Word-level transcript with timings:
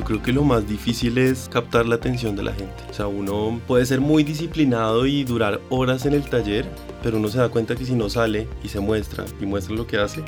Yo 0.00 0.06
creo 0.06 0.22
que 0.22 0.32
lo 0.32 0.44
más 0.44 0.66
difícil 0.66 1.18
es 1.18 1.46
captar 1.50 1.84
la 1.84 1.96
atención 1.96 2.34
de 2.34 2.42
la 2.42 2.54
gente. 2.54 2.82
O 2.88 2.94
sea, 2.94 3.06
uno 3.06 3.60
puede 3.66 3.84
ser 3.84 4.00
muy 4.00 4.24
disciplinado 4.24 5.04
y 5.04 5.24
durar 5.24 5.60
horas 5.68 6.06
en 6.06 6.14
el 6.14 6.22
taller, 6.22 6.66
pero 7.02 7.18
uno 7.18 7.28
se 7.28 7.36
da 7.36 7.50
cuenta 7.50 7.76
que 7.76 7.84
si 7.84 7.94
no 7.94 8.08
sale 8.08 8.48
y 8.64 8.68
se 8.68 8.80
muestra 8.80 9.26
y 9.38 9.44
muestra 9.44 9.74
lo 9.74 9.86
que 9.86 9.98
hace, 9.98 10.24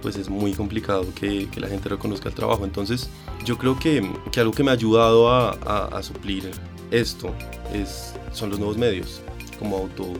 pues 0.00 0.14
es 0.14 0.28
muy 0.28 0.52
complicado 0.52 1.06
que, 1.12 1.48
la 1.56 1.66
gente 1.66 1.88
reconozca 1.88 2.28
el 2.28 2.36
trabajo. 2.36 2.64
Entonces, 2.64 3.10
yo 3.44 3.58
creo 3.58 3.76
que, 3.76 4.08
que 4.30 4.38
algo 4.38 4.52
que 4.52 4.62
me 4.62 4.70
ha 4.70 4.74
ayudado 4.74 5.28
a, 5.28 5.58
a, 5.66 5.86
a 5.86 6.02
suplir 6.04 6.52
esto 6.92 7.34
es, 7.74 8.14
son 8.30 8.50
los 8.50 8.60
nuevos 8.60 8.78
medios, 8.78 9.22
como 9.58 9.76
auto, 9.76 10.12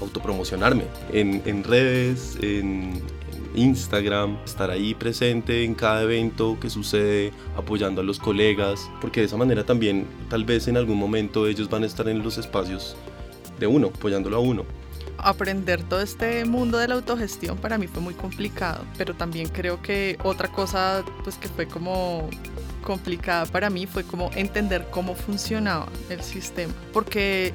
autopromocionarme 0.00 0.86
en, 1.12 1.40
en 1.46 1.62
redes, 1.62 2.36
en, 2.42 3.00
Instagram, 3.54 4.38
estar 4.44 4.70
ahí 4.70 4.94
presente 4.94 5.64
en 5.64 5.74
cada 5.74 6.02
evento 6.02 6.58
que 6.60 6.70
sucede, 6.70 7.32
apoyando 7.56 8.00
a 8.00 8.04
los 8.04 8.18
colegas, 8.18 8.90
porque 9.00 9.20
de 9.20 9.26
esa 9.26 9.36
manera 9.36 9.64
también 9.64 10.06
tal 10.28 10.44
vez 10.44 10.68
en 10.68 10.76
algún 10.76 10.98
momento 10.98 11.46
ellos 11.46 11.68
van 11.68 11.82
a 11.82 11.86
estar 11.86 12.08
en 12.08 12.22
los 12.22 12.38
espacios 12.38 12.96
de 13.58 13.66
uno, 13.66 13.88
apoyándolo 13.94 14.36
a 14.36 14.40
uno. 14.40 14.64
Aprender 15.18 15.82
todo 15.82 16.00
este 16.00 16.44
mundo 16.44 16.78
de 16.78 16.86
la 16.86 16.94
autogestión 16.94 17.58
para 17.58 17.76
mí 17.76 17.88
fue 17.88 18.00
muy 18.00 18.14
complicado, 18.14 18.84
pero 18.96 19.14
también 19.14 19.48
creo 19.48 19.82
que 19.82 20.16
otra 20.22 20.48
cosa 20.48 21.04
pues 21.24 21.36
que 21.36 21.48
fue 21.48 21.66
como 21.66 22.28
complicada 22.82 23.44
para 23.44 23.68
mí 23.68 23.86
fue 23.86 24.04
como 24.04 24.30
entender 24.34 24.86
cómo 24.90 25.14
funcionaba 25.14 25.88
el 26.08 26.22
sistema, 26.22 26.72
porque 26.92 27.52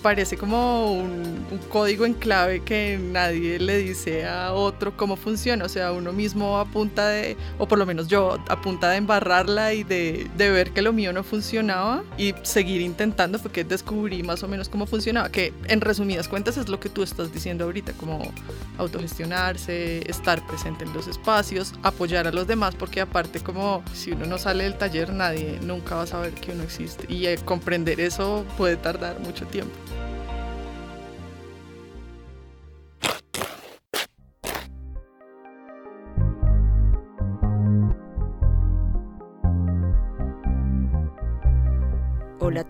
parece 0.00 0.36
como 0.36 0.92
un, 0.92 1.40
código 1.68 2.04
en 2.04 2.14
clave 2.14 2.60
que 2.60 2.98
nadie 3.00 3.58
le 3.58 3.78
dice 3.78 4.26
a 4.26 4.52
otro 4.52 4.96
cómo 4.96 5.16
funciona. 5.16 5.64
O 5.64 5.68
sea, 5.68 5.92
uno 5.92 6.12
mismo 6.12 6.58
a 6.58 6.64
punta 6.64 7.08
de, 7.08 7.36
o 7.58 7.68
por 7.68 7.78
lo 7.78 7.86
menos 7.86 8.08
yo, 8.08 8.38
a 8.48 8.60
punta 8.60 8.90
de 8.90 8.96
embarrarla 8.96 9.74
y 9.74 9.84
de, 9.84 10.28
de 10.36 10.50
ver 10.50 10.72
que 10.72 10.82
lo 10.82 10.92
mío 10.92 11.12
no 11.12 11.22
funcionaba 11.22 12.02
y 12.18 12.34
seguir 12.42 12.80
intentando 12.80 13.38
fue 13.38 13.52
que 13.52 13.64
descubrí 13.64 14.22
más 14.22 14.42
o 14.42 14.48
menos 14.48 14.68
cómo 14.68 14.86
funcionaba. 14.86 15.30
Que 15.30 15.52
en 15.68 15.80
resumidas 15.80 16.28
cuentas 16.28 16.56
es 16.56 16.68
lo 16.68 16.80
que 16.80 16.88
tú 16.88 17.02
estás 17.02 17.32
diciendo 17.32 17.64
ahorita, 17.64 17.92
como 17.92 18.32
autogestionarse, 18.78 20.08
estar 20.10 20.44
presente 20.46 20.84
en 20.84 20.92
los 20.92 21.06
espacios, 21.06 21.74
apoyar 21.82 22.26
a 22.26 22.32
los 22.32 22.46
demás, 22.46 22.74
porque 22.74 23.00
aparte 23.00 23.40
como 23.40 23.82
si 23.92 24.12
uno 24.12 24.26
no 24.26 24.38
sale 24.38 24.64
del 24.64 24.76
taller 24.76 25.12
nadie 25.12 25.58
nunca 25.62 25.94
va 25.96 26.02
a 26.02 26.06
saber 26.06 26.32
que 26.34 26.52
uno 26.52 26.62
existe. 26.62 27.04
Y 27.12 27.26
eh, 27.26 27.38
comprender 27.44 28.00
eso 28.00 28.44
puede 28.56 28.76
tardar 28.76 29.20
mucho 29.20 29.46
tiempo. 29.46 29.74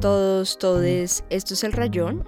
Todos, 0.00 0.58
todes, 0.58 1.24
esto 1.28 1.52
es 1.52 1.62
El 1.62 1.72
Rayón 1.72 2.24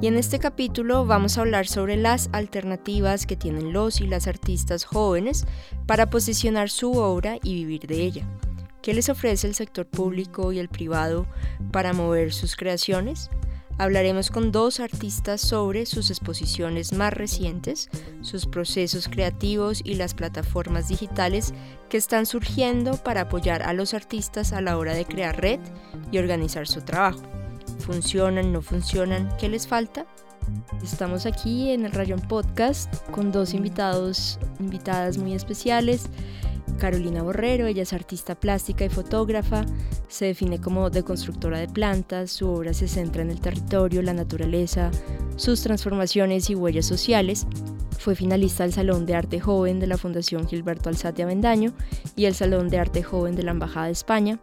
y 0.00 0.06
en 0.06 0.16
este 0.16 0.38
capítulo 0.38 1.04
vamos 1.04 1.36
a 1.36 1.42
hablar 1.42 1.66
sobre 1.66 1.98
las 1.98 2.30
alternativas 2.32 3.26
que 3.26 3.36
tienen 3.36 3.74
los 3.74 4.00
y 4.00 4.06
las 4.06 4.26
artistas 4.26 4.84
jóvenes 4.84 5.46
para 5.86 6.08
posicionar 6.08 6.70
su 6.70 6.92
obra 6.92 7.36
y 7.42 7.54
vivir 7.54 7.86
de 7.86 8.02
ella. 8.02 8.26
¿Qué 8.80 8.94
les 8.94 9.10
ofrece 9.10 9.46
el 9.46 9.54
sector 9.54 9.86
público 9.86 10.52
y 10.52 10.58
el 10.58 10.70
privado 10.70 11.26
para 11.70 11.92
mover 11.92 12.32
sus 12.32 12.56
creaciones? 12.56 13.28
Hablaremos 13.80 14.30
con 14.30 14.52
dos 14.52 14.78
artistas 14.78 15.40
sobre 15.40 15.86
sus 15.86 16.10
exposiciones 16.10 16.92
más 16.92 17.14
recientes, 17.14 17.88
sus 18.20 18.44
procesos 18.44 19.08
creativos 19.08 19.80
y 19.82 19.94
las 19.94 20.12
plataformas 20.12 20.88
digitales 20.88 21.54
que 21.88 21.96
están 21.96 22.26
surgiendo 22.26 22.98
para 22.98 23.22
apoyar 23.22 23.62
a 23.62 23.72
los 23.72 23.94
artistas 23.94 24.52
a 24.52 24.60
la 24.60 24.76
hora 24.76 24.92
de 24.92 25.06
crear 25.06 25.40
red 25.40 25.60
y 26.12 26.18
organizar 26.18 26.68
su 26.68 26.82
trabajo. 26.82 27.22
¿Funcionan, 27.78 28.52
no 28.52 28.60
funcionan? 28.60 29.34
¿Qué 29.38 29.48
les 29.48 29.66
falta? 29.66 30.04
Estamos 30.82 31.24
aquí 31.24 31.70
en 31.70 31.86
el 31.86 31.92
Rayón 31.92 32.20
Podcast 32.20 32.94
con 33.12 33.32
dos 33.32 33.54
invitados, 33.54 34.38
invitadas 34.58 35.16
muy 35.16 35.32
especiales. 35.32 36.10
Carolina 36.78 37.22
Borrero, 37.22 37.66
ella 37.66 37.82
es 37.82 37.92
artista 37.92 38.34
plástica 38.34 38.84
y 38.84 38.88
fotógrafa, 38.88 39.64
se 40.08 40.26
define 40.26 40.60
como 40.60 40.90
deconstructora 40.90 41.58
de 41.58 41.68
plantas, 41.68 42.30
su 42.30 42.48
obra 42.48 42.74
se 42.74 42.88
centra 42.88 43.22
en 43.22 43.30
el 43.30 43.40
territorio, 43.40 44.02
la 44.02 44.14
naturaleza, 44.14 44.90
sus 45.36 45.62
transformaciones 45.62 46.50
y 46.50 46.54
huellas 46.54 46.86
sociales. 46.86 47.46
Fue 47.98 48.14
finalista 48.14 48.64
del 48.64 48.72
Salón 48.72 49.06
de 49.06 49.14
Arte 49.14 49.40
Joven 49.40 49.78
de 49.78 49.86
la 49.86 49.98
Fundación 49.98 50.48
Gilberto 50.48 50.88
Alzate 50.88 51.22
Avendaño 51.22 51.72
y 52.16 52.24
el 52.24 52.34
Salón 52.34 52.68
de 52.68 52.78
Arte 52.78 53.02
Joven 53.02 53.36
de 53.36 53.42
la 53.42 53.50
Embajada 53.50 53.86
de 53.86 53.92
España. 53.92 54.40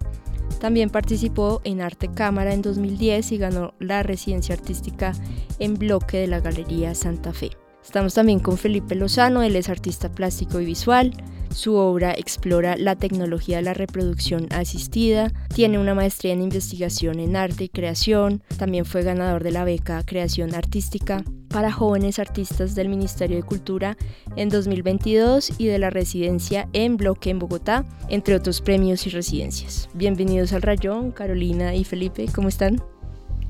También 0.60 0.90
participó 0.90 1.62
en 1.64 1.82
Arte 1.82 2.08
Cámara 2.08 2.54
en 2.54 2.62
2010 2.62 3.32
y 3.32 3.38
ganó 3.38 3.74
la 3.80 4.04
residencia 4.04 4.56
artística 4.56 5.14
en 5.60 5.76
bloque 5.76 6.18
de 6.18 6.28
la 6.28 6.40
Galería 6.40 6.96
Santa 6.96 7.34
Fe. 7.34 7.52
Estamos 7.84 8.14
también 8.14 8.40
con 8.40 8.58
Felipe 8.58 8.96
Lozano, 8.96 9.44
él 9.44 9.56
es 9.56 9.70
artista 9.70 10.12
plástico 10.12 10.60
y 10.60 10.66
visual. 10.66 11.14
Su 11.52 11.76
obra 11.76 12.14
explora 12.14 12.78
la 12.78 12.96
tecnología 12.96 13.58
de 13.58 13.64
la 13.64 13.74
reproducción 13.74 14.48
asistida, 14.52 15.32
tiene 15.54 15.80
una 15.80 15.96
maestría 15.96 16.34
en 16.34 16.42
investigación 16.42 17.20
en 17.20 17.36
arte 17.36 17.66
y 17.66 17.70
creación, 17.70 18.44
también 18.58 18.86
fue 18.86 19.04
ganador 19.04 19.44
de 19.44 19.52
la 19.52 19.64
beca 19.64 20.04
Creación 20.06 20.54
Artística 20.54 21.24
para 21.50 21.72
jóvenes 21.72 22.20
artistas 22.20 22.76
del 22.76 22.90
Ministerio 22.90 23.38
de 23.38 23.44
Cultura 23.44 23.98
en 24.36 24.50
2022 24.50 25.54
y 25.58 25.68
de 25.68 25.80
la 25.80 25.90
residencia 25.90 26.68
en 26.74 26.98
Bloque 26.98 27.30
en 27.30 27.40
Bogotá, 27.40 27.86
entre 28.10 28.36
otros 28.36 28.62
premios 28.62 29.08
y 29.08 29.10
residencias. 29.10 29.90
Bienvenidos 29.94 30.54
al 30.54 30.62
Rayón, 30.62 31.12
Carolina 31.12 31.74
y 31.74 31.84
Felipe, 31.84 32.28
¿cómo 32.34 32.50
están? 32.50 32.82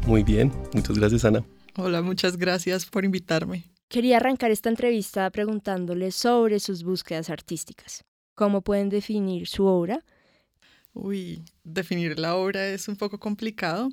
Muy 0.06 0.24
bien, 0.24 0.52
muchas 0.74 0.98
gracias 0.98 1.26
Ana. 1.26 1.44
Hola, 1.76 2.02
muchas 2.02 2.38
gracias 2.38 2.86
por 2.86 3.06
invitarme. 3.06 3.77
Quería 3.90 4.18
arrancar 4.18 4.52
esta 4.52 4.70
entrevista 4.70 5.30
preguntándoles 5.30 6.14
sobre 6.14 6.60
sus 6.60 6.84
búsquedas 6.84 7.30
artísticas. 7.30 8.04
¿Cómo 8.36 8.62
pueden 8.62 8.90
definir 8.90 9.48
su 9.48 9.66
obra? 9.66 10.04
Uy, 10.94 11.42
definir 11.64 12.20
la 12.20 12.36
obra 12.36 12.68
es 12.68 12.90
un 12.90 12.98
poco 12.98 13.18
complicado. 13.18 13.90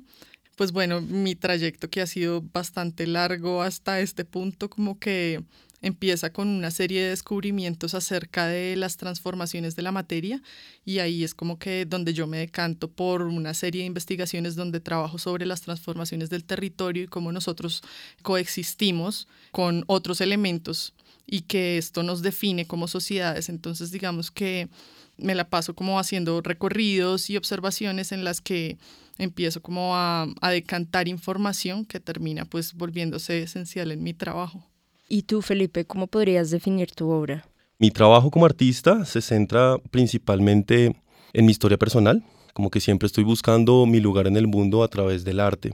Pues 0.57 0.73
bueno, 0.73 0.99
mi 1.01 1.35
trayecto 1.35 1.89
que 1.89 2.01
ha 2.01 2.07
sido 2.07 2.41
bastante 2.41 3.07
largo 3.07 3.61
hasta 3.61 4.01
este 4.01 4.25
punto, 4.25 4.69
como 4.69 4.99
que 4.99 5.43
empieza 5.85 6.31
con 6.31 6.47
una 6.47 6.71
serie 6.71 7.03
de 7.03 7.09
descubrimientos 7.09 7.93
acerca 7.93 8.47
de 8.47 8.75
las 8.75 8.97
transformaciones 8.97 9.75
de 9.75 9.83
la 9.83 9.91
materia 9.91 10.41
y 10.83 10.97
ahí 10.97 11.23
es 11.23 11.35
como 11.35 11.59
que 11.59 11.85
donde 11.85 12.15
yo 12.15 12.25
me 12.25 12.39
decanto 12.39 12.89
por 12.89 13.21
una 13.21 13.53
serie 13.53 13.81
de 13.81 13.87
investigaciones 13.87 14.55
donde 14.55 14.79
trabajo 14.79 15.19
sobre 15.19 15.45
las 15.45 15.61
transformaciones 15.61 16.31
del 16.31 16.43
territorio 16.43 17.03
y 17.03 17.07
cómo 17.07 17.31
nosotros 17.31 17.83
coexistimos 18.23 19.27
con 19.51 19.83
otros 19.85 20.21
elementos 20.21 20.95
y 21.27 21.41
que 21.41 21.77
esto 21.77 22.01
nos 22.01 22.23
define 22.23 22.65
como 22.65 22.87
sociedades. 22.87 23.47
Entonces 23.49 23.91
digamos 23.91 24.31
que 24.31 24.69
me 25.17 25.35
la 25.35 25.49
paso 25.49 25.75
como 25.75 25.99
haciendo 25.99 26.41
recorridos 26.41 27.29
y 27.29 27.37
observaciones 27.37 28.11
en 28.11 28.23
las 28.23 28.41
que 28.41 28.79
empiezo 29.19 29.61
como 29.61 29.95
a, 29.95 30.25
a 30.41 30.49
decantar 30.49 31.07
información 31.07 31.85
que 31.85 31.99
termina 31.99 32.45
pues 32.45 32.73
volviéndose 32.73 33.43
esencial 33.43 33.91
en 33.91 34.01
mi 34.01 34.15
trabajo. 34.15 34.67
¿Y 35.07 35.23
tú, 35.23 35.43
Felipe, 35.43 35.85
cómo 35.85 36.07
podrías 36.07 36.49
definir 36.49 36.91
tu 36.91 37.09
obra? 37.11 37.47
Mi 37.77 37.91
trabajo 37.91 38.31
como 38.31 38.45
artista 38.45 39.05
se 39.05 39.21
centra 39.21 39.77
principalmente 39.91 40.95
en 41.33 41.45
mi 41.45 41.51
historia 41.51 41.77
personal, 41.77 42.23
como 42.53 42.71
que 42.71 42.79
siempre 42.79 43.05
estoy 43.05 43.23
buscando 43.23 43.85
mi 43.85 43.99
lugar 43.99 44.25
en 44.25 44.35
el 44.35 44.47
mundo 44.47 44.83
a 44.83 44.87
través 44.87 45.23
del 45.23 45.39
arte. 45.39 45.73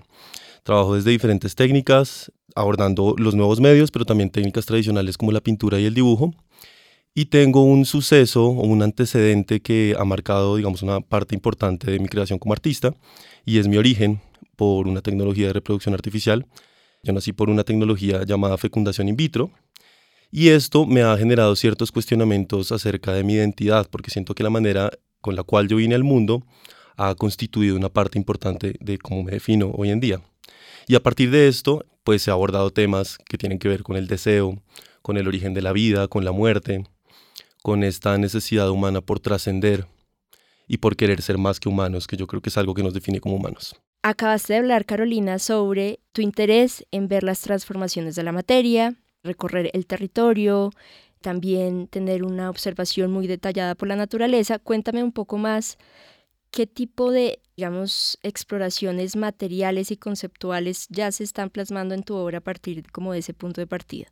Trabajo 0.64 0.96
desde 0.96 1.12
diferentes 1.12 1.56
técnicas, 1.56 2.32
abordando 2.56 3.16
los 3.18 3.34
nuevos 3.34 3.62
medios, 3.62 3.90
pero 3.90 4.04
también 4.04 4.32
técnicas 4.32 4.66
tradicionales 4.66 5.18
como 5.18 5.32
la 5.32 5.40
pintura 5.40 5.80
y 5.80 5.86
el 5.86 5.94
dibujo. 5.94 6.34
Y 7.14 7.26
tengo 7.26 7.64
un 7.64 7.86
suceso 7.86 8.48
o 8.48 8.68
un 8.68 8.84
antecedente 8.84 9.62
que 9.62 9.96
ha 9.98 10.04
marcado, 10.04 10.58
digamos, 10.58 10.82
una 10.82 11.00
parte 11.00 11.36
importante 11.36 11.90
de 11.90 12.00
mi 12.00 12.08
creación 12.08 12.38
como 12.38 12.54
artista, 12.54 12.94
y 13.46 13.60
es 13.60 13.68
mi 13.68 13.78
origen 13.78 14.20
por 14.58 14.88
una 14.88 15.02
tecnología 15.02 15.48
de 15.48 15.54
reproducción 15.54 15.94
artificial 15.94 16.46
yo 17.04 17.14
nací 17.14 17.34
por 17.34 17.50
una 17.50 17.64
tecnología 17.64 18.24
llamada 18.24 18.58
fecundación 18.58 19.10
in 19.10 19.16
vitro 19.16 19.52
y 20.32 20.50
esto 20.50 20.86
me 20.86 21.02
ha 21.02 21.18
generado 21.18 21.56
ciertos 21.56 21.92
cuestionamientos 21.92 22.72
acerca 22.72 23.12
de 23.12 23.24
mi 23.24 23.34
identidad, 23.34 23.90
porque 23.90 24.12
siento 24.12 24.34
que 24.34 24.44
la 24.44 24.50
manera 24.50 24.92
con 25.20 25.36
la 25.36 25.44
cual 25.44 25.68
yo 25.68 25.76
vine 25.76 25.94
al 25.94 26.06
mundo 26.06 26.46
ha 26.96 27.16
constituido 27.16 27.76
una 27.76 27.90
parte 27.90 28.18
importante 28.18 28.76
de 28.80 28.98
cómo 28.98 29.24
me 29.24 29.34
defino 29.34 29.72
hoy 29.72 29.90
en 29.90 30.00
día. 30.00 30.22
Y 30.88 30.96
a 30.96 31.04
partir 31.04 31.32
de 31.32 31.50
esto, 31.50 31.86
pues 32.04 32.28
ha 32.28 32.32
abordado 32.32 32.72
temas 32.72 33.18
que 33.18 33.38
tienen 33.38 33.60
que 33.60 33.68
ver 33.68 33.84
con 33.84 33.98
el 33.98 34.08
deseo, 34.08 34.62
con 35.02 35.18
el 35.18 35.28
origen 35.28 35.54
de 35.54 35.62
la 35.62 35.74
vida, 35.74 36.08
con 36.08 36.24
la 36.24 36.32
muerte, 36.32 36.86
con 37.62 37.84
esta 37.84 38.18
necesidad 38.18 38.70
humana 38.70 39.02
por 39.02 39.20
trascender 39.20 39.86
y 40.68 40.78
por 40.78 40.96
querer 40.96 41.22
ser 41.22 41.38
más 41.38 41.60
que 41.60 41.68
humanos, 41.68 42.08
que 42.08 42.16
yo 42.16 42.26
creo 42.28 42.42
que 42.42 42.50
es 42.50 42.58
algo 42.58 42.74
que 42.74 42.84
nos 42.84 42.94
define 42.94 43.20
como 43.20 43.36
humanos. 43.36 43.76
Acabaste 44.04 44.54
de 44.54 44.60
hablar, 44.60 44.86
Carolina, 44.86 45.38
sobre 45.38 46.00
tu 46.12 46.24
interés 46.24 46.88
en 46.92 47.08
ver 47.08 47.24
las 47.24 47.42
transformaciones 47.42 48.16
de 48.16 48.24
la 48.24 48.32
materia, 48.32 48.96
recorrer 49.24 49.70
el 49.74 49.86
territorio, 49.86 50.72
también 51.22 51.88
tener 51.88 52.24
una 52.24 52.50
observación 52.50 53.12
muy 53.12 53.28
detallada 53.28 53.76
por 53.76 53.88
la 53.88 53.96
naturaleza. 53.96 54.58
Cuéntame 54.58 55.04
un 55.04 55.12
poco 55.12 55.38
más 55.38 55.78
¿qué 56.50 56.66
tipo 56.66 57.12
de, 57.12 57.42
digamos, 57.56 58.18
exploraciones 58.24 59.16
materiales 59.16 59.92
y 59.92 59.98
conceptuales 59.98 60.88
ya 60.90 61.12
se 61.12 61.24
están 61.24 61.52
plasmando 61.52 61.94
en 61.94 62.02
tu 62.02 62.16
obra 62.16 62.40
a 62.40 62.42
partir 62.42 62.92
como 62.92 63.14
de 63.14 63.20
ese 63.20 63.36
punto 63.36 63.62
de 63.62 63.68
partida? 63.68 64.08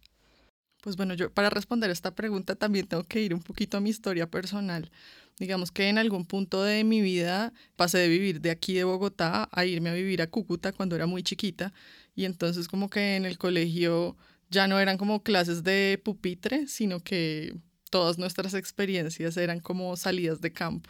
Pues 0.81 0.95
bueno, 0.95 1.13
yo 1.13 1.33
para 1.33 1.49
responder 1.49 1.89
esta 1.89 2.15
pregunta 2.15 2.55
también 2.55 2.87
tengo 2.87 3.03
que 3.03 3.21
ir 3.21 3.33
un 3.33 3.41
poquito 3.41 3.77
a 3.77 3.81
mi 3.81 3.89
historia 3.89 4.29
personal. 4.29 4.91
Digamos 5.39 5.71
que 5.71 5.87
en 5.87 5.97
algún 5.97 6.25
punto 6.25 6.63
de 6.63 6.83
mi 6.83 7.01
vida 7.01 7.53
pasé 7.77 7.97
de 7.97 8.09
vivir 8.09 8.41
de 8.41 8.51
aquí 8.51 8.73
de 8.73 8.83
Bogotá 8.83 9.47
a 9.51 9.65
irme 9.65 9.89
a 9.89 9.93
vivir 9.93 10.21
a 10.21 10.27
Cúcuta 10.27 10.73
cuando 10.73 10.95
era 10.95 11.07
muy 11.07 11.23
chiquita 11.23 11.73
y 12.13 12.25
entonces 12.25 12.67
como 12.67 12.89
que 12.89 13.15
en 13.15 13.25
el 13.25 13.37
colegio 13.37 14.17
ya 14.49 14.67
no 14.67 14.79
eran 14.79 14.97
como 14.97 15.23
clases 15.23 15.63
de 15.63 16.01
pupitre, 16.03 16.67
sino 16.67 16.99
que 16.99 17.55
todas 17.89 18.17
nuestras 18.17 18.53
experiencias 18.53 19.37
eran 19.37 19.61
como 19.61 19.95
salidas 19.95 20.41
de 20.41 20.51
campo. 20.51 20.89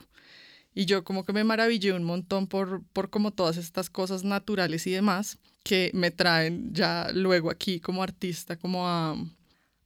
Y 0.74 0.86
yo 0.86 1.04
como 1.04 1.26
que 1.26 1.34
me 1.34 1.44
maravillé 1.44 1.94
un 1.94 2.04
montón 2.04 2.48
por, 2.48 2.84
por 2.94 3.10
como 3.10 3.32
todas 3.32 3.58
estas 3.58 3.90
cosas 3.90 4.24
naturales 4.24 4.88
y 4.88 4.92
demás 4.92 5.38
que 5.64 5.92
me 5.94 6.10
traen 6.10 6.74
ya 6.74 7.12
luego 7.14 7.52
aquí 7.52 7.80
como 7.80 8.02
artista, 8.02 8.58
como 8.58 8.88
a, 8.88 9.16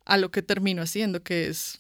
a 0.06 0.18
lo 0.18 0.32
que 0.32 0.42
termino 0.42 0.82
haciendo, 0.82 1.24
que 1.24 1.48
es, 1.48 1.80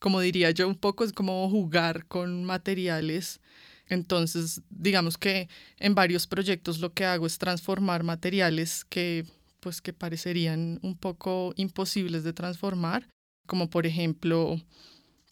como 0.00 0.20
diría 0.20 0.50
yo, 0.50 0.66
un 0.66 0.74
poco 0.74 1.04
es 1.04 1.12
como 1.12 1.48
jugar 1.48 2.06
con 2.06 2.44
materiales. 2.44 3.40
Entonces, 3.86 4.62
digamos 4.70 5.18
que 5.18 5.48
en 5.78 5.94
varios 5.94 6.26
proyectos 6.26 6.80
lo 6.80 6.92
que 6.94 7.04
hago 7.04 7.26
es 7.26 7.38
transformar 7.38 8.02
materiales 8.02 8.84
que 8.84 9.26
pues 9.60 9.82
que 9.82 9.92
parecerían 9.92 10.80
un 10.82 10.96
poco 10.96 11.52
imposibles 11.56 12.24
de 12.24 12.32
transformar, 12.32 13.08
como 13.46 13.68
por 13.68 13.86
ejemplo, 13.86 14.58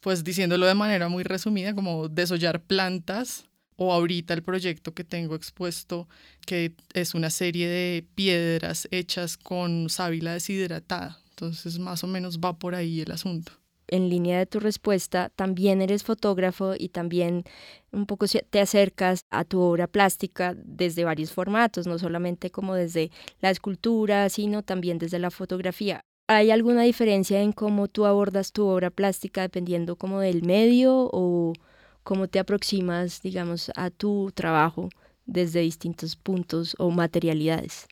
pues 0.00 0.22
diciéndolo 0.22 0.66
de 0.66 0.74
manera 0.74 1.08
muy 1.08 1.24
resumida, 1.24 1.74
como 1.74 2.08
desollar 2.08 2.62
plantas 2.62 3.46
o 3.76 3.92
ahorita 3.92 4.34
el 4.34 4.42
proyecto 4.42 4.92
que 4.92 5.04
tengo 5.04 5.34
expuesto, 5.34 6.08
que 6.44 6.74
es 6.92 7.14
una 7.14 7.30
serie 7.30 7.68
de 7.68 8.06
piedras 8.14 8.86
hechas 8.90 9.38
con 9.38 9.88
sábila 9.88 10.34
deshidratada. 10.34 11.18
Entonces, 11.30 11.78
más 11.78 12.04
o 12.04 12.06
menos 12.06 12.38
va 12.38 12.58
por 12.58 12.74
ahí 12.74 13.00
el 13.00 13.12
asunto. 13.12 13.52
En 13.88 14.10
línea 14.10 14.38
de 14.38 14.46
tu 14.46 14.60
respuesta, 14.60 15.30
también 15.34 15.80
eres 15.80 16.04
fotógrafo 16.04 16.74
y 16.78 16.90
también 16.90 17.44
un 17.90 18.04
poco 18.04 18.26
te 18.26 18.60
acercas 18.60 19.22
a 19.30 19.44
tu 19.44 19.60
obra 19.60 19.86
plástica 19.86 20.54
desde 20.56 21.04
varios 21.04 21.32
formatos, 21.32 21.86
no 21.86 21.98
solamente 21.98 22.50
como 22.50 22.74
desde 22.74 23.10
la 23.40 23.50
escultura, 23.50 24.28
sino 24.28 24.62
también 24.62 24.98
desde 24.98 25.18
la 25.18 25.30
fotografía. 25.30 26.02
¿Hay 26.30 26.50
alguna 26.50 26.82
diferencia 26.82 27.40
en 27.40 27.52
cómo 27.52 27.88
tú 27.88 28.04
abordas 28.04 28.52
tu 28.52 28.66
obra 28.66 28.90
plástica 28.90 29.40
dependiendo 29.40 29.96
como 29.96 30.20
del 30.20 30.42
medio 30.42 31.08
o 31.10 31.54
cómo 32.02 32.28
te 32.28 32.38
aproximas, 32.38 33.22
digamos, 33.22 33.70
a 33.74 33.88
tu 33.88 34.30
trabajo 34.34 34.90
desde 35.24 35.60
distintos 35.60 36.16
puntos 36.16 36.76
o 36.78 36.90
materialidades? 36.90 37.86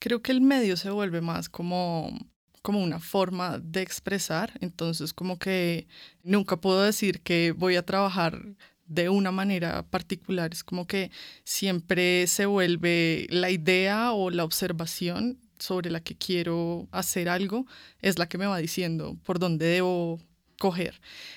Creo 0.00 0.22
que 0.22 0.32
el 0.32 0.40
medio 0.40 0.78
se 0.78 0.90
vuelve 0.90 1.20
más 1.20 1.50
como 1.50 2.18
como 2.62 2.80
una 2.80 3.00
forma 3.00 3.58
de 3.58 3.82
expresar, 3.82 4.52
entonces 4.60 5.12
como 5.12 5.38
que 5.38 5.88
nunca 6.22 6.56
puedo 6.60 6.82
decir 6.82 7.20
que 7.20 7.52
voy 7.52 7.76
a 7.76 7.84
trabajar 7.84 8.40
de 8.86 9.08
una 9.08 9.32
manera 9.32 9.82
particular, 9.84 10.52
es 10.52 10.64
como 10.64 10.86
que 10.86 11.10
siempre 11.44 12.26
se 12.26 12.46
vuelve 12.46 13.26
la 13.30 13.50
idea 13.50 14.12
o 14.12 14.30
la 14.30 14.44
observación 14.44 15.38
sobre 15.58 15.90
la 15.90 16.00
que 16.00 16.16
quiero 16.16 16.88
hacer 16.92 17.28
algo, 17.28 17.66
es 18.00 18.18
la 18.18 18.28
que 18.28 18.38
me 18.38 18.46
va 18.46 18.58
diciendo 18.58 19.16
por 19.24 19.38
dónde 19.38 19.66
debo 19.66 20.20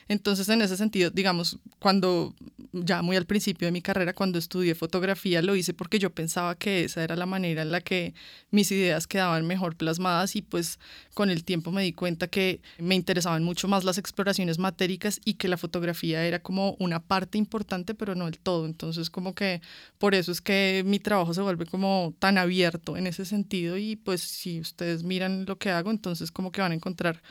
Entonces, 0.08 0.48
en 0.50 0.62
ese 0.62 0.78
sentido, 0.78 1.10
digamos, 1.10 1.58
cuando 1.80 2.36
ya 2.74 3.02
muy 3.02 3.16
al 3.16 3.26
principio 3.26 3.68
de 3.68 3.72
mi 3.72 3.82
carrera, 3.82 4.14
cuando 4.14 4.38
estudié 4.38 4.76
fotografía, 4.76 5.42
lo 5.42 5.56
hice 5.56 5.74
porque 5.74 5.98
yo 6.00 6.10
pensaba 6.12 6.56
que 6.56 6.84
esa 6.84 7.04
era 7.04 7.16
la 7.16 7.26
manera 7.26 7.64
en 7.64 7.72
la 7.72 7.82
que 7.82 8.14
mis 8.52 8.72
ideas 8.72 9.08
quedaban 9.08 9.48
mejor 9.48 9.76
plasmadas 9.76 10.36
y 10.36 10.42
pues 10.42 10.80
con 11.14 11.30
el 11.30 11.44
tiempo 11.44 11.72
me 11.72 11.84
di 11.84 11.94
cuenta 11.94 12.28
que 12.28 12.62
me 12.78 12.96
interesaban 12.96 13.44
mucho 13.44 13.68
más 13.68 13.84
las 13.84 13.98
exploraciones 13.98 14.60
matéricas 14.60 15.20
y 15.26 15.36
que 15.36 15.48
la 15.48 15.58
fotografía 15.58 16.26
era 16.26 16.40
como 16.40 16.76
una 16.80 17.00
parte 17.00 17.38
importante, 17.38 17.96
pero 17.96 18.16
no 18.16 18.28
el 18.28 18.40
todo. 18.40 18.66
Entonces, 18.66 19.10
como 19.10 19.34
que 19.34 19.62
por 19.98 20.14
eso 20.14 20.32
es 20.32 20.42
que 20.42 20.84
mi 20.86 21.00
trabajo 21.00 21.34
se 21.34 21.42
vuelve 21.42 21.66
como 21.66 22.14
tan 22.20 22.38
abierto 22.38 22.98
en 22.98 23.08
ese 23.08 23.26
sentido 23.26 23.78
y 23.78 23.96
pues 23.96 24.22
si 24.22 24.60
ustedes 24.60 25.04
miran 25.04 25.46
lo 25.46 25.58
que 25.58 25.72
hago, 25.72 25.92
entonces 25.92 26.32
como 26.32 26.52
que 26.52 26.62
van 26.62 26.72
a 26.72 26.76
encontrar 26.76 27.22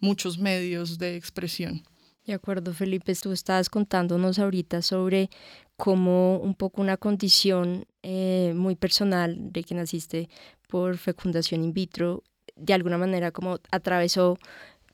muchos 0.00 0.38
medios 0.38 0.98
de 0.98 1.16
expresión. 1.16 1.82
De 2.26 2.34
acuerdo, 2.34 2.72
Felipe, 2.72 3.14
tú 3.14 3.32
estabas 3.32 3.70
contándonos 3.70 4.38
ahorita 4.38 4.82
sobre 4.82 5.30
cómo 5.76 6.38
un 6.38 6.54
poco 6.54 6.82
una 6.82 6.96
condición 6.96 7.86
eh, 8.02 8.52
muy 8.54 8.76
personal 8.76 9.36
de 9.52 9.64
que 9.64 9.74
naciste 9.74 10.28
por 10.68 10.98
fecundación 10.98 11.64
in 11.64 11.72
vitro, 11.72 12.22
de 12.54 12.74
alguna 12.74 12.98
manera 12.98 13.30
como 13.32 13.58
atravesó 13.70 14.38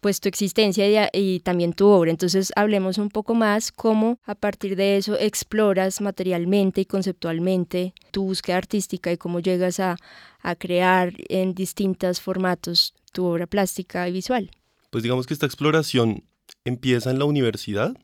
pues 0.00 0.20
tu 0.20 0.28
existencia 0.28 0.86
y, 0.88 1.08
y, 1.12 1.40
también 1.40 1.72
tu 1.72 1.88
obra. 1.88 2.10
Entonces 2.10 2.52
hablemos 2.54 2.98
un 2.98 3.08
poco 3.08 3.34
más 3.34 3.72
cómo 3.72 4.20
a 4.24 4.34
partir 4.34 4.76
de 4.76 4.96
eso 4.96 5.18
exploras 5.18 6.00
materialmente 6.00 6.82
y 6.82 6.86
conceptualmente 6.86 7.92
tu 8.12 8.24
búsqueda 8.24 8.58
artística 8.58 9.10
y 9.10 9.16
cómo 9.16 9.40
llegas 9.40 9.80
a, 9.80 9.96
a 10.40 10.54
crear 10.54 11.12
en 11.28 11.54
distintos 11.54 12.20
formatos 12.20 12.94
tu 13.12 13.24
obra 13.24 13.46
plástica 13.46 14.08
y 14.08 14.12
visual. 14.12 14.50
Pues 14.96 15.02
digamos 15.02 15.26
que 15.26 15.34
esta 15.34 15.44
exploración 15.44 16.24
empieza 16.64 17.10
en 17.10 17.18
la 17.18 17.26
universidad, 17.26 17.94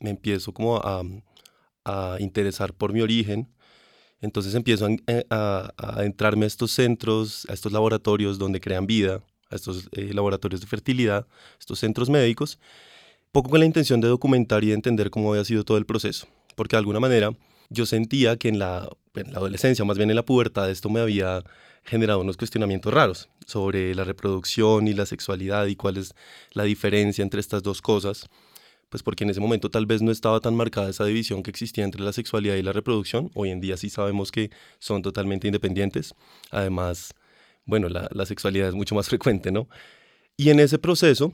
me 0.00 0.08
empiezo 0.08 0.54
como 0.54 0.78
a, 0.78 1.02
interesar 2.18 2.72
por 2.72 2.94
mi 2.94 3.02
origen, 3.02 3.52
entonces 4.22 4.54
empiezo 4.54 4.88
eh, 5.06 5.26
a, 5.28 5.74
entrarme 5.98 6.46
a 6.46 6.48
estos 6.48 6.70
centros, 6.70 7.46
a 7.50 7.52
estos 7.52 7.72
laboratorios 7.72 8.38
donde 8.38 8.58
crean 8.58 8.86
vida, 8.86 9.22
a 9.50 9.54
estos 9.54 9.90
eh, 9.92 10.14
laboratorios 10.14 10.62
de 10.62 10.66
fertilidad, 10.66 11.26
estos 11.58 11.78
centros 11.78 12.08
médicos, 12.08 12.58
poco 13.32 13.50
con 13.50 13.60
la 13.60 13.66
intención 13.66 14.00
de 14.00 14.08
documentar 14.08 14.64
y 14.64 14.68
de 14.68 14.74
entender 14.76 15.10
cómo 15.10 15.32
había 15.32 15.44
sido 15.44 15.62
todo 15.62 15.76
el 15.76 15.84
proceso, 15.84 16.26
porque 16.56 16.74
de 16.74 16.78
alguna 16.78 17.00
manera 17.00 17.36
yo 17.68 17.84
sentía 17.84 18.38
que 18.38 18.48
en 18.48 18.58
la, 18.58 18.88
en 19.14 19.32
la 19.32 19.38
adolescencia, 19.38 19.84
más 19.84 19.96
bien 19.96 20.10
en 20.10 20.16
la 20.16 20.24
pubertad, 20.24 20.70
esto 20.70 20.88
me 20.88 21.00
había 21.00 21.42
generado 21.84 22.20
unos 22.20 22.36
cuestionamientos 22.36 22.92
raros 22.92 23.28
sobre 23.46 23.94
la 23.94 24.04
reproducción 24.04 24.86
y 24.86 24.92
la 24.92 25.06
sexualidad 25.06 25.66
y 25.66 25.76
cuál 25.76 25.96
es 25.96 26.14
la 26.52 26.64
diferencia 26.64 27.22
entre 27.22 27.40
estas 27.40 27.62
dos 27.62 27.82
cosas, 27.82 28.28
pues 28.88 29.02
porque 29.02 29.24
en 29.24 29.30
ese 29.30 29.40
momento 29.40 29.70
tal 29.70 29.86
vez 29.86 30.02
no 30.02 30.10
estaba 30.10 30.40
tan 30.40 30.54
marcada 30.54 30.90
esa 30.90 31.04
división 31.04 31.42
que 31.42 31.50
existía 31.50 31.84
entre 31.84 32.02
la 32.02 32.12
sexualidad 32.12 32.56
y 32.56 32.62
la 32.62 32.72
reproducción. 32.72 33.30
Hoy 33.34 33.50
en 33.50 33.60
día 33.60 33.76
sí 33.76 33.88
sabemos 33.88 34.32
que 34.32 34.50
son 34.78 35.02
totalmente 35.02 35.46
independientes. 35.46 36.14
Además, 36.50 37.14
bueno, 37.64 37.88
la, 37.88 38.26
sexualidad 38.26 38.68
es 38.68 38.74
mucho 38.74 38.94
más 38.94 39.08
frecuente, 39.08 39.52
¿no? 39.52 39.68
Y 40.36 40.50
en 40.50 40.60
ese 40.60 40.78
proceso 40.78 41.32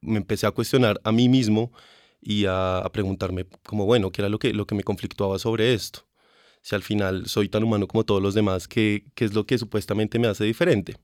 me 0.00 0.18
empecé 0.18 0.46
a 0.46 0.52
cuestionar 0.52 1.00
a 1.04 1.12
mí 1.12 1.28
mismo 1.28 1.72
y 2.20 2.46
a, 2.46 2.78
a 2.78 2.92
preguntarme 2.92 3.46
como, 3.64 3.86
bueno, 3.86 4.10
¿qué 4.12 4.22
era 4.22 4.28
lo 4.28 4.38
que, 4.38 4.52
lo 4.52 4.66
que 4.66 4.74
me 4.74 4.84
conflictuaba 4.84 5.38
sobre 5.38 5.74
esto? 5.74 6.06
Si 6.64 6.74
al 6.74 6.82
final 6.82 7.26
soy 7.26 7.50
tan 7.50 7.62
humano 7.62 7.86
como 7.86 8.04
todos 8.04 8.22
los 8.22 8.32
demás, 8.32 8.66
¿qué, 8.66 9.04
qué 9.14 9.26
es 9.26 9.34
lo 9.34 9.44
que 9.44 9.58
supuestamente 9.58 10.18
me 10.18 10.28
hace 10.28 10.44
diferente? 10.44 10.96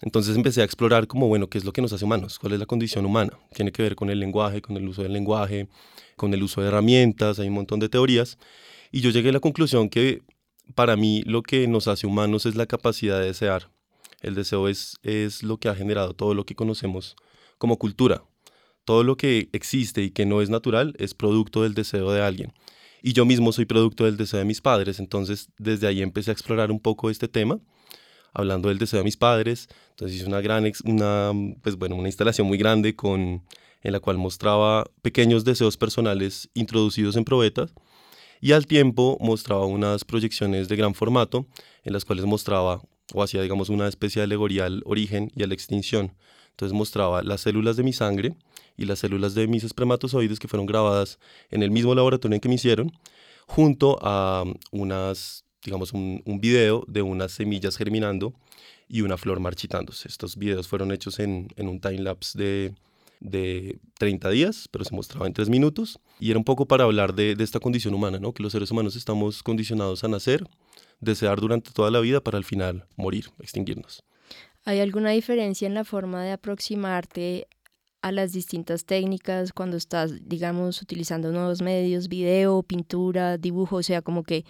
Entonces 0.00 0.34
empecé 0.34 0.62
a 0.62 0.64
explorar 0.64 1.06
como, 1.06 1.28
bueno, 1.28 1.46
¿qué 1.48 1.58
es 1.58 1.64
lo 1.66 1.74
que 1.74 1.82
nos 1.82 1.92
hace 1.92 2.06
humanos? 2.06 2.38
¿Cuál 2.38 2.54
es 2.54 2.58
la 2.58 2.64
condición 2.64 3.04
humana? 3.04 3.38
Tiene 3.54 3.70
que 3.70 3.82
ver 3.82 3.94
con 3.94 4.08
el 4.08 4.18
lenguaje, 4.18 4.62
con 4.62 4.78
el 4.78 4.88
uso 4.88 5.02
del 5.02 5.12
lenguaje, 5.12 5.68
con 6.16 6.32
el 6.32 6.42
uso 6.42 6.62
de 6.62 6.68
herramientas, 6.68 7.38
hay 7.38 7.48
un 7.48 7.54
montón 7.54 7.80
de 7.80 7.90
teorías. 7.90 8.38
Y 8.90 9.02
yo 9.02 9.10
llegué 9.10 9.28
a 9.28 9.32
la 9.32 9.40
conclusión 9.40 9.90
que 9.90 10.22
para 10.74 10.96
mí 10.96 11.22
lo 11.26 11.42
que 11.42 11.68
nos 11.68 11.86
hace 11.86 12.06
humanos 12.06 12.46
es 12.46 12.54
la 12.54 12.64
capacidad 12.64 13.20
de 13.20 13.26
desear. 13.26 13.68
El 14.22 14.34
deseo 14.34 14.68
es, 14.68 14.96
es 15.02 15.42
lo 15.42 15.58
que 15.58 15.68
ha 15.68 15.74
generado 15.74 16.14
todo 16.14 16.32
lo 16.32 16.46
que 16.46 16.54
conocemos 16.54 17.14
como 17.58 17.76
cultura. 17.76 18.24
Todo 18.86 19.04
lo 19.04 19.18
que 19.18 19.50
existe 19.52 20.02
y 20.02 20.10
que 20.12 20.24
no 20.24 20.40
es 20.40 20.48
natural 20.48 20.94
es 20.98 21.12
producto 21.12 21.62
del 21.62 21.74
deseo 21.74 22.10
de 22.10 22.22
alguien. 22.22 22.54
Y 23.02 23.12
yo 23.12 23.24
mismo 23.24 23.52
soy 23.52 23.64
producto 23.64 24.04
del 24.04 24.16
deseo 24.16 24.38
de 24.38 24.44
mis 24.44 24.60
padres, 24.60 25.00
entonces 25.00 25.50
desde 25.58 25.88
ahí 25.88 26.02
empecé 26.02 26.30
a 26.30 26.34
explorar 26.34 26.70
un 26.70 26.78
poco 26.78 27.10
este 27.10 27.26
tema, 27.26 27.58
hablando 28.32 28.68
del 28.68 28.78
deseo 28.78 28.98
de 28.98 29.04
mis 29.04 29.16
padres. 29.16 29.68
Entonces 29.90 30.16
hice 30.16 30.26
una 30.26 30.40
gran, 30.40 30.70
una, 30.84 31.32
pues 31.62 31.76
bueno, 31.76 31.96
una 31.96 32.08
instalación 32.08 32.46
muy 32.46 32.58
grande 32.58 32.94
con, 32.94 33.42
en 33.82 33.92
la 33.92 34.00
cual 34.00 34.18
mostraba 34.18 34.84
pequeños 35.02 35.44
deseos 35.44 35.76
personales 35.76 36.48
introducidos 36.54 37.16
en 37.16 37.24
probetas 37.24 37.74
y 38.40 38.52
al 38.52 38.66
tiempo 38.66 39.18
mostraba 39.20 39.66
unas 39.66 40.04
proyecciones 40.04 40.68
de 40.68 40.76
gran 40.76 40.94
formato 40.94 41.46
en 41.84 41.92
las 41.92 42.04
cuales 42.04 42.24
mostraba 42.24 42.82
o 43.14 43.22
hacía 43.22 43.42
digamos 43.42 43.68
una 43.68 43.88
especie 43.88 44.20
de 44.20 44.24
alegoría 44.24 44.66
al 44.66 44.82
origen 44.84 45.30
y 45.34 45.42
a 45.42 45.46
la 45.46 45.54
extinción. 45.54 46.14
Entonces 46.50 46.72
mostraba 46.76 47.22
las 47.22 47.40
células 47.40 47.76
de 47.76 47.82
mi 47.82 47.92
sangre 47.92 48.36
y 48.82 48.86
las 48.86 49.00
células 49.00 49.34
de 49.34 49.46
mis 49.46 49.64
espermatozoides 49.64 50.38
que 50.38 50.48
fueron 50.48 50.66
grabadas 50.66 51.18
en 51.50 51.62
el 51.62 51.70
mismo 51.70 51.94
laboratorio 51.94 52.34
en 52.34 52.40
que 52.40 52.48
me 52.48 52.56
hicieron, 52.56 52.92
junto 53.46 53.98
a 54.02 54.44
unas, 54.70 55.44
digamos, 55.64 55.92
un, 55.92 56.22
un 56.24 56.40
video 56.40 56.84
de 56.88 57.02
unas 57.02 57.32
semillas 57.32 57.76
germinando 57.76 58.34
y 58.88 59.02
una 59.02 59.16
flor 59.16 59.40
marchitándose. 59.40 60.08
Estos 60.08 60.36
videos 60.36 60.68
fueron 60.68 60.92
hechos 60.92 61.18
en, 61.18 61.48
en 61.56 61.68
un 61.68 61.80
time 61.80 61.98
lapse 61.98 62.38
de 62.38 62.74
de 63.22 63.78
30 63.98 64.30
días, 64.30 64.68
pero 64.70 64.84
se 64.84 64.94
mostraba 64.94 65.26
en 65.26 65.32
3 65.32 65.48
minutos. 65.48 65.98
Y 66.18 66.30
era 66.30 66.38
un 66.38 66.44
poco 66.44 66.66
para 66.66 66.84
hablar 66.84 67.14
de, 67.14 67.36
de 67.36 67.44
esta 67.44 67.60
condición 67.60 67.94
humana, 67.94 68.18
¿no? 68.18 68.32
que 68.32 68.42
los 68.42 68.52
seres 68.52 68.70
humanos 68.70 68.96
estamos 68.96 69.42
condicionados 69.42 70.04
a 70.04 70.08
nacer, 70.08 70.44
desear 71.00 71.40
durante 71.40 71.70
toda 71.70 71.90
la 71.90 72.00
vida 72.00 72.20
para 72.20 72.38
al 72.38 72.44
final 72.44 72.86
morir, 72.96 73.30
extinguirnos. 73.38 74.04
¿Hay 74.64 74.80
alguna 74.80 75.10
diferencia 75.10 75.66
en 75.66 75.74
la 75.74 75.84
forma 75.84 76.22
de 76.22 76.32
aproximarte 76.32 77.48
a 78.02 78.10
las 78.12 78.32
distintas 78.32 78.84
técnicas 78.84 79.52
cuando 79.52 79.76
estás, 79.76 80.28
digamos, 80.28 80.82
utilizando 80.82 81.30
nuevos 81.32 81.62
medios, 81.62 82.08
video, 82.08 82.62
pintura, 82.62 83.38
dibujo? 83.38 83.76
O 83.76 83.82
sea, 83.82 84.02
como 84.02 84.24
que, 84.24 84.44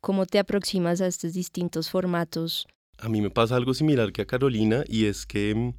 ¿cómo 0.00 0.26
te 0.26 0.38
aproximas 0.38 1.00
a 1.00 1.06
estos 1.06 1.34
distintos 1.34 1.90
formatos? 1.90 2.66
A 2.98 3.08
mí 3.08 3.20
me 3.20 3.30
pasa 3.30 3.56
algo 3.56 3.74
similar 3.74 4.12
que 4.12 4.22
a 4.22 4.26
Carolina 4.26 4.84
y 4.88 5.04
es 5.04 5.26
que, 5.26 5.54
mm, 5.54 5.74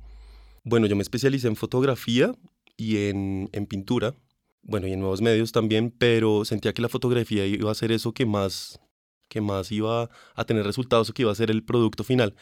bueno, 0.63 0.85
yo 0.85 0.95
me 0.95 1.01
especialicé 1.01 1.47
en 1.47 1.55
fotografía 1.55 2.31
y 2.77 3.07
en, 3.07 3.49
en 3.53 3.65
pintura, 3.65 4.13
bueno, 4.61 4.87
y 4.87 4.93
en 4.93 4.99
nuevos 4.99 5.21
medios 5.21 5.51
también, 5.51 5.91
pero 5.91 6.45
sentía 6.45 6.73
que 6.73 6.81
la 6.81 6.89
fotografía 6.89 7.45
iba 7.45 7.71
a 7.71 7.75
ser 7.75 7.91
eso 7.91 8.13
que 8.13 8.25
más, 8.25 8.79
que 9.29 9.41
más 9.41 9.71
iba 9.71 10.09
a 10.35 10.45
tener 10.45 10.65
resultados 10.65 11.09
o 11.09 11.13
que 11.13 11.23
iba 11.23 11.31
a 11.31 11.35
ser 11.35 11.49
el 11.49 11.63
producto 11.63 12.03
final 12.03 12.35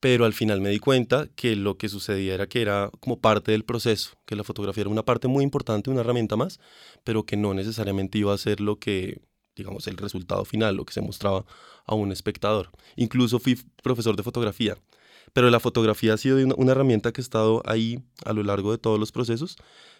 pero 0.00 0.24
al 0.24 0.32
final 0.32 0.60
me 0.60 0.70
di 0.70 0.78
cuenta 0.78 1.28
que 1.34 1.56
lo 1.56 1.76
que 1.76 1.88
sucedía 1.88 2.34
era 2.34 2.46
que 2.48 2.62
era 2.62 2.90
como 3.00 3.20
parte 3.20 3.52
del 3.52 3.64
proceso, 3.64 4.12
que 4.26 4.36
la 4.36 4.44
fotografía 4.44 4.82
era 4.82 4.90
una 4.90 5.04
parte 5.04 5.28
muy 5.28 5.42
importante, 5.42 5.90
una 5.90 6.00
herramienta 6.00 6.36
más, 6.36 6.60
pero 7.04 7.24
que 7.24 7.36
no 7.36 7.54
necesariamente 7.54 8.18
iba 8.18 8.32
a 8.32 8.38
ser 8.38 8.60
lo 8.60 8.76
que, 8.76 9.20
digamos, 9.56 9.86
el 9.88 9.96
resultado 9.96 10.44
final, 10.44 10.76
lo 10.76 10.84
que 10.84 10.94
se 10.94 11.00
mostraba 11.00 11.44
a 11.84 11.94
un 11.94 12.12
espectador. 12.12 12.70
Incluso 12.96 13.40
fui 13.40 13.58
profesor 13.82 14.14
de 14.14 14.22
fotografía, 14.22 14.76
pero 15.32 15.50
la 15.50 15.60
fotografía 15.60 16.14
ha 16.14 16.16
sido 16.16 16.38
una, 16.56 16.72
herramienta 16.72 17.12
que 17.12 17.20
ha 17.20 17.22
estado 17.22 17.62
ahí 17.66 17.98
a 18.24 18.32
lo 18.32 18.42
largo 18.44 18.70
de 18.70 18.78
todos 18.78 19.00
los 19.00 19.10
procesos, 19.10 19.56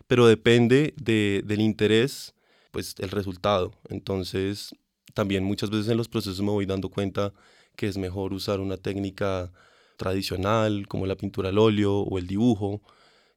pero 0.07 0.27
depende 0.27 0.95
de, 0.97 1.43
del 1.45 1.61
interés, 1.61 2.35
pues 2.71 2.95
el 2.99 3.11
resultado. 3.11 3.73
Entonces, 3.89 4.75
también 5.15 5.43
muchas 5.43 5.71
veces 5.71 5.89
en 5.89 5.97
los 5.97 6.09
procesos 6.09 6.41
me 6.41 6.51
voy 6.51 6.67
dando 6.67 6.89
cuenta 6.89 7.33
que 7.77 7.89
es 7.89 7.99
mejor 7.99 8.33
usar 8.33 8.61
una 8.61 8.77
técnica 8.77 9.53
tradicional, 9.99 10.89
como 10.89 11.07
la 11.07 11.17
pintura 11.17 11.51
al 11.51 11.59
óleo 11.59 11.99
o 11.99 12.19
el 12.19 12.27
dibujo, 12.27 12.81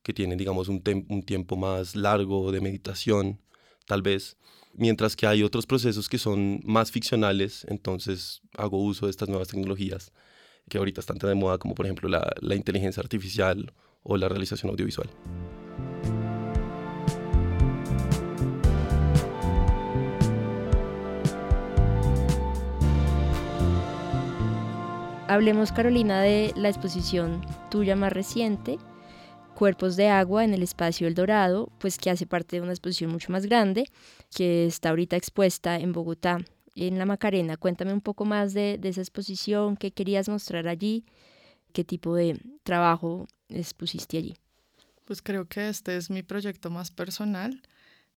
que 0.04 0.14
tienen, 0.14 0.38
digamos, 0.38 0.70
un, 0.70 0.82
un 1.10 1.24
tiempo 1.24 1.58
más 1.58 1.96
largo 1.98 2.54
de 2.54 2.62
meditación, 2.62 3.42
tal 3.86 4.02
vez. 4.02 4.38
Mientras 4.74 5.18
que 5.18 5.28
hay 5.28 5.44
otros 5.44 5.66
procesos 5.66 6.08
que 6.08 6.18
son 6.18 6.62
más 6.64 6.92
ficcionales, 6.92 7.66
entonces 7.68 8.42
hago 8.58 8.82
uso 8.82 9.08
de 9.08 9.12
estas 9.12 9.28
nuevas 9.28 9.50
tecnologías 9.50 10.14
que 10.70 10.78
ahorita 10.78 11.02
están 11.02 11.18
tan 11.18 11.30
de 11.30 11.36
moda, 11.36 11.58
como 11.58 11.76
por 11.76 11.86
ejemplo 11.86 12.08
la, 12.08 12.32
la 12.40 12.56
inteligencia 12.56 13.02
artificial 13.02 13.74
o 14.04 14.16
la 14.16 14.30
realización 14.30 14.72
audiovisual. 14.72 15.10
Hablemos, 25.32 25.72
Carolina, 25.72 26.22
de 26.22 26.52
la 26.58 26.68
exposición 26.68 27.40
tuya 27.70 27.96
más 27.96 28.12
reciente, 28.12 28.78
Cuerpos 29.56 29.96
de 29.96 30.10
Agua 30.10 30.44
en 30.44 30.54
el 30.54 30.62
Espacio 30.62 31.08
El 31.08 31.16
Dorado, 31.16 31.72
pues 31.80 31.98
que 31.98 32.10
hace 32.10 32.26
parte 32.26 32.58
de 32.58 32.62
una 32.62 32.74
exposición 32.74 33.14
mucho 33.14 33.32
más 33.32 33.46
grande, 33.46 33.86
que 34.36 34.66
está 34.66 34.90
ahorita 34.90 35.16
expuesta 35.16 35.80
en 35.80 35.94
Bogotá, 35.94 36.40
en 36.76 37.00
la 37.00 37.06
Macarena. 37.06 37.56
Cuéntame 37.56 37.94
un 37.94 38.02
poco 38.02 38.26
más 38.26 38.54
de, 38.54 38.78
esa 38.84 39.00
exposición, 39.00 39.78
qué 39.78 39.92
querías 39.92 40.28
mostrar 40.28 40.68
allí, 40.68 41.06
qué 41.72 41.86
tipo 41.86 42.14
de 42.14 42.38
trabajo 42.64 43.26
expusiste 43.48 44.18
allí. 44.18 44.36
Pues 45.06 45.22
creo 45.22 45.48
que 45.48 45.70
este 45.70 45.96
es 45.96 46.10
mi 46.10 46.24
proyecto 46.24 46.70
más 46.70 46.92
personal. 46.92 47.62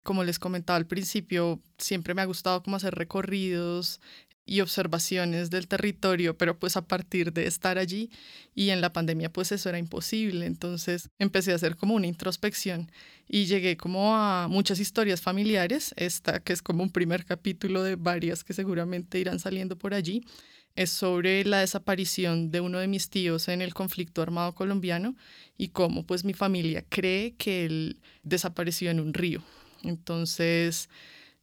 Como 0.02 0.24
les 0.24 0.40
comentaba 0.40 0.78
al 0.78 0.88
principio, 0.88 1.62
siempre 1.78 2.16
me 2.16 2.24
ha 2.24 2.26
gustado 2.26 2.64
como 2.64 2.78
hacer 2.78 2.96
recorridos, 2.96 4.02
y 4.46 4.62
observaciones 4.62 5.50
del 5.50 5.68
territorio, 5.68 6.38
pero 6.38 6.60
pues 6.60 6.76
a 6.76 6.86
partir 6.86 7.32
de 7.32 7.48
estar 7.48 7.78
allí 7.78 8.10
y 8.54 8.70
en 8.70 8.82
la 8.82 8.92
pandemia 8.92 9.32
pues 9.32 9.52
eso 9.52 9.70
era 9.70 9.78
imposible, 9.78 10.46
entonces 10.46 11.10
empecé 11.18 11.54
a 11.54 11.56
hacer 11.56 11.76
como 11.76 11.96
una 11.96 12.08
introspección 12.08 12.92
y 13.28 13.46
llegué 13.46 13.78
como 13.78 14.16
a 14.16 14.48
muchas 14.50 14.80
historias 14.80 15.22
familiares, 15.22 15.94
esta 15.96 16.42
que 16.42 16.54
es 16.54 16.62
como 16.62 16.84
un 16.84 16.92
primer 16.92 17.26
capítulo 17.26 17.84
de 17.84 17.96
varias 17.96 18.44
que 18.44 18.54
seguramente 18.54 19.20
irán 19.20 19.40
saliendo 19.40 19.78
por 19.78 19.94
allí, 19.94 20.24
es 20.76 20.90
sobre 20.90 21.46
la 21.46 21.60
desaparición 21.60 22.52
de 22.52 22.60
uno 22.60 22.80
de 22.80 22.88
mis 22.88 23.10
tíos 23.10 23.48
en 23.48 23.62
el 23.62 23.74
conflicto 23.74 24.22
armado 24.22 24.54
colombiano 24.56 25.16
y 25.58 25.70
cómo 25.70 26.06
pues 26.06 26.26
mi 26.26 26.34
familia 26.34 26.84
cree 26.90 27.36
que 27.36 27.66
él 27.66 28.02
desapareció 28.24 28.90
en 28.90 29.00
un 29.00 29.14
río. 29.14 29.44
Entonces 29.84 30.90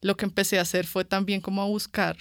lo 0.00 0.16
que 0.16 0.25
empecé 0.25 0.59
a 0.59 0.62
hacer 0.62 0.87
fue 0.87 1.04
también 1.04 1.40
como 1.40 1.62
a 1.62 1.66
buscar 1.66 2.16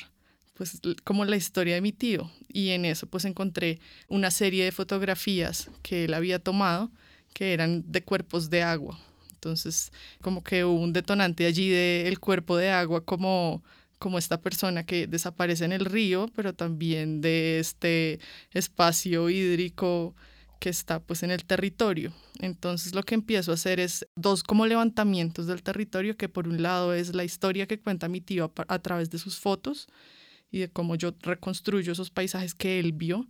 pues 0.60 0.82
como 1.06 1.24
la 1.24 1.38
historia 1.38 1.76
de 1.76 1.80
mi 1.80 1.94
tío 1.94 2.30
y 2.50 2.72
en 2.72 2.84
eso 2.84 3.08
pues 3.08 3.24
encontré 3.24 3.80
una 4.10 4.30
serie 4.30 4.66
de 4.66 4.74
fotografías 4.74 5.72
que 5.84 6.04
él 6.04 6.14
había 6.14 6.38
tomado 6.38 6.92
que 7.34 7.54
eran 7.54 7.90
de 7.90 8.04
cuerpos 8.04 8.50
de 8.50 8.62
agua. 8.62 9.00
Entonces 9.32 9.94
como 10.22 10.44
que 10.44 10.66
hubo 10.66 10.78
un 10.78 10.92
detonante 10.92 11.46
allí 11.46 11.70
del 11.70 12.20
cuerpo 12.20 12.58
de 12.58 12.72
agua 12.72 13.06
como 13.06 13.64
como 14.00 14.18
esta 14.18 14.42
persona 14.42 14.86
que 14.86 15.08
desaparece 15.08 15.64
en 15.64 15.72
el 15.72 15.86
río, 15.86 16.30
pero 16.36 16.54
también 16.54 17.22
de 17.22 17.60
este 17.60 18.20
espacio 18.52 19.30
hídrico 19.30 20.14
que 20.60 20.70
está 20.70 21.00
pues 21.00 21.24
en 21.24 21.32
el 21.32 21.46
territorio. 21.46 22.12
Entonces 22.40 22.94
lo 22.94 23.04
que 23.04 23.16
empiezo 23.16 23.52
a 23.52 23.54
hacer 23.54 23.80
es 23.80 24.06
dos 24.18 24.44
como 24.44 24.66
levantamientos 24.66 25.48
del 25.48 25.64
territorio, 25.64 26.18
que 26.18 26.28
por 26.28 26.50
un 26.50 26.62
lado 26.62 26.94
es 26.94 27.16
la 27.16 27.24
historia 27.24 27.66
que 27.66 27.80
cuenta 27.80 28.10
mi 28.10 28.20
tío 28.20 28.52
a 28.68 28.80
través 28.80 29.10
de 29.10 29.20
sus 29.20 29.40
fotos 29.40 29.88
y 30.52 30.60
de 30.60 30.70
cómo 30.70 30.96
yo 30.96 31.14
reconstruyo 31.22 31.92
esos 31.92 32.10
paisajes 32.10 32.54
que 32.56 32.80
él 32.80 32.94
vio 32.94 33.28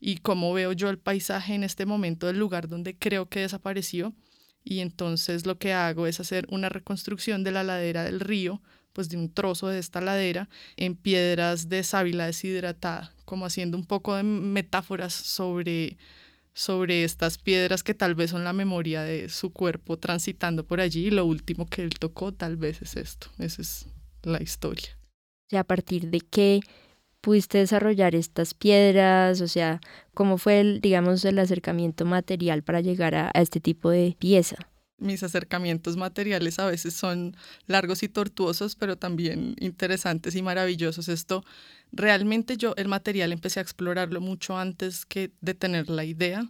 y 0.00 0.16
cómo 0.16 0.52
veo 0.52 0.72
yo 0.72 0.90
el 0.90 0.98
paisaje 0.98 1.54
en 1.54 1.64
este 1.64 1.86
momento 1.86 2.26
del 2.26 2.38
lugar 2.38 2.68
donde 2.68 2.96
creo 2.96 3.28
que 3.28 3.40
desapareció. 3.40 4.12
Y 4.64 4.80
entonces 4.80 5.46
lo 5.46 5.58
que 5.58 5.72
hago 5.72 6.06
es 6.06 6.20
hacer 6.20 6.46
una 6.50 6.68
reconstrucción 6.68 7.44
de 7.44 7.52
la 7.52 7.62
ladera 7.62 8.04
del 8.04 8.20
río, 8.20 8.60
pues 8.92 9.08
de 9.08 9.16
un 9.16 9.32
trozo 9.32 9.68
de 9.68 9.78
esta 9.78 10.00
ladera, 10.00 10.48
en 10.76 10.96
piedras 10.96 11.68
de 11.68 11.82
sábila 11.82 12.26
deshidratada, 12.26 13.12
como 13.24 13.46
haciendo 13.46 13.76
un 13.76 13.86
poco 13.86 14.14
de 14.16 14.22
metáforas 14.22 15.12
sobre, 15.12 15.98
sobre 16.52 17.04
estas 17.04 17.38
piedras 17.38 17.82
que 17.82 17.94
tal 17.94 18.14
vez 18.14 18.30
son 18.30 18.44
la 18.44 18.52
memoria 18.52 19.02
de 19.02 19.28
su 19.28 19.52
cuerpo 19.52 19.98
transitando 19.98 20.64
por 20.66 20.80
allí. 20.80 21.06
Y 21.06 21.10
lo 21.10 21.24
último 21.24 21.66
que 21.66 21.82
él 21.82 21.90
tocó 21.90 22.32
tal 22.32 22.56
vez 22.56 22.82
es 22.82 22.96
esto, 22.96 23.28
esa 23.38 23.62
es 23.62 23.86
la 24.22 24.42
historia 24.42 25.01
a 25.56 25.64
partir 25.64 26.10
de 26.10 26.20
qué 26.20 26.60
pudiste 27.22 27.58
desarrollar 27.58 28.14
estas 28.14 28.52
piedras, 28.52 29.40
o 29.40 29.48
sea, 29.48 29.80
cómo 30.12 30.36
fue 30.36 30.60
el, 30.60 30.80
digamos, 30.82 31.24
el 31.24 31.38
acercamiento 31.38 32.04
material 32.04 32.62
para 32.62 32.80
llegar 32.82 33.14
a, 33.14 33.30
este 33.34 33.60
tipo 33.60 33.88
de 33.88 34.16
pieza. 34.18 34.56
Mis 34.98 35.22
acercamientos 35.22 35.96
materiales 35.96 36.58
a 36.58 36.66
veces 36.66 36.94
son 36.94 37.36
largos 37.66 38.02
y 38.02 38.08
tortuosos, 38.08 38.76
pero 38.76 38.96
también 38.96 39.56
interesantes 39.58 40.36
y 40.36 40.42
maravillosos. 40.42 41.08
Esto 41.08 41.44
realmente 41.92 42.56
yo 42.56 42.74
el 42.76 42.88
material 42.88 43.32
empecé 43.32 43.60
a 43.60 43.62
explorarlo 43.62 44.20
mucho 44.20 44.58
antes 44.58 45.06
que 45.06 45.32
de 45.40 45.54
tener 45.54 45.88
la 45.90 46.04
idea. 46.04 46.44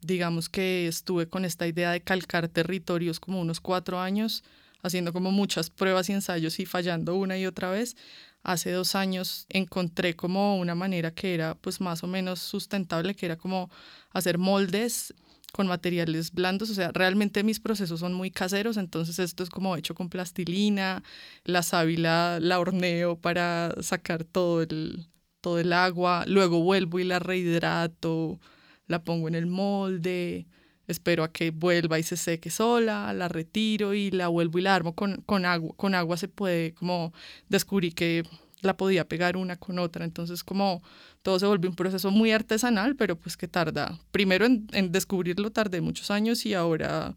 Digamos 0.00 0.48
que 0.48 0.86
estuve 0.86 1.28
con 1.28 1.44
esta 1.44 1.66
idea 1.66 1.90
de 1.90 2.00
calcar 2.00 2.48
territorios 2.48 3.18
como 3.18 3.40
unos 3.40 3.60
cuatro 3.60 3.98
años, 4.00 4.44
haciendo 4.82 5.12
como 5.12 5.32
muchas 5.32 5.70
pruebas 5.70 6.08
y 6.08 6.12
ensayos 6.12 6.60
y 6.60 6.66
fallando 6.66 7.16
una 7.16 7.36
y 7.36 7.46
otra 7.46 7.70
vez, 7.70 7.96
hace 8.42 8.70
dos 8.72 8.94
años 8.94 9.46
encontré 9.48 10.16
como 10.16 10.58
una 10.58 10.74
manera 10.74 11.12
que 11.12 11.34
era 11.34 11.54
pues 11.54 11.80
más 11.80 12.02
o 12.02 12.06
menos 12.06 12.40
sustentable, 12.40 13.14
que 13.14 13.26
era 13.26 13.36
como 13.36 13.70
hacer 14.10 14.38
moldes 14.38 15.14
con 15.52 15.66
materiales 15.66 16.32
blandos, 16.32 16.70
o 16.70 16.74
sea, 16.74 16.92
realmente 16.92 17.42
mis 17.42 17.58
procesos 17.58 18.00
son 18.00 18.12
muy 18.14 18.30
caseros, 18.30 18.76
entonces 18.76 19.18
esto 19.18 19.42
es 19.42 19.48
como 19.48 19.76
hecho 19.76 19.94
con 19.94 20.10
plastilina, 20.10 21.02
la 21.44 21.62
sábila 21.62 22.38
la 22.40 22.60
horneo 22.60 23.18
para 23.18 23.74
sacar 23.80 24.24
todo 24.24 24.62
el, 24.62 25.06
todo 25.40 25.58
el 25.58 25.72
agua, 25.72 26.24
luego 26.26 26.62
vuelvo 26.62 26.98
y 26.98 27.04
la 27.04 27.18
rehidrato, 27.18 28.38
la 28.86 29.04
pongo 29.04 29.28
en 29.28 29.34
el 29.34 29.46
molde, 29.46 30.46
espero 30.88 31.22
a 31.22 31.32
que 31.32 31.50
vuelva 31.50 31.98
y 31.98 32.02
se 32.02 32.16
seque 32.16 32.50
sola, 32.50 33.12
la 33.12 33.28
retiro 33.28 33.94
y 33.94 34.10
la 34.10 34.28
vuelvo 34.28 34.58
y 34.58 34.62
la 34.62 34.74
armo 34.74 34.94
con, 34.94 35.22
con 35.22 35.44
agua. 35.44 35.74
Con 35.76 35.94
agua 35.94 36.16
se 36.16 36.28
puede 36.28 36.74
como 36.74 37.12
descubrir 37.48 37.94
que 37.94 38.24
la 38.62 38.76
podía 38.76 39.06
pegar 39.06 39.36
una 39.36 39.56
con 39.56 39.78
otra, 39.78 40.04
entonces 40.04 40.42
como 40.42 40.82
todo 41.22 41.38
se 41.38 41.46
volvió 41.46 41.70
un 41.70 41.76
proceso 41.76 42.10
muy 42.10 42.32
artesanal, 42.32 42.96
pero 42.96 43.16
pues 43.16 43.36
que 43.36 43.48
tarda, 43.48 44.00
primero 44.10 44.46
en, 44.46 44.66
descubrirlo 44.90 45.50
tardé 45.50 45.80
muchos 45.80 46.10
años 46.10 46.44
y 46.46 46.54
ahora 46.54 47.14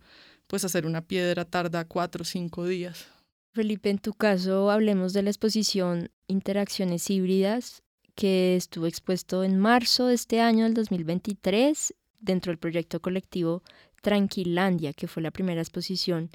pues 0.48 0.66
hacer 0.66 0.86
una 0.86 1.02
piedra 1.02 1.46
tarda 1.46 1.86
cuatro 1.86 2.24
o 2.24 2.26
cinco 2.26 2.68
días. 2.68 3.08
Felipe, 3.54 3.90
en 3.90 4.00
tu 4.00 4.14
caso 4.14 4.70
hablemos 4.70 5.14
de 5.14 5.24
la 5.24 5.30
exposición 5.30 6.10
Interacciones 6.28 7.10
Híbridas 7.10 7.84
que 8.16 8.56
estuvo 8.56 8.86
expuesto 8.86 9.44
en 9.44 9.58
marzo 9.58 10.08
de 10.08 10.16
este 10.16 10.42
año 10.42 10.66
del 10.66 10.74
2023 10.74 11.94
dentro 12.22 12.52
del 12.52 12.58
proyecto 12.58 13.02
colectivo 13.02 13.64
Tranquilandia, 14.02 14.94
que 14.94 15.08
fue 15.08 15.22
la 15.22 15.32
primera 15.32 15.62
exposición 15.62 16.30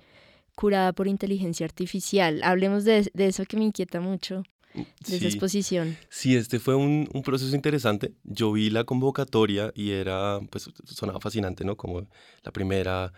curada 0.54 0.92
por 0.92 1.08
inteligencia 1.08 1.66
artificial. 1.66 2.40
Hablemos 2.42 2.84
de, 2.84 3.10
eso 3.16 3.44
que 3.44 3.56
me 3.56 3.64
inquieta 3.64 4.00
mucho, 4.00 4.42
de 4.74 5.16
esa 5.16 5.26
exposición. 5.26 5.96
Sí, 6.08 6.36
este 6.36 6.58
fue 6.58 6.74
un, 6.74 7.08
un, 7.12 7.22
proceso 7.22 7.54
interesante. 7.54 8.14
Yo 8.24 8.52
vi 8.52 8.70
la 8.70 8.84
convocatoria 8.84 9.72
y 9.74 9.90
era, 9.90 10.40
pues 10.50 10.70
sonaba 10.84 11.20
fascinante, 11.20 11.64
¿no? 11.64 11.76
Como 11.76 12.08
la 12.42 12.52
primera 12.52 13.12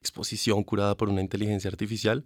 exposición 0.00 0.62
curada 0.64 0.96
por 0.96 1.08
una 1.08 1.20
inteligencia 1.20 1.68
artificial. 1.68 2.24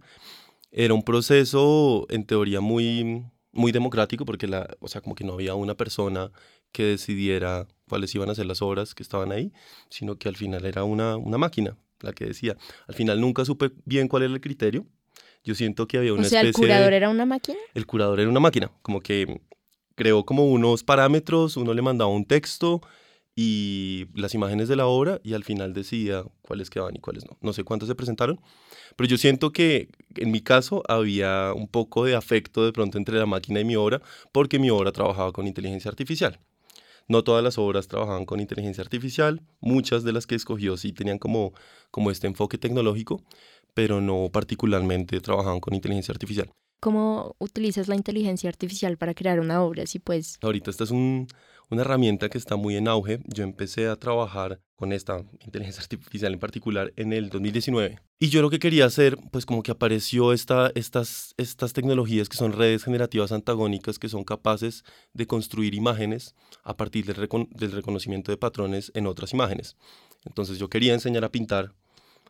Era 0.71 0.93
un 0.93 1.03
proceso, 1.03 2.05
en 2.09 2.25
teoría, 2.25 2.61
muy, 2.61 3.25
muy 3.51 3.71
democrático, 3.71 4.25
porque 4.25 4.47
la, 4.47 4.75
o 4.79 4.87
sea, 4.87 5.01
como 5.01 5.15
que 5.15 5.23
no 5.23 5.33
había 5.33 5.55
una 5.55 5.75
persona 5.75 6.31
que 6.71 6.83
decidiera 6.83 7.67
cuáles 7.87 8.13
iban 8.15 8.29
a 8.29 8.35
ser 8.35 8.45
las 8.45 8.61
obras 8.61 8.95
que 8.95 9.03
estaban 9.03 9.31
ahí, 9.31 9.51
sino 9.89 10.17
que 10.17 10.29
al 10.29 10.35
final 10.35 10.65
era 10.65 10.83
una, 10.83 11.17
una 11.17 11.37
máquina 11.37 11.77
la 11.99 12.13
que 12.13 12.25
decía. 12.25 12.57
Al 12.87 12.95
final 12.95 13.19
nunca 13.19 13.45
supe 13.45 13.71
bien 13.85 14.07
cuál 14.07 14.23
era 14.23 14.33
el 14.33 14.41
criterio. 14.41 14.85
Yo 15.43 15.55
siento 15.55 15.87
que 15.87 15.97
había 15.97 16.13
una 16.13 16.23
o 16.23 16.25
sea, 16.25 16.41
¿el 16.41 16.53
curador 16.53 16.93
era 16.93 17.09
una 17.09 17.25
máquina? 17.25 17.57
El 17.73 17.85
curador 17.85 18.19
era 18.19 18.29
una 18.29 18.39
máquina, 18.39 18.71
como 18.81 19.01
que 19.01 19.41
creó 19.95 20.25
como 20.25 20.45
unos 20.45 20.83
parámetros, 20.83 21.57
uno 21.57 21.73
le 21.73 21.81
mandaba 21.81 22.09
un 22.09 22.25
texto 22.25 22.81
y 23.35 24.05
las 24.13 24.33
imágenes 24.35 24.67
de 24.67 24.75
la 24.75 24.85
obra 24.85 25.19
y 25.23 25.33
al 25.33 25.43
final 25.43 25.73
decía 25.73 26.23
cuáles 26.41 26.69
quedaban 26.69 26.95
y 26.95 26.99
cuáles 26.99 27.25
no. 27.25 27.37
No 27.41 27.51
sé 27.51 27.63
cuántas 27.63 27.89
se 27.89 27.95
presentaron, 27.95 28.39
pero 28.95 29.09
yo 29.09 29.17
siento 29.17 29.51
que 29.51 29.89
en 30.15 30.31
mi 30.31 30.41
caso 30.41 30.83
había 30.87 31.51
un 31.53 31.67
poco 31.67 32.05
de 32.05 32.15
afecto 32.15 32.63
de 32.63 32.71
pronto 32.71 32.97
entre 32.97 33.17
la 33.17 33.25
máquina 33.25 33.59
y 33.59 33.65
mi 33.65 33.75
obra 33.75 34.01
porque 34.31 34.59
mi 34.59 34.69
obra 34.69 34.91
trabajaba 34.91 35.31
con 35.31 35.47
inteligencia 35.47 35.89
artificial. 35.89 36.39
No 37.07 37.23
todas 37.23 37.43
las 37.43 37.57
obras 37.57 37.87
trabajaban 37.87 38.25
con 38.25 38.39
inteligencia 38.39 38.81
artificial, 38.81 39.41
muchas 39.59 40.03
de 40.03 40.13
las 40.13 40.25
que 40.27 40.35
escogió 40.35 40.77
sí 40.77 40.93
tenían 40.93 41.19
como, 41.19 41.53
este 42.11 42.27
enfoque 42.27 42.57
tecnológico, 42.57 43.21
pero 43.73 44.01
no 44.01 44.29
particularmente 44.31 45.19
trabajaban 45.19 45.59
con 45.59 45.73
inteligencia 45.73 46.13
artificial. 46.13 46.51
¿Cómo 46.83 47.37
utilizas 47.39 47.87
la 47.87 47.95
inteligencia 47.95 48.49
artificial 48.49 48.97
para 48.97 49.13
crear 49.13 49.39
una 49.39 49.61
obra? 49.61 49.85
Si 49.85 49.99
pues... 49.99 50.37
Ahorita 50.41 50.69
esta 50.69 50.83
es 50.83 50.91
un, 50.91 51.29
una 51.69 51.79
herramienta 51.79 52.27
que 52.27 52.37
está 52.37 52.57
muy 52.57 52.75
en 52.75 52.89
auge. 52.89 53.21
Yo 53.25 53.45
empecé 53.45 53.87
a 53.87 53.95
trabajar 53.95 54.59
con 54.75 54.91
esta 54.91 55.23
inteligencia 55.45 55.81
artificial 55.83 56.33
en 56.33 56.39
particular 56.39 56.91
en 56.97 57.13
el 57.13 57.29
2019. 57.29 58.01
Y 58.19 58.27
yo 58.27 58.41
lo 58.41 58.49
que 58.49 58.59
quería 58.59 58.85
hacer, 58.85 59.17
pues 59.31 59.45
como 59.45 59.63
que 59.63 59.71
apareció 59.71 60.33
esta, 60.33 60.73
estas, 60.75 61.33
estas 61.37 61.71
tecnologías 61.71 62.27
que 62.27 62.35
son 62.35 62.51
redes 62.51 62.83
generativas 62.83 63.31
antagónicas 63.31 63.97
que 63.97 64.09
son 64.09 64.25
capaces 64.25 64.83
de 65.13 65.25
construir 65.25 65.75
imágenes 65.75 66.35
a 66.65 66.75
partir 66.75 67.05
del, 67.05 67.29
del 67.51 67.71
reconocimiento 67.71 68.29
de 68.29 68.37
patrones 68.37 68.91
en 68.93 69.07
otras 69.07 69.31
imágenes. 69.31 69.77
Entonces 70.25 70.59
yo 70.59 70.69
quería 70.69 70.93
enseñar 70.93 71.23
a 71.23 71.31
pintar 71.31 71.73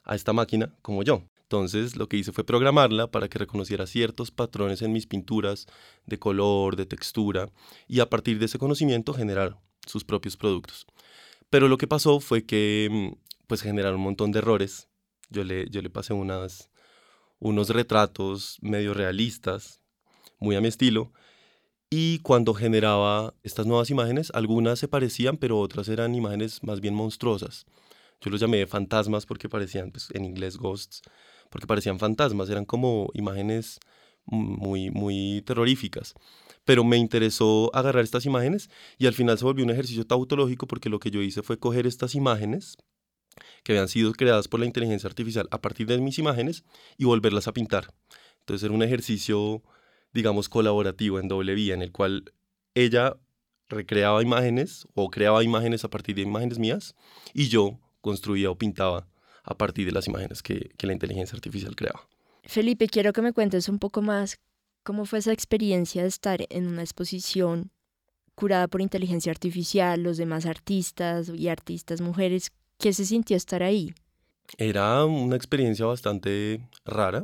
a 0.04 0.14
esta 0.14 0.32
máquina 0.32 0.76
como 0.84 1.02
yo. 1.02 1.24
Entonces 1.54 1.96
lo 1.96 2.10
que 2.10 2.18
hice 2.18 2.32
fue 2.32 2.44
programarla 2.44 3.12
para 3.12 3.30
que 3.30 3.38
reconociera 3.38 3.86
ciertos 3.86 4.32
patrones 4.32 4.82
en 4.82 4.92
mis 4.92 5.06
pinturas 5.06 5.68
de 6.08 6.18
color, 6.18 6.76
de 6.76 6.88
textura, 6.88 7.52
y 7.88 8.00
a 8.00 8.10
partir 8.10 8.40
de 8.40 8.46
ese 8.46 8.58
conocimiento 8.58 9.14
generar 9.14 9.60
sus 9.86 10.04
propios 10.04 10.36
productos. 10.36 10.88
Pero 11.52 11.68
lo 11.68 11.78
que 11.78 11.86
pasó 11.86 12.20
fue 12.20 12.44
que 12.48 12.90
mm, 12.92 13.46
pues 13.46 13.62
generaron 13.62 14.00
un 14.00 14.06
montón 14.06 14.32
de 14.32 14.40
errores. 14.40 14.90
Yo 15.30 15.44
le, 15.44 15.70
yo 15.70 15.84
le 15.84 15.92
pasé 15.92 16.14
unas, 16.14 16.72
unos 17.38 17.70
retratos 17.70 18.58
medio 18.64 18.96
realistas, 18.96 19.80
muy 20.40 20.56
a 20.56 20.62
mi 20.62 20.70
estilo, 20.70 21.14
y 21.92 22.18
cuando 22.24 22.56
generaba 22.56 23.36
estas 23.44 23.68
nuevas 23.68 23.92
imágenes, 23.92 24.32
algunas 24.34 24.80
se 24.80 24.88
parecían, 24.88 25.38
pero 25.38 25.60
otras 25.60 25.88
eran 25.88 26.16
imágenes 26.16 26.64
más 26.64 26.82
bien 26.82 26.96
monstruosas. 26.96 27.68
Yo 28.22 28.32
los 28.32 28.40
llamé 28.40 28.66
fantasmas 28.66 29.28
porque 29.28 29.50
parecían, 29.50 29.92
pues, 29.92 30.10
en 30.16 30.26
inglés, 30.26 30.58
ghosts, 30.58 31.04
porque 31.54 31.68
parecían 31.68 32.00
fantasmas, 32.00 32.50
eran 32.50 32.66
como 32.66 33.12
imágenes 33.14 33.80
muy, 34.26 34.90
muy 34.90 35.44
terroríficas. 35.46 36.16
Pero 36.66 36.84
me 36.84 36.98
interesó 36.98 37.70
agarrar 37.76 38.04
estas 38.04 38.26
imágenes 38.26 38.72
y 38.98 39.06
al 39.06 39.14
final 39.14 39.38
se 39.38 39.46
volvió 39.46 39.64
un 39.64 39.70
ejercicio 39.70 40.04
tautológico 40.04 40.66
porque 40.66 40.90
lo 40.90 40.98
que 40.98 41.12
yo 41.12 41.22
hice 41.22 41.44
fue 41.44 41.60
coger 41.60 41.86
estas 41.86 42.16
imágenes 42.16 42.76
que 43.64 43.74
habían 43.74 43.88
sido 43.88 44.14
creadas 44.14 44.48
por 44.48 44.62
la 44.62 44.66
inteligencia 44.66 45.08
artificial 45.08 45.48
a 45.52 45.62
partir 45.62 45.86
de 45.86 46.00
mis 46.00 46.18
imágenes 46.18 46.64
y 46.98 47.06
volverlas 47.06 47.48
a 47.48 47.54
pintar. 47.54 47.94
Entonces 48.40 48.64
era 48.64 48.74
un 48.74 48.82
ejercicio, 48.82 49.62
digamos, 50.12 50.50
colaborativo 50.50 51.20
en 51.20 51.28
doble 51.28 51.54
vía, 51.54 51.76
en 51.76 51.84
el 51.84 51.92
cual 51.92 52.34
ella 52.74 53.16
recreaba 53.70 54.24
imágenes 54.24 54.88
o 54.96 55.12
creaba 55.12 55.44
imágenes 55.44 55.84
a 55.84 55.92
partir 55.92 56.16
de 56.16 56.24
imágenes 56.24 56.58
mías 56.58 56.96
y 57.32 57.48
yo 57.50 57.80
construía 58.02 58.50
o 58.50 58.58
pintaba 58.58 59.08
a 59.44 59.58
partir 59.58 59.86
de 59.86 59.92
las 59.92 60.08
imágenes 60.08 60.42
que, 60.42 60.72
que 60.78 60.88
la 60.88 60.94
inteligencia 60.94 61.36
artificial 61.36 61.76
creaba. 61.76 62.08
Felipe, 62.44 62.88
quiero 62.88 63.14
que 63.14 63.22
me 63.22 63.34
cuentes 63.34 63.70
un 63.70 63.80
poco 63.80 64.02
más 64.02 64.40
cómo 64.84 65.06
fue 65.06 65.20
esa 65.20 65.32
experiencia 65.32 66.02
de 66.02 66.10
estar 66.10 66.46
en 66.50 66.68
una 66.68 66.82
exposición 66.82 67.72
curada 68.36 68.68
por 68.68 68.82
inteligencia 68.82 69.32
artificial, 69.32 70.02
los 70.02 70.18
demás 70.18 70.46
artistas 70.46 71.30
y 71.30 71.48
artistas 71.48 72.02
mujeres. 72.02 72.52
¿Qué 72.80 72.92
se 72.94 73.06
sintió 73.06 73.38
estar 73.38 73.64
ahí? 73.64 73.94
Era 74.58 75.06
una 75.06 75.36
experiencia 75.36 75.86
bastante 75.86 76.68
rara, 76.86 77.24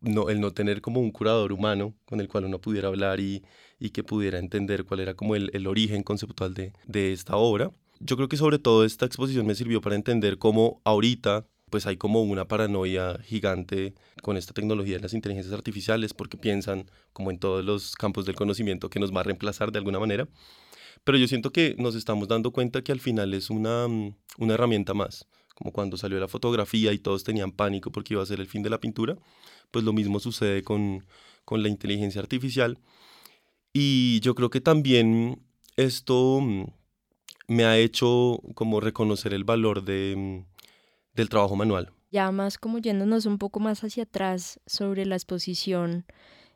no, 0.00 0.28
el 0.28 0.40
no 0.40 0.52
tener 0.52 0.80
como 0.80 1.00
un 1.00 1.10
curador 1.10 1.52
humano 1.52 1.94
con 2.04 2.20
el 2.20 2.28
cual 2.28 2.44
uno 2.44 2.60
pudiera 2.60 2.88
hablar 2.88 3.20
y, 3.20 3.44
y 3.78 3.90
que 3.90 4.04
pudiera 4.04 4.38
entender 4.38 4.84
cuál 4.84 5.00
era 5.00 5.14
como 5.14 5.34
el, 5.34 5.50
el 5.54 5.66
origen 5.66 6.02
conceptual 6.02 6.54
de, 6.54 6.72
de 6.86 7.12
esta 7.12 7.36
obra. 7.36 7.72
Yo 8.00 8.16
creo 8.16 8.28
que 8.28 8.36
sobre 8.36 8.58
todo 8.58 8.84
esta 8.84 9.06
exposición 9.06 9.46
me 9.46 9.54
sirvió 9.54 9.80
para 9.80 9.94
entender 9.94 10.38
cómo 10.38 10.80
ahorita 10.84 11.46
pues 11.72 11.86
hay 11.86 11.96
como 11.96 12.20
una 12.22 12.46
paranoia 12.46 13.18
gigante 13.24 13.94
con 14.22 14.36
esta 14.36 14.52
tecnología 14.52 14.96
de 14.96 15.00
las 15.00 15.14
inteligencias 15.14 15.54
artificiales 15.54 16.12
porque 16.12 16.36
piensan, 16.36 16.84
como 17.14 17.30
en 17.30 17.38
todos 17.38 17.64
los 17.64 17.96
campos 17.96 18.26
del 18.26 18.34
conocimiento, 18.34 18.90
que 18.90 19.00
nos 19.00 19.10
va 19.10 19.20
a 19.20 19.22
reemplazar 19.22 19.72
de 19.72 19.78
alguna 19.78 19.98
manera. 19.98 20.28
Pero 21.02 21.16
yo 21.16 21.26
siento 21.26 21.50
que 21.50 21.74
nos 21.78 21.94
estamos 21.94 22.28
dando 22.28 22.50
cuenta 22.50 22.82
que 22.84 22.92
al 22.92 23.00
final 23.00 23.32
es 23.32 23.48
una, 23.48 23.88
mm, 23.88 24.14
una 24.36 24.54
herramienta 24.54 24.92
más, 24.92 25.26
como 25.54 25.72
cuando 25.72 25.96
salió 25.96 26.20
la 26.20 26.28
fotografía 26.28 26.92
y 26.92 26.98
todos 26.98 27.24
tenían 27.24 27.52
pánico 27.52 27.90
porque 27.90 28.12
iba 28.12 28.22
a 28.22 28.26
ser 28.26 28.38
el 28.40 28.48
fin 28.48 28.62
de 28.62 28.68
la 28.68 28.78
pintura, 28.78 29.16
pues 29.70 29.82
lo 29.82 29.94
mismo 29.94 30.20
sucede 30.20 30.62
con, 30.62 31.06
con 31.46 31.62
la 31.62 31.70
inteligencia 31.70 32.20
artificial. 32.20 32.78
Y 33.72 34.20
yo 34.20 34.34
creo 34.34 34.50
que 34.50 34.60
también 34.60 35.40
esto 35.76 36.38
mm, 36.42 36.66
me 37.48 37.64
ha 37.64 37.78
hecho 37.78 38.42
como 38.54 38.80
reconocer 38.80 39.32
el 39.32 39.44
valor 39.44 39.84
de, 39.84 40.14
mm, 40.16 40.51
del 41.14 41.28
trabajo 41.28 41.56
manual. 41.56 41.92
Ya 42.10 42.30
más 42.30 42.58
como 42.58 42.78
yéndonos 42.78 43.26
un 43.26 43.38
poco 43.38 43.60
más 43.60 43.82
hacia 43.84 44.02
atrás 44.04 44.60
sobre 44.66 45.06
la 45.06 45.16
exposición 45.16 46.04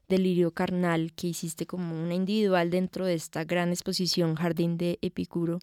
Delirio 0.09 0.53
Carnal 0.53 1.13
que 1.15 1.29
hiciste 1.29 1.67
como 1.67 2.01
una 2.01 2.15
individual 2.15 2.71
dentro 2.71 3.07
de 3.07 3.15
esta 3.15 3.45
gran 3.45 3.71
exposición 3.71 4.37
Jardín 4.37 4.77
de 4.77 4.99
Epicuro 5.03 5.61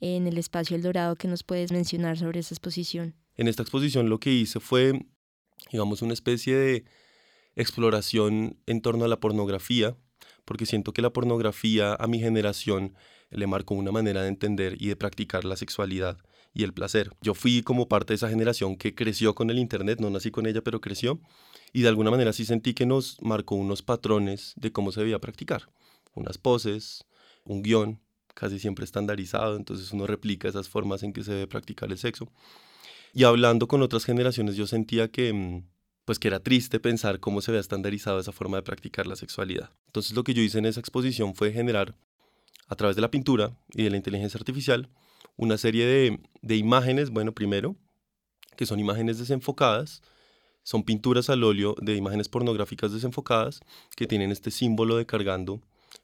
en 0.00 0.28
el 0.28 0.38
espacio 0.38 0.76
El 0.76 0.82
Dorado 0.82 1.16
que 1.16 1.26
nos 1.26 1.42
puedes 1.42 1.72
mencionar 1.72 2.16
sobre 2.16 2.40
esa 2.40 2.54
exposición. 2.54 3.14
En 3.34 3.48
esta 3.48 3.62
exposición 3.62 4.08
lo 4.08 4.20
que 4.20 4.32
hice 4.32 4.60
fue, 4.60 5.06
digamos, 5.72 6.02
una 6.02 6.12
especie 6.12 6.54
de 6.54 6.84
exploración 7.56 8.58
en 8.66 8.80
torno 8.80 9.04
a 9.04 9.08
la 9.08 9.18
pornografía, 9.18 9.96
porque 10.44 10.66
siento 10.66 10.92
que 10.92 11.02
la 11.02 11.12
pornografía 11.12 11.94
a 11.94 12.06
mi 12.06 12.20
generación 12.20 12.94
le 13.30 13.46
marcó 13.48 13.74
una 13.74 13.90
manera 13.90 14.22
de 14.22 14.28
entender 14.28 14.80
y 14.80 14.86
de 14.88 14.96
practicar 14.96 15.44
la 15.44 15.56
sexualidad 15.56 16.18
y 16.56 16.64
el 16.64 16.72
placer. 16.72 17.10
Yo 17.20 17.34
fui 17.34 17.62
como 17.62 17.86
parte 17.86 18.14
de 18.14 18.16
esa 18.16 18.30
generación 18.30 18.76
que 18.76 18.94
creció 18.94 19.34
con 19.34 19.50
el 19.50 19.58
Internet, 19.58 20.00
no 20.00 20.08
nací 20.08 20.30
con 20.30 20.46
ella, 20.46 20.62
pero 20.62 20.80
creció, 20.80 21.20
y 21.74 21.82
de 21.82 21.88
alguna 21.88 22.10
manera 22.10 22.32
sí 22.32 22.46
sentí 22.46 22.72
que 22.72 22.86
nos 22.86 23.20
marcó 23.20 23.56
unos 23.56 23.82
patrones 23.82 24.54
de 24.56 24.72
cómo 24.72 24.90
se 24.90 25.00
debía 25.00 25.18
practicar, 25.18 25.68
unas 26.14 26.38
poses, 26.38 27.04
un 27.44 27.62
guion, 27.62 28.00
casi 28.32 28.58
siempre 28.58 28.86
estandarizado, 28.86 29.54
entonces 29.54 29.92
uno 29.92 30.06
replica 30.06 30.48
esas 30.48 30.66
formas 30.66 31.02
en 31.02 31.12
que 31.12 31.24
se 31.24 31.32
debe 31.32 31.46
practicar 31.46 31.92
el 31.92 31.98
sexo. 31.98 32.32
Y 33.12 33.24
hablando 33.24 33.68
con 33.68 33.82
otras 33.82 34.06
generaciones 34.06 34.56
yo 34.56 34.66
sentía 34.66 35.08
que 35.08 35.34
mm, 35.34 35.62
pues 36.06 36.18
que 36.18 36.28
era 36.28 36.40
triste 36.40 36.80
pensar 36.80 37.20
cómo 37.20 37.42
se 37.42 37.50
había 37.50 37.60
estandarizado 37.60 38.18
esa 38.18 38.32
forma 38.32 38.56
de 38.56 38.62
practicar 38.62 39.06
la 39.06 39.16
sexualidad. 39.16 39.68
Entonces 39.88 40.16
lo 40.16 40.24
que 40.24 40.32
yo 40.32 40.40
hice 40.40 40.58
en 40.58 40.64
esa 40.64 40.80
exposición 40.80 41.34
fue 41.34 41.52
generar 41.52 41.94
a 42.66 42.76
través 42.76 42.96
de 42.96 43.02
la 43.02 43.10
pintura 43.10 43.58
y 43.74 43.82
de 43.82 43.90
la 43.90 43.98
inteligencia 43.98 44.38
artificial 44.38 44.88
una 45.36 45.58
serie 45.58 45.86
de, 45.86 46.20
de 46.42 46.56
imágenes, 46.56 47.10
bueno, 47.10 47.32
primero, 47.32 47.76
que 48.56 48.66
son 48.66 48.80
imágenes 48.80 49.18
desenfocadas, 49.18 50.02
son 50.62 50.82
pinturas 50.82 51.30
al 51.30 51.44
óleo 51.44 51.76
de 51.80 51.94
imágenes 51.94 52.28
pornográficas 52.28 52.92
desenfocadas 52.92 53.60
que 53.94 54.06
tienen 54.06 54.32
este 54.32 54.50
símbolo 54.50 54.96
de 54.96 55.06
cargando, 55.06 55.60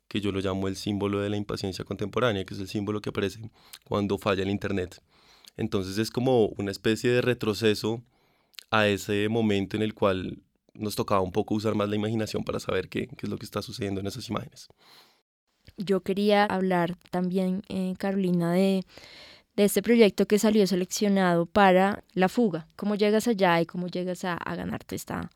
que 0.06 0.20
yo 0.20 0.30
lo 0.30 0.40
llamo 0.40 0.68
el 0.68 0.76
símbolo 0.76 1.20
de 1.20 1.30
la 1.30 1.36
impaciencia 1.36 1.84
contemporánea, 1.84 2.44
que 2.44 2.54
es 2.54 2.60
el 2.60 2.68
símbolo 2.68 3.00
que 3.00 3.10
aparece 3.10 3.50
cuando 3.84 4.18
falla 4.18 4.42
el 4.42 4.50
Internet. 4.50 5.02
Entonces 5.56 5.98
es 5.98 6.10
como 6.10 6.46
una 6.58 6.70
especie 6.70 7.10
de 7.10 7.22
retroceso 7.22 8.02
a 8.70 8.86
ese 8.86 9.28
momento 9.28 9.76
en 9.76 9.82
el 9.82 9.94
cual 9.94 10.38
nos 10.74 10.94
tocaba 10.94 11.20
un 11.20 11.32
poco 11.32 11.54
usar 11.54 11.74
más 11.74 11.88
la 11.88 11.96
imaginación 11.96 12.44
para 12.44 12.60
saber 12.60 12.88
qué, 12.88 13.08
qué 13.08 13.26
es 13.26 13.28
lo 13.28 13.38
que 13.38 13.44
está 13.44 13.62
sucediendo 13.62 14.00
en 14.00 14.06
esas 14.06 14.28
imágenes. 14.28 14.68
Yo 15.76 16.02
quería 16.02 16.44
hablar 16.44 16.96
también, 17.10 17.62
eh, 17.68 17.94
Carolina, 17.98 18.52
de, 18.52 18.84
de 19.56 19.64
este 19.64 19.82
proyecto 19.82 20.26
que 20.26 20.38
salió 20.38 20.66
seleccionado 20.66 21.46
para 21.46 22.04
la 22.14 22.28
fuga. 22.28 22.68
¿Cómo 22.76 22.94
llegas 22.94 23.28
allá 23.28 23.60
y 23.60 23.66
cómo 23.66 23.88
llegas 23.88 24.24
a, 24.24 24.36
ganarte 24.36 24.96
esta, 24.96 25.30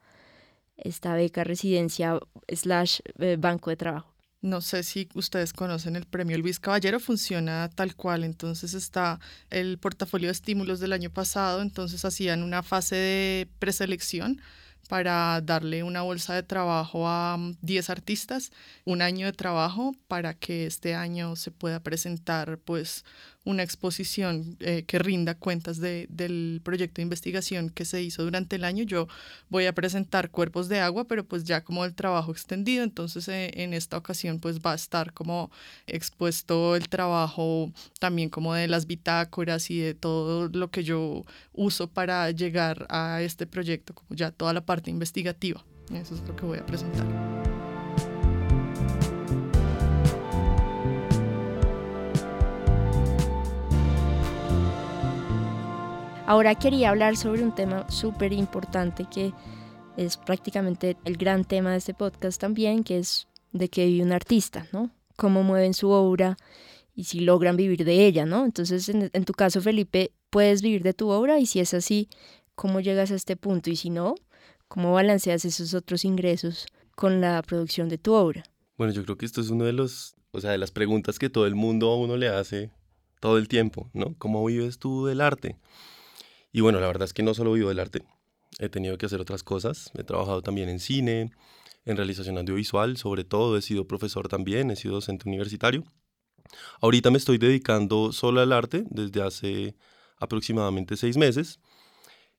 esta 0.76 1.14
beca 1.14 1.44
residencia 1.44 2.18
slash 2.48 3.00
eh, 3.18 3.36
banco 3.38 3.70
de 3.70 3.76
trabajo? 3.76 4.16
No 4.42 4.60
sé 4.60 4.82
si 4.84 5.08
ustedes 5.14 5.52
conocen 5.52 5.96
el 5.96 6.06
premio 6.06 6.38
Luis 6.38 6.60
Caballero, 6.60 7.00
funciona 7.00 7.68
tal 7.74 7.96
cual. 7.96 8.22
Entonces 8.22 8.74
está 8.74 9.18
el 9.50 9.78
portafolio 9.78 10.28
de 10.28 10.32
estímulos 10.32 10.78
del 10.78 10.92
año 10.92 11.10
pasado, 11.10 11.62
entonces 11.62 12.04
hacían 12.04 12.42
una 12.42 12.62
fase 12.62 12.96
de 12.96 13.48
preselección 13.58 14.40
para 14.88 15.40
darle 15.40 15.82
una 15.82 16.02
bolsa 16.02 16.34
de 16.34 16.42
trabajo 16.42 17.08
a 17.08 17.38
10 17.62 17.88
mm, 17.88 17.92
artistas, 17.92 18.52
un 18.84 19.02
año 19.02 19.26
de 19.26 19.32
trabajo 19.32 19.94
para 20.08 20.34
que 20.34 20.66
este 20.66 20.94
año 20.94 21.36
se 21.36 21.50
pueda 21.50 21.80
presentar 21.80 22.58
pues 22.58 23.04
una 23.46 23.62
exposición 23.62 24.56
eh, 24.58 24.82
que 24.86 24.98
rinda 24.98 25.36
cuentas 25.36 25.78
de, 25.78 26.06
del 26.10 26.60
proyecto 26.64 26.96
de 26.96 27.04
investigación 27.04 27.70
que 27.70 27.84
se 27.84 28.02
hizo 28.02 28.24
durante 28.24 28.56
el 28.56 28.64
año. 28.64 28.82
Yo 28.82 29.06
voy 29.48 29.66
a 29.66 29.72
presentar 29.72 30.30
cuerpos 30.30 30.68
de 30.68 30.80
agua, 30.80 31.04
pero 31.04 31.24
pues 31.24 31.44
ya 31.44 31.62
como 31.62 31.84
el 31.84 31.94
trabajo 31.94 32.32
extendido, 32.32 32.82
entonces 32.82 33.28
eh, 33.28 33.52
en 33.54 33.72
esta 33.72 33.96
ocasión 33.96 34.40
pues 34.40 34.58
va 34.58 34.72
a 34.72 34.74
estar 34.74 35.12
como 35.12 35.50
expuesto 35.86 36.74
el 36.74 36.88
trabajo 36.88 37.72
también 38.00 38.30
como 38.30 38.52
de 38.52 38.66
las 38.66 38.86
bitácoras 38.86 39.70
y 39.70 39.78
de 39.78 39.94
todo 39.94 40.48
lo 40.48 40.70
que 40.72 40.82
yo 40.82 41.24
uso 41.52 41.86
para 41.86 42.28
llegar 42.32 42.86
a 42.90 43.22
este 43.22 43.46
proyecto, 43.46 43.94
como 43.94 44.08
ya 44.10 44.32
toda 44.32 44.52
la 44.52 44.66
parte 44.66 44.90
investigativa. 44.90 45.64
Eso 45.94 46.16
es 46.16 46.20
lo 46.22 46.34
que 46.34 46.44
voy 46.44 46.58
a 46.58 46.66
presentar. 46.66 47.45
Ahora 56.26 56.56
quería 56.56 56.90
hablar 56.90 57.16
sobre 57.16 57.44
un 57.44 57.54
tema 57.54 57.88
súper 57.88 58.32
importante 58.32 59.06
que 59.08 59.32
es 59.96 60.16
prácticamente 60.16 60.96
el 61.04 61.16
gran 61.16 61.44
tema 61.44 61.70
de 61.70 61.78
este 61.78 61.94
podcast 61.94 62.40
también, 62.40 62.82
que 62.82 62.98
es 62.98 63.28
de 63.52 63.68
qué 63.68 63.86
vive 63.86 64.04
un 64.04 64.10
artista, 64.10 64.66
¿no? 64.72 64.90
Cómo 65.16 65.44
mueven 65.44 65.72
su 65.72 65.88
obra 65.90 66.36
y 66.96 67.04
si 67.04 67.20
logran 67.20 67.56
vivir 67.56 67.84
de 67.84 68.06
ella, 68.06 68.26
¿no? 68.26 68.44
Entonces, 68.44 68.88
en, 68.88 69.08
en 69.12 69.24
tu 69.24 69.34
caso, 69.34 69.60
Felipe, 69.60 70.10
¿puedes 70.28 70.62
vivir 70.62 70.82
de 70.82 70.94
tu 70.94 71.10
obra? 71.10 71.38
Y 71.38 71.46
si 71.46 71.60
es 71.60 71.72
así, 71.74 72.08
¿cómo 72.56 72.80
llegas 72.80 73.12
a 73.12 73.14
este 73.14 73.36
punto? 73.36 73.70
Y 73.70 73.76
si 73.76 73.90
no, 73.90 74.16
¿cómo 74.66 74.92
balanceas 74.92 75.44
esos 75.44 75.74
otros 75.74 76.04
ingresos 76.04 76.66
con 76.96 77.20
la 77.20 77.40
producción 77.42 77.88
de 77.88 77.98
tu 77.98 78.14
obra? 78.14 78.42
Bueno, 78.76 78.92
yo 78.92 79.04
creo 79.04 79.16
que 79.16 79.26
esto 79.26 79.40
es 79.40 79.50
uno 79.50 79.64
de 79.64 79.72
los, 79.72 80.16
o 80.32 80.40
sea, 80.40 80.50
de 80.50 80.58
las 80.58 80.72
preguntas 80.72 81.20
que 81.20 81.30
todo 81.30 81.46
el 81.46 81.54
mundo 81.54 81.88
a 81.88 81.96
uno 81.96 82.16
le 82.16 82.28
hace 82.28 82.72
todo 83.20 83.38
el 83.38 83.46
tiempo, 83.46 83.88
¿no? 83.92 84.16
¿Cómo 84.18 84.44
vives 84.44 84.80
tú 84.80 85.06
del 85.06 85.20
arte? 85.20 85.56
Y 86.56 86.62
bueno, 86.62 86.80
la 86.80 86.86
verdad 86.86 87.04
es 87.04 87.12
que 87.12 87.22
no 87.22 87.34
solo 87.34 87.52
vivo 87.52 87.68
del 87.68 87.80
arte, 87.80 88.02
he 88.58 88.70
tenido 88.70 88.96
que 88.96 89.04
hacer 89.04 89.20
otras 89.20 89.42
cosas. 89.42 89.90
He 89.92 90.04
trabajado 90.04 90.40
también 90.40 90.70
en 90.70 90.80
cine, 90.80 91.30
en 91.84 91.96
realización 91.98 92.38
audiovisual, 92.38 92.96
sobre 92.96 93.24
todo 93.24 93.58
he 93.58 93.60
sido 93.60 93.86
profesor 93.86 94.28
también, 94.28 94.70
he 94.70 94.76
sido 94.76 94.94
docente 94.94 95.28
universitario. 95.28 95.84
Ahorita 96.80 97.10
me 97.10 97.18
estoy 97.18 97.36
dedicando 97.36 98.10
solo 98.10 98.40
al 98.40 98.54
arte 98.54 98.84
desde 98.88 99.20
hace 99.20 99.74
aproximadamente 100.16 100.96
seis 100.96 101.18
meses. 101.18 101.60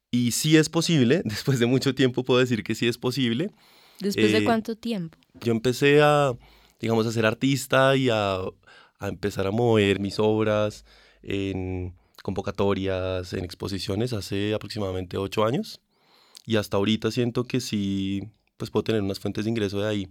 Y 0.10 0.32
sí 0.32 0.58
es 0.58 0.68
posible, 0.68 1.22
después 1.26 1.60
de 1.60 1.68
mucho 1.68 1.94
tiempo 1.94 2.24
puedo 2.24 2.40
decir 2.40 2.64
que 2.64 2.74
sí 2.74 2.88
es 2.88 2.98
posible. 2.98 3.52
¿Después 4.00 4.32
de 4.32 4.40
eh, 4.40 4.46
cuánto 4.46 4.76
tiempo? 4.76 5.16
Yo 5.36 5.52
empecé 5.52 6.02
a, 6.02 6.34
digamos, 6.80 7.06
a 7.06 7.12
ser 7.12 7.28
artista 7.28 7.96
y 7.96 8.10
a, 8.10 8.38
a 8.38 9.08
empezar 9.10 9.46
a 9.46 9.52
mover 9.52 10.00
mis 10.00 10.18
obras 10.18 10.86
en 11.22 11.94
convocatorias, 12.28 13.32
en 13.32 13.46
exposiciones 13.46 14.12
hace 14.12 14.54
aproximadamente 14.54 15.16
ocho 15.16 15.46
años 15.46 15.80
y 16.46 16.58
hasta 16.58 16.76
ahorita 16.76 17.10
siento 17.10 17.46
que 17.46 17.62
sí, 17.62 18.22
pues 18.58 18.70
puedo 18.70 18.84
tener 18.84 19.02
unas 19.02 19.22
fuentes 19.22 19.46
de 19.46 19.52
ingreso 19.52 19.80
de 19.80 19.88
ahí. 19.88 20.08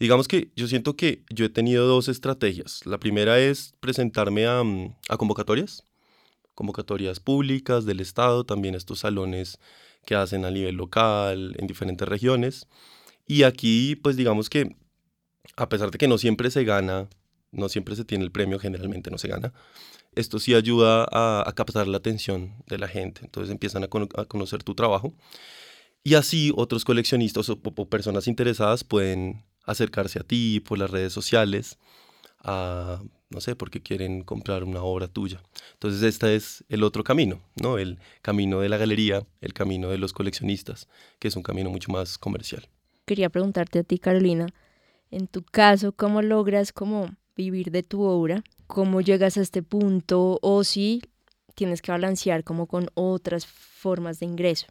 Digamos 0.00 0.26
que 0.26 0.50
yo 0.56 0.66
siento 0.66 0.96
que 0.96 1.22
yo 1.30 1.44
he 1.44 1.48
tenido 1.48 1.86
dos 1.86 2.08
estrategias. 2.08 2.84
La 2.86 2.98
primera 2.98 3.38
es 3.38 3.72
presentarme 3.78 4.46
a, 4.46 4.64
mm, 4.64 4.96
a 5.08 5.16
convocatorias, 5.16 5.84
convocatorias 6.56 7.20
públicas 7.20 7.84
del 7.84 8.00
Estado, 8.00 8.42
también 8.42 8.74
estos 8.74 8.98
salones 8.98 9.60
que 10.04 10.16
hacen 10.16 10.44
a 10.44 10.50
nivel 10.50 10.74
local, 10.74 11.54
en 11.56 11.68
diferentes 11.68 12.08
regiones. 12.08 12.66
Y 13.28 13.44
aquí, 13.44 13.94
pues 13.94 14.16
digamos 14.16 14.50
que, 14.50 14.74
a 15.56 15.68
pesar 15.68 15.92
de 15.92 15.98
que 15.98 16.08
no 16.08 16.18
siempre 16.18 16.50
se 16.50 16.64
gana, 16.64 17.08
no 17.52 17.68
siempre 17.68 17.94
se 17.94 18.04
tiene 18.04 18.24
el 18.24 18.32
premio, 18.32 18.58
generalmente 18.58 19.10
no 19.10 19.18
se 19.18 19.28
gana, 19.28 19.52
esto 20.18 20.40
sí 20.40 20.54
ayuda 20.54 21.06
a, 21.10 21.52
captar 21.54 21.86
la 21.86 21.98
atención 21.98 22.54
de 22.66 22.78
la 22.78 22.88
gente. 22.88 23.20
Entonces 23.22 23.52
empiezan 23.52 23.84
a, 23.84 23.88
conocer 23.88 24.62
tu 24.64 24.74
trabajo. 24.74 25.14
Y 26.02 26.14
así 26.14 26.52
otros 26.56 26.84
coleccionistas 26.84 27.48
o, 27.48 27.60
personas 27.60 28.26
interesadas 28.26 28.82
pueden 28.82 29.44
acercarse 29.64 30.18
a 30.18 30.24
ti 30.24 30.60
por 30.60 30.78
las 30.78 30.90
redes 30.90 31.12
sociales, 31.12 31.78
no 32.44 33.40
sé, 33.40 33.54
porque 33.54 33.80
quieren 33.80 34.22
comprar 34.22 34.64
una 34.64 34.82
obra 34.82 35.06
tuya. 35.06 35.40
Entonces 35.74 36.02
este 36.02 36.34
es 36.34 36.64
el 36.68 36.82
otro 36.82 37.04
camino, 37.04 37.40
¿no? 37.56 37.78
El 37.78 37.98
camino 38.22 38.60
de 38.60 38.68
la 38.68 38.76
galería, 38.76 39.24
el 39.40 39.52
camino 39.52 39.90
de 39.90 39.98
los 39.98 40.12
coleccionistas, 40.12 40.88
que 41.18 41.28
es 41.28 41.36
un 41.36 41.42
camino 41.42 41.70
mucho 41.70 41.92
más 41.92 42.18
comercial. 42.18 42.66
Quería 43.04 43.28
preguntarte 43.28 43.78
a 43.78 43.82
ti, 43.84 43.98
Carolina, 43.98 44.46
en 45.10 45.28
tu 45.28 45.42
caso, 45.42 45.92
¿cómo 45.92 46.22
logras 46.22 46.72
como 46.72 47.10
vivir 47.36 47.70
de 47.70 47.82
tu 47.82 48.02
obra 48.02 48.42
cómo 48.68 49.00
llegas 49.00 49.36
a 49.36 49.40
este 49.40 49.64
punto 49.64 50.38
o 50.40 50.62
si 50.62 51.02
tienes 51.56 51.82
que 51.82 51.90
balancear 51.90 52.44
como 52.44 52.66
con 52.66 52.88
otras 52.94 53.46
formas 53.46 54.20
de 54.20 54.26
ingreso. 54.26 54.66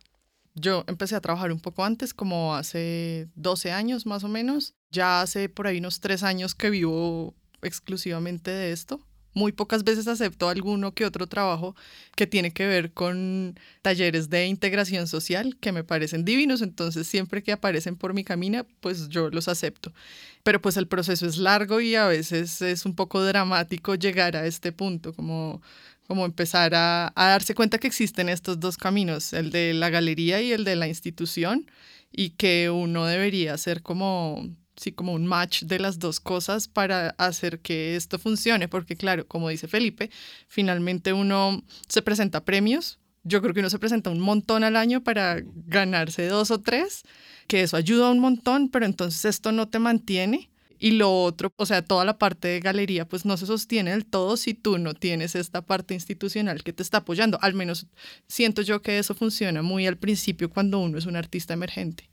Yo 0.56 0.86
empecé 0.88 1.16
a 1.16 1.22
trabajar 1.22 1.52
un 1.52 1.60
poco 1.60 1.84
antes, 1.84 2.14
como 2.14 2.56
hace 2.56 3.28
12 3.36 3.72
años 3.72 4.06
más 4.06 4.24
o 4.24 4.30
menos. 4.30 4.74
Ya 4.90 5.22
hace 5.22 5.50
por 5.50 5.68
ahí 5.68 5.80
unos 5.80 6.00
tres 6.00 6.24
años 6.24 6.56
que 6.56 6.70
vivo 6.70 7.36
exclusivamente 7.62 8.50
de 8.52 8.72
esto. 8.72 9.02
Muy 9.38 9.52
pocas 9.52 9.84
veces 9.84 10.08
acepto 10.08 10.50
alguno 10.50 10.96
que 10.96 11.06
otro 11.06 11.28
trabajo 11.28 11.76
que 12.16 12.26
tiene 12.26 12.50
que 12.52 12.66
ver 12.66 12.92
con 12.92 13.54
talleres 13.84 14.32
de 14.32 14.48
integración 14.48 15.08
social 15.08 15.56
que 15.60 15.72
me 15.72 15.84
parecen 15.84 16.26
divinos, 16.26 16.64
entonces 16.64 17.06
siempre 17.06 17.44
que 17.44 17.52
aparecen 17.52 17.98
por 17.98 18.16
mi 18.16 18.24
camino, 18.24 18.66
pues 18.80 19.10
yo 19.10 19.30
los 19.30 19.48
acepto. 19.48 19.94
Pero 20.42 20.60
pues 20.60 20.76
el 20.76 20.88
proceso 20.88 21.28
es 21.28 21.38
largo 21.38 21.80
y 21.82 21.94
a 21.94 22.08
veces 22.08 22.64
es 22.64 22.84
un 22.88 22.96
poco 22.96 23.24
dramático 23.24 23.94
llegar 23.94 24.36
a 24.36 24.48
este 24.48 24.72
punto, 24.72 25.14
como 25.14 25.62
como 26.08 26.26
empezar 26.26 26.74
a, 26.74 27.12
a, 27.16 27.28
darse 27.28 27.54
cuenta 27.54 27.78
que 27.78 27.88
existen 27.88 28.30
estos 28.30 28.60
dos 28.60 28.78
caminos, 28.78 29.34
el 29.34 29.52
de 29.52 29.74
la 29.76 29.90
galería 29.90 30.42
y 30.42 30.52
el 30.54 30.64
de 30.64 30.78
la 30.78 30.88
institución, 30.88 31.70
y 32.12 32.32
que 32.32 32.72
uno 32.72 33.06
debería 33.06 33.56
ser 33.58 33.84
como 33.84 34.50
sí, 34.78 34.92
como 34.92 35.14
un 35.14 35.28
match 35.28 35.64
de 35.64 35.80
las 35.80 36.00
dos 36.00 36.20
cosas 36.20 36.68
para 36.68 37.10
hacer 37.18 37.60
que 37.60 37.96
esto 37.96 38.20
funcione, 38.20 38.68
porque 38.68 38.96
claro, 38.96 39.28
como 39.28 39.50
dice 39.50 39.68
Felipe, 39.68 40.10
finalmente 40.48 41.14
uno 41.14 41.64
se 41.88 42.02
presenta 42.02 42.46
premios, 42.46 43.00
yo 43.24 43.42
creo 43.42 43.54
que 43.54 43.60
uno 43.60 43.70
se 43.70 43.80
presenta 43.80 44.10
un 44.10 44.20
montón 44.20 44.64
al 44.64 44.78
año 44.78 45.04
para 45.04 45.42
ganarse 45.66 46.28
dos 46.28 46.52
o 46.52 46.62
tres, 46.62 47.04
que 47.48 47.62
eso 47.62 47.76
ayuda 47.76 48.12
un 48.12 48.20
montón, 48.20 48.70
pero 48.70 48.86
entonces 48.86 49.26
esto 49.26 49.52
no 49.52 49.68
te 49.68 49.80
mantiene. 49.80 50.50
Y 50.80 50.92
lo 50.92 51.24
otro, 51.24 51.52
o 51.56 51.66
sea, 51.66 51.82
toda 51.82 52.06
la 52.06 52.20
parte 52.20 52.48
de 52.48 52.60
galería, 52.60 53.08
pues 53.08 53.26
no 53.26 53.36
se 53.36 53.48
sostiene 53.48 53.92
del 53.92 54.06
todo 54.06 54.38
si 54.38 54.54
tú 54.54 54.78
no 54.78 54.94
tienes 54.94 55.34
esta 55.34 55.64
parte 55.64 55.96
institucional 55.96 56.64
que 56.64 56.72
te 56.72 56.84
está 56.84 57.00
apoyando. 57.00 57.40
Al 57.42 57.56
menos 57.56 57.88
siento 58.28 58.62
yo 58.62 58.84
que 58.84 59.00
eso 59.00 59.16
funciona 59.16 59.64
muy 59.64 59.88
al 59.88 59.98
principio 59.98 60.52
cuando 60.52 60.78
uno 60.78 61.00
es 61.00 61.08
un 61.08 61.16
artista 61.16 61.56
emergente. 61.56 62.12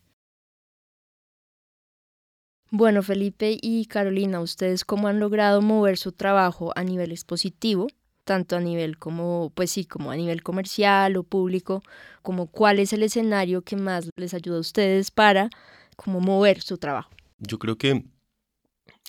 Bueno, 2.70 3.02
Felipe 3.02 3.58
y 3.60 3.86
Carolina, 3.86 4.40
¿ustedes 4.40 4.84
cómo 4.84 5.08
han 5.08 5.20
logrado 5.20 5.62
mover 5.62 5.96
su 5.96 6.12
trabajo 6.12 6.72
a 6.76 6.82
nivel 6.82 7.12
expositivo? 7.12 7.86
tanto 8.24 8.56
a 8.56 8.60
nivel 8.60 8.98
como, 8.98 9.52
pues 9.54 9.70
sí, 9.70 9.84
como 9.84 10.10
a 10.10 10.16
nivel 10.16 10.42
comercial 10.42 11.16
o 11.16 11.22
público, 11.22 11.82
como 12.22 12.46
cuál 12.46 12.78
es 12.78 12.92
el 12.92 13.02
escenario 13.02 13.62
que 13.62 13.76
más 13.76 14.08
les 14.16 14.34
ayuda 14.34 14.56
a 14.56 14.60
ustedes 14.60 15.10
para 15.10 15.50
como 15.96 16.20
mover 16.20 16.60
su 16.62 16.78
trabajo. 16.78 17.10
Yo 17.38 17.58
creo 17.58 17.76
que, 17.76 18.02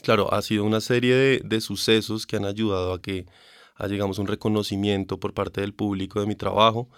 claro, 0.03 0.33
ha 0.33 0.41
sido 0.41 0.65
una 0.65 0.81
serie 0.81 1.15
de, 1.15 1.41
de 1.43 1.61
sucesos 1.61 2.27
que 2.27 2.35
han 2.35 2.45
ayudado 2.45 2.93
a 2.93 3.01
que 3.01 3.25
llegamos 3.87 4.19
un 4.19 4.27
reconocimiento 4.27 5.19
por 5.19 5.33
parte 5.33 5.61
del 5.61 5.73
público 5.73 6.19
de 6.19 6.27
mi 6.27 6.35
trabajo. 6.35 6.89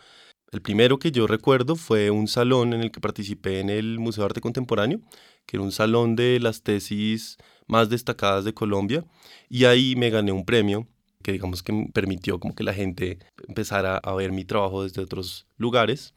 El 0.51 0.61
primero 0.61 0.97
que 0.97 1.11
yo 1.11 1.27
recuerdo 1.27 1.75
fue 1.75 2.09
un 2.09 2.27
salón 2.27 2.73
en 2.73 2.81
el 2.81 2.91
que 2.91 3.01
participé 3.01 3.59
en 3.59 3.69
el 3.69 3.99
Museo 3.99 4.23
de 4.23 4.27
Arte 4.27 4.41
Contemporáneo, 4.41 5.01
que 5.45 5.57
era 5.57 5.63
un 5.63 5.73
salón 5.73 6.15
de 6.15 6.39
las 6.39 6.63
tesis 6.63 7.37
más 7.67 7.89
destacadas 7.89 8.45
de 8.45 8.53
Colombia, 8.53 9.05
y 9.49 9.65
ahí 9.65 9.95
me 9.97 10.09
gané 10.09 10.31
un 10.31 10.45
premio 10.45 10.87
que 11.21 11.33
digamos 11.33 11.63
que 11.63 11.89
permitió 11.93 12.39
como 12.39 12.55
que 12.55 12.63
la 12.63 12.73
gente 12.73 13.19
empezara 13.47 13.97
a 13.97 14.13
ver 14.15 14.31
mi 14.31 14.45
trabajo 14.45 14.83
desde 14.83 15.01
otros 15.01 15.45
lugares. 15.57 16.13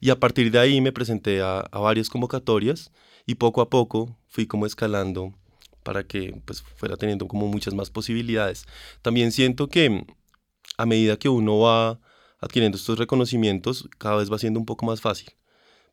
Y 0.00 0.10
a 0.10 0.20
partir 0.20 0.50
de 0.50 0.58
ahí 0.58 0.80
me 0.82 0.92
presenté 0.92 1.40
a, 1.40 1.60
a 1.60 1.78
varias 1.78 2.10
convocatorias 2.10 2.92
y 3.24 3.36
poco 3.36 3.62
a 3.62 3.70
poco 3.70 4.18
fui 4.28 4.46
como 4.46 4.66
escalando 4.66 5.32
para 5.82 6.04
que 6.06 6.40
pues 6.44 6.60
fuera 6.60 6.96
teniendo 6.96 7.28
como 7.28 7.46
muchas 7.46 7.72
más 7.72 7.88
posibilidades. 7.88 8.66
También 9.00 9.32
siento 9.32 9.68
que 9.68 10.04
a 10.76 10.86
medida 10.86 11.16
que 11.16 11.30
uno 11.30 11.58
va 11.60 12.00
adquiriendo 12.42 12.76
estos 12.76 12.98
reconocimientos, 12.98 13.88
cada 13.98 14.16
vez 14.16 14.30
va 14.30 14.38
siendo 14.38 14.60
un 14.60 14.66
poco 14.66 14.84
más 14.84 15.00
fácil, 15.00 15.30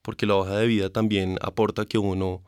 porque 0.01 0.25
la 0.25 0.35
hoja 0.35 0.57
de 0.57 0.67
vida 0.67 0.89
también 0.89 1.37
aporta 1.41 1.85
que 1.85 1.97
uno 1.97 2.43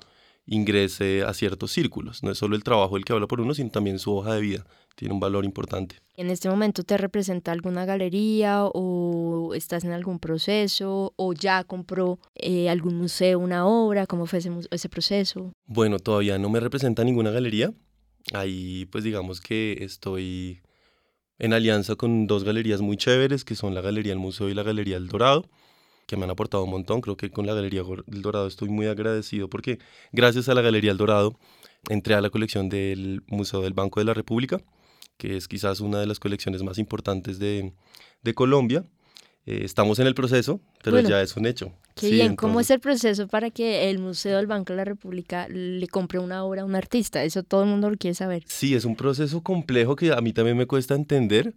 ingrese 0.47 1.23
a 1.23 1.33
ciertos 1.33 1.71
círculos. 1.71 2.23
No 2.23 2.31
es 2.31 2.37
solo 2.37 2.55
el 2.55 2.63
trabajo 2.63 2.97
el 2.97 3.05
que 3.05 3.13
habla 3.13 3.27
por 3.27 3.39
uno, 3.39 3.53
sino 3.53 3.69
también 3.69 3.99
su 3.99 4.13
hoja 4.13 4.33
de 4.33 4.41
vida. 4.41 4.65
Tiene 4.95 5.13
un 5.13 5.19
valor 5.19 5.45
importante. 5.45 5.97
¿En 6.17 6.29
este 6.29 6.49
momento 6.49 6.83
te 6.83 6.97
representa 6.97 7.51
alguna 7.51 7.85
galería 7.85 8.65
o 8.65 9.53
estás 9.55 9.83
en 9.83 9.91
algún 9.91 10.19
proceso 10.19 11.13
o 11.15 11.33
ya 11.33 11.63
compró 11.63 12.19
eh, 12.35 12.69
algún 12.69 12.95
museo 12.95 13.39
una 13.39 13.65
obra? 13.65 14.07
¿Cómo 14.07 14.25
fue 14.25 14.39
ese, 14.39 14.51
ese 14.71 14.89
proceso? 14.89 15.53
Bueno, 15.65 15.99
todavía 15.99 16.37
no 16.37 16.49
me 16.49 16.59
representa 16.59 17.03
ninguna 17.03 17.31
galería. 17.31 17.71
Ahí 18.33 18.87
pues 18.91 19.03
digamos 19.03 19.41
que 19.41 19.77
estoy 19.81 20.61
en 21.41 21.53
alianza 21.53 21.95
con 21.95 22.27
dos 22.27 22.43
galerías 22.43 22.81
muy 22.81 22.97
chéveres, 22.97 23.43
que 23.43 23.55
son 23.55 23.73
la 23.73 23.81
Galería 23.81 24.13
El 24.13 24.19
Museo 24.19 24.47
y 24.47 24.53
la 24.53 24.61
Galería 24.61 24.97
El 24.97 25.07
Dorado 25.07 25.49
que 26.05 26.17
me 26.17 26.25
han 26.25 26.29
aportado 26.29 26.65
un 26.65 26.69
montón. 26.69 27.01
Creo 27.01 27.17
que 27.17 27.31
con 27.31 27.47
la 27.47 27.53
Galería 27.53 27.83
El 28.11 28.21
Dorado 28.21 28.45
estoy 28.45 28.69
muy 28.69 28.85
agradecido 28.85 29.49
porque 29.49 29.79
gracias 30.11 30.49
a 30.49 30.53
la 30.53 30.61
Galería 30.61 30.91
El 30.91 30.97
Dorado 30.97 31.39
entré 31.89 32.15
a 32.15 32.21
la 32.21 32.29
colección 32.29 32.69
del 32.69 33.23
Museo 33.27 33.61
del 33.61 33.73
Banco 33.73 33.99
de 33.99 34.05
la 34.05 34.13
República, 34.13 34.61
que 35.17 35.37
es 35.37 35.47
quizás 35.47 35.79
una 35.79 35.99
de 35.99 36.05
las 36.05 36.19
colecciones 36.19 36.63
más 36.63 36.77
importantes 36.77 37.39
de 37.39 37.73
Colombia. 38.35 38.85
Eh, 39.45 39.61
estamos 39.63 39.97
en 39.99 40.07
el 40.07 40.13
proceso, 40.13 40.61
pero 40.83 40.99
ya 40.99 41.21
es 41.21 41.35
un 41.35 41.47
hecho. 41.47 41.73
Qué 41.95 42.11
bien, 42.11 42.35
¿cómo 42.35 42.59
es 42.59 42.69
el 42.69 42.79
proceso 42.79 43.27
para 43.27 43.49
que 43.49 43.89
el 43.89 43.99
Museo 43.99 44.37
del 44.37 44.47
Banco 44.47 44.73
de 44.73 44.77
la 44.77 44.85
República 44.85 45.47
le 45.49 45.87
compre 45.87 46.19
una 46.19 46.43
obra 46.43 46.61
a 46.61 46.65
un 46.65 46.75
artista? 46.75 47.23
Eso 47.23 47.43
todo 47.43 47.63
el 47.63 47.69
mundo 47.69 47.89
lo 47.89 47.97
quiere 47.97 48.13
saber. 48.13 48.43
Sí, 48.45 48.75
es 48.75 48.85
un 48.85 48.95
proceso 48.95 49.41
complejo 49.41 49.95
que 49.95 50.11
a 50.11 50.21
mí 50.21 50.31
también 50.31 50.57
me 50.57 50.67
cuesta 50.67 50.93
entender. 50.93 51.55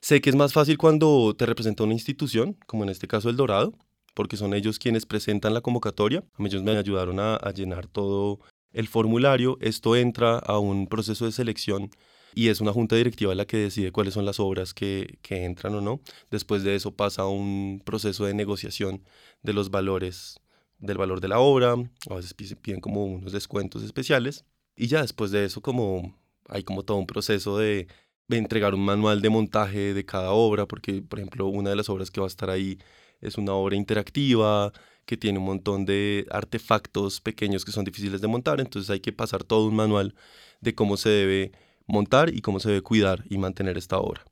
Sé 0.00 0.20
que 0.20 0.30
es 0.30 0.36
más 0.36 0.52
fácil 0.52 0.78
cuando 0.78 1.34
te 1.36 1.46
representa 1.46 1.84
una 1.84 1.92
institución, 1.92 2.56
como 2.66 2.82
en 2.82 2.88
este 2.88 3.06
caso 3.06 3.28
el 3.28 3.36
Dorado, 3.36 3.72
porque 4.14 4.36
son 4.36 4.54
ellos 4.54 4.78
quienes 4.78 5.06
presentan 5.06 5.54
la 5.54 5.60
convocatoria. 5.60 6.24
A 6.38 6.44
Ellos 6.44 6.62
me 6.62 6.76
ayudaron 6.76 7.20
a, 7.20 7.38
llenar 7.54 7.86
todo 7.86 8.40
el 8.72 8.88
formulario. 8.88 9.58
Esto 9.60 9.96
entra 9.96 10.38
a 10.38 10.58
un 10.58 10.86
proceso 10.86 11.24
de 11.24 11.32
selección 11.32 11.90
y 12.34 12.48
es 12.48 12.60
una 12.60 12.72
junta 12.72 12.96
directiva 12.96 13.34
la 13.34 13.46
que 13.46 13.58
decide 13.58 13.92
cuáles 13.92 14.14
son 14.14 14.24
las 14.24 14.40
obras 14.40 14.74
que, 14.74 15.18
que, 15.22 15.44
entran 15.44 15.74
o 15.74 15.80
no. 15.80 16.00
Después 16.30 16.62
de 16.64 16.74
eso 16.74 16.94
pasa 16.94 17.26
un 17.26 17.82
proceso 17.84 18.24
de 18.24 18.34
negociación 18.34 19.02
de 19.42 19.52
los 19.52 19.70
valores, 19.70 20.40
del 20.78 20.98
valor 20.98 21.20
de 21.20 21.28
la 21.28 21.38
obra, 21.38 21.74
a 22.10 22.14
veces 22.14 22.34
piden 22.34 22.80
como 22.80 23.04
unos 23.04 23.32
descuentos 23.32 23.82
especiales 23.82 24.44
y 24.76 24.88
ya 24.88 25.02
después 25.02 25.30
de 25.30 25.44
eso 25.44 25.60
como 25.60 26.18
hay 26.48 26.64
como 26.64 26.82
todo 26.82 26.96
un 26.98 27.06
proceso 27.06 27.58
de 27.58 27.86
entregar 28.28 28.74
un 28.74 28.84
manual 28.84 29.20
de 29.20 29.30
montaje 29.30 29.94
de 29.94 30.04
cada 30.04 30.32
obra, 30.32 30.66
porque 30.66 31.02
por 31.02 31.18
ejemplo 31.18 31.46
una 31.46 31.70
de 31.70 31.76
las 31.76 31.88
obras 31.88 32.10
que 32.10 32.20
va 32.20 32.26
a 32.26 32.28
estar 32.28 32.50
ahí 32.50 32.78
es 33.20 33.38
una 33.38 33.52
obra 33.52 33.76
interactiva, 33.76 34.72
que 35.06 35.16
tiene 35.16 35.38
un 35.38 35.44
montón 35.44 35.84
de 35.84 36.26
artefactos 36.30 37.20
pequeños 37.20 37.64
que 37.64 37.72
son 37.72 37.84
difíciles 37.84 38.20
de 38.20 38.28
montar, 38.28 38.60
entonces 38.60 38.90
hay 38.90 39.00
que 39.00 39.12
pasar 39.12 39.44
todo 39.44 39.66
un 39.66 39.76
manual 39.76 40.14
de 40.60 40.74
cómo 40.74 40.96
se 40.96 41.08
debe 41.08 41.52
montar 41.92 42.34
y 42.34 42.40
cómo 42.40 42.58
se 42.58 42.70
debe 42.70 42.82
cuidar 42.82 43.24
y 43.28 43.38
mantener 43.38 43.76
esta 43.76 43.98
obra. 43.98 44.24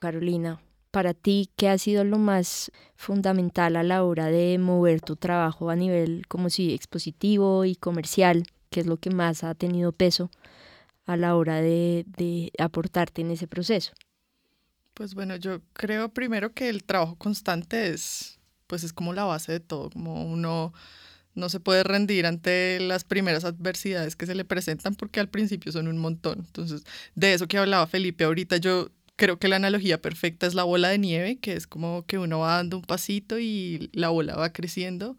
Carolina, 0.00 0.60
para 0.90 1.14
ti, 1.14 1.48
¿qué 1.56 1.68
ha 1.68 1.78
sido 1.78 2.04
lo 2.04 2.18
más 2.18 2.70
fundamental 2.96 3.76
a 3.76 3.82
la 3.82 4.04
hora 4.04 4.26
de 4.26 4.58
mover 4.58 5.00
tu 5.00 5.16
trabajo 5.16 5.70
a 5.70 5.76
nivel 5.76 6.26
como 6.28 6.50
si 6.50 6.74
expositivo 6.74 7.64
y 7.64 7.76
comercial? 7.76 8.44
¿Qué 8.68 8.80
es 8.80 8.86
lo 8.86 8.96
que 8.96 9.10
más 9.10 9.44
ha 9.44 9.54
tenido 9.54 9.92
peso 9.92 10.30
a 11.06 11.16
la 11.16 11.36
hora 11.36 11.60
de, 11.60 12.04
de 12.06 12.50
aportarte 12.58 13.22
en 13.22 13.30
ese 13.30 13.46
proceso? 13.46 13.92
Pues 14.92 15.14
bueno, 15.14 15.36
yo 15.36 15.60
creo 15.72 16.08
primero 16.08 16.52
que 16.52 16.68
el 16.68 16.84
trabajo 16.84 17.16
constante 17.16 17.88
es, 17.88 18.38
pues 18.66 18.84
es 18.84 18.92
como 18.92 19.12
la 19.12 19.24
base 19.24 19.52
de 19.52 19.60
todo, 19.60 19.90
como 19.90 20.24
uno 20.24 20.72
no 21.34 21.48
se 21.48 21.60
puede 21.60 21.82
rendir 21.82 22.26
ante 22.26 22.78
las 22.80 23.04
primeras 23.04 23.44
adversidades 23.44 24.16
que 24.16 24.26
se 24.26 24.34
le 24.34 24.44
presentan 24.44 24.94
porque 24.94 25.20
al 25.20 25.28
principio 25.28 25.72
son 25.72 25.88
un 25.88 25.98
montón. 25.98 26.40
Entonces, 26.40 26.84
de 27.14 27.34
eso 27.34 27.48
que 27.48 27.58
hablaba 27.58 27.86
Felipe 27.86 28.24
ahorita, 28.24 28.56
yo 28.58 28.90
creo 29.16 29.38
que 29.38 29.48
la 29.48 29.56
analogía 29.56 30.00
perfecta 30.00 30.46
es 30.46 30.54
la 30.54 30.64
bola 30.64 30.88
de 30.88 30.98
nieve, 30.98 31.36
que 31.36 31.54
es 31.54 31.66
como 31.66 32.04
que 32.06 32.18
uno 32.18 32.40
va 32.40 32.56
dando 32.56 32.78
un 32.78 32.84
pasito 32.84 33.38
y 33.38 33.90
la 33.92 34.08
bola 34.08 34.36
va 34.36 34.52
creciendo 34.52 35.16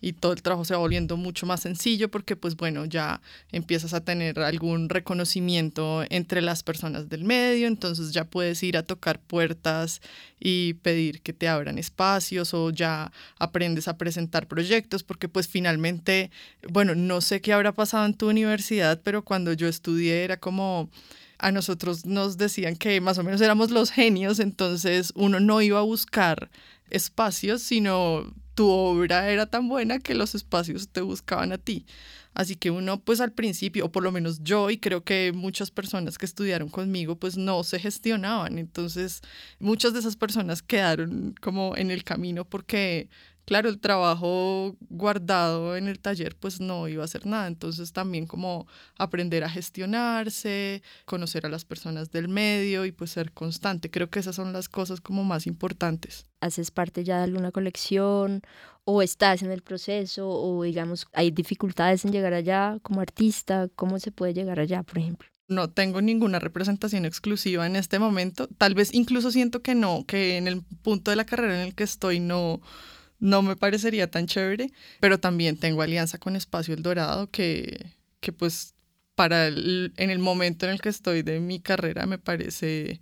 y 0.00 0.12
todo 0.12 0.32
el 0.32 0.42
trabajo 0.42 0.64
se 0.64 0.74
va 0.74 0.80
volviendo 0.80 1.16
mucho 1.16 1.46
más 1.46 1.60
sencillo 1.60 2.10
porque 2.10 2.36
pues 2.36 2.56
bueno, 2.56 2.84
ya 2.84 3.20
empiezas 3.52 3.94
a 3.94 4.04
tener 4.04 4.38
algún 4.40 4.88
reconocimiento 4.88 6.04
entre 6.10 6.42
las 6.42 6.62
personas 6.62 7.08
del 7.08 7.24
medio, 7.24 7.66
entonces 7.66 8.12
ya 8.12 8.24
puedes 8.24 8.62
ir 8.62 8.76
a 8.76 8.82
tocar 8.82 9.20
puertas 9.20 10.00
y 10.38 10.74
pedir 10.74 11.22
que 11.22 11.32
te 11.32 11.48
abran 11.48 11.78
espacios 11.78 12.52
o 12.54 12.70
ya 12.70 13.10
aprendes 13.38 13.88
a 13.88 13.96
presentar 13.96 14.46
proyectos 14.46 15.02
porque 15.02 15.28
pues 15.28 15.48
finalmente, 15.48 16.30
bueno, 16.70 16.94
no 16.94 17.20
sé 17.20 17.40
qué 17.40 17.52
habrá 17.52 17.72
pasado 17.72 18.06
en 18.06 18.14
tu 18.14 18.28
universidad, 18.28 19.00
pero 19.02 19.22
cuando 19.22 19.52
yo 19.52 19.68
estudié 19.68 20.24
era 20.24 20.36
como 20.38 20.90
a 21.38 21.52
nosotros 21.52 22.06
nos 22.06 22.38
decían 22.38 22.76
que 22.76 23.00
más 23.00 23.18
o 23.18 23.22
menos 23.22 23.40
éramos 23.40 23.70
los 23.70 23.90
genios, 23.90 24.40
entonces 24.40 25.12
uno 25.14 25.40
no 25.40 25.60
iba 25.60 25.78
a 25.78 25.82
buscar 25.82 26.50
espacios, 26.90 27.62
sino 27.62 28.32
tu 28.56 28.68
obra 28.68 29.30
era 29.30 29.46
tan 29.46 29.68
buena 29.68 30.00
que 30.00 30.14
los 30.16 30.34
espacios 30.34 30.88
te 30.88 31.02
buscaban 31.02 31.52
a 31.52 31.58
ti. 31.58 31.86
Así 32.34 32.56
que 32.56 32.70
uno, 32.70 33.00
pues 33.00 33.20
al 33.20 33.32
principio, 33.32 33.86
o 33.86 33.92
por 33.92 34.02
lo 34.02 34.12
menos 34.12 34.42
yo, 34.42 34.70
y 34.70 34.78
creo 34.78 35.04
que 35.04 35.32
muchas 35.32 35.70
personas 35.70 36.18
que 36.18 36.26
estudiaron 36.26 36.68
conmigo, 36.68 37.16
pues 37.16 37.36
no 37.36 37.62
se 37.64 37.78
gestionaban. 37.78 38.58
Entonces, 38.58 39.20
muchas 39.58 39.92
de 39.92 40.00
esas 40.00 40.16
personas 40.16 40.62
quedaron 40.62 41.34
como 41.40 41.76
en 41.76 41.90
el 41.90 42.02
camino 42.02 42.44
porque 42.44 43.08
claro, 43.46 43.70
el 43.70 43.80
trabajo 43.80 44.76
guardado 44.90 45.76
en 45.76 45.88
el 45.88 45.98
taller 45.98 46.36
pues 46.36 46.60
no 46.60 46.88
iba 46.88 47.02
a 47.02 47.06
hacer 47.06 47.24
nada. 47.24 47.46
Entonces 47.46 47.92
también 47.92 48.26
como 48.26 48.66
aprender 48.98 49.44
a 49.44 49.48
gestionarse, 49.48 50.82
conocer 51.06 51.46
a 51.46 51.48
las 51.48 51.64
personas 51.64 52.10
del 52.10 52.28
medio 52.28 52.84
y 52.84 52.92
pues 52.92 53.12
ser 53.12 53.32
constante. 53.32 53.90
Creo 53.90 54.10
que 54.10 54.18
esas 54.18 54.36
son 54.36 54.52
las 54.52 54.68
cosas 54.68 55.00
como 55.00 55.24
más 55.24 55.46
importantes. 55.46 56.26
¿Haces 56.40 56.70
parte 56.70 57.04
ya 57.04 57.18
de 57.18 57.24
alguna 57.24 57.52
colección 57.52 58.42
o 58.84 59.00
estás 59.00 59.42
en 59.42 59.50
el 59.50 59.62
proceso 59.62 60.28
o 60.28 60.62
digamos 60.62 61.06
hay 61.14 61.30
dificultades 61.30 62.04
en 62.04 62.12
llegar 62.12 62.34
allá 62.34 62.78
como 62.82 63.00
artista? 63.00 63.68
¿Cómo 63.74 63.98
se 63.98 64.12
puede 64.12 64.34
llegar 64.34 64.60
allá, 64.60 64.82
por 64.82 64.98
ejemplo? 64.98 65.28
no 65.48 65.70
tengo 65.70 66.02
ninguna 66.02 66.38
representación 66.38 67.04
exclusiva 67.04 67.66
en 67.66 67.76
este 67.76 67.98
momento. 67.98 68.48
Tal 68.58 68.74
vez 68.74 68.92
incluso 68.92 69.30
siento 69.30 69.62
que 69.62 69.74
no, 69.74 70.04
que 70.04 70.36
en 70.36 70.48
el 70.48 70.62
punto 70.82 71.10
de 71.10 71.16
la 71.16 71.24
carrera 71.24 71.54
en 71.54 71.68
el 71.68 71.74
que 71.74 71.84
estoy 71.84 72.20
no, 72.20 72.60
no 73.18 73.42
me 73.42 73.56
parecería 73.56 74.10
tan 74.10 74.26
chévere, 74.26 74.72
pero 75.00 75.18
también 75.18 75.56
tengo 75.56 75.82
alianza 75.82 76.18
con 76.18 76.36
Espacio 76.36 76.74
El 76.74 76.82
Dorado 76.82 77.30
que, 77.30 77.92
que 78.20 78.32
pues 78.32 78.74
para 79.14 79.46
el, 79.48 79.92
en 79.96 80.10
el 80.10 80.18
momento 80.18 80.66
en 80.66 80.72
el 80.72 80.80
que 80.80 80.90
estoy 80.90 81.22
de 81.22 81.40
mi 81.40 81.60
carrera 81.60 82.06
me 82.06 82.18
parece 82.18 83.00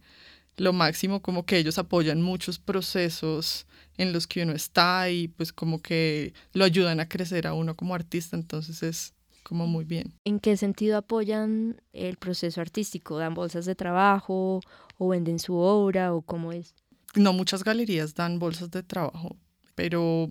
lo 0.57 0.73
máximo, 0.73 1.21
como 1.21 1.45
que 1.45 1.59
ellos 1.59 1.79
apoyan 1.79 2.23
muchos 2.23 2.59
procesos 2.59 3.67
en 3.97 4.13
los 4.13 4.27
que 4.27 4.43
uno 4.43 4.53
está 4.53 5.11
y 5.11 5.29
pues 5.29 5.53
como 5.53 5.81
que 5.83 6.33
lo 6.53 6.65
ayudan 6.65 7.01
a 7.01 7.09
crecer 7.09 7.47
a 7.47 7.55
uno 7.55 7.75
como 7.75 7.95
artista, 7.95 8.37
entonces 8.37 8.83
es 8.83 9.15
como 9.43 9.67
muy 9.67 9.85
bien. 9.85 10.15
¿En 10.25 10.41
qué 10.41 10.57
sentido 10.57 10.97
apoyan 10.97 11.83
el 11.93 12.17
proceso 12.17 12.61
artístico? 12.61 13.19
¿Dan 13.19 13.35
bolsas 13.35 13.67
de 13.67 13.75
trabajo 13.75 14.61
o 14.97 15.09
venden 15.09 15.39
su 15.39 15.55
obra 15.57 16.15
o 16.15 16.23
cómo 16.23 16.53
es? 16.53 16.75
No 17.15 17.33
muchas 17.33 17.63
galerías 17.63 18.15
dan 18.15 18.39
bolsas 18.39 18.71
de 18.71 18.83
trabajo, 18.83 19.37
pero 19.75 20.31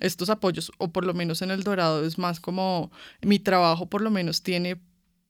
estos 0.00 0.30
apoyos, 0.30 0.72
o 0.78 0.88
por 0.88 1.04
lo 1.04 1.14
menos 1.14 1.42
en 1.42 1.50
El 1.50 1.62
Dorado, 1.62 2.04
es 2.04 2.18
más 2.18 2.40
como 2.40 2.90
mi 3.22 3.38
trabajo 3.38 3.86
por 3.86 4.02
lo 4.02 4.10
menos 4.10 4.42
tiene 4.42 4.80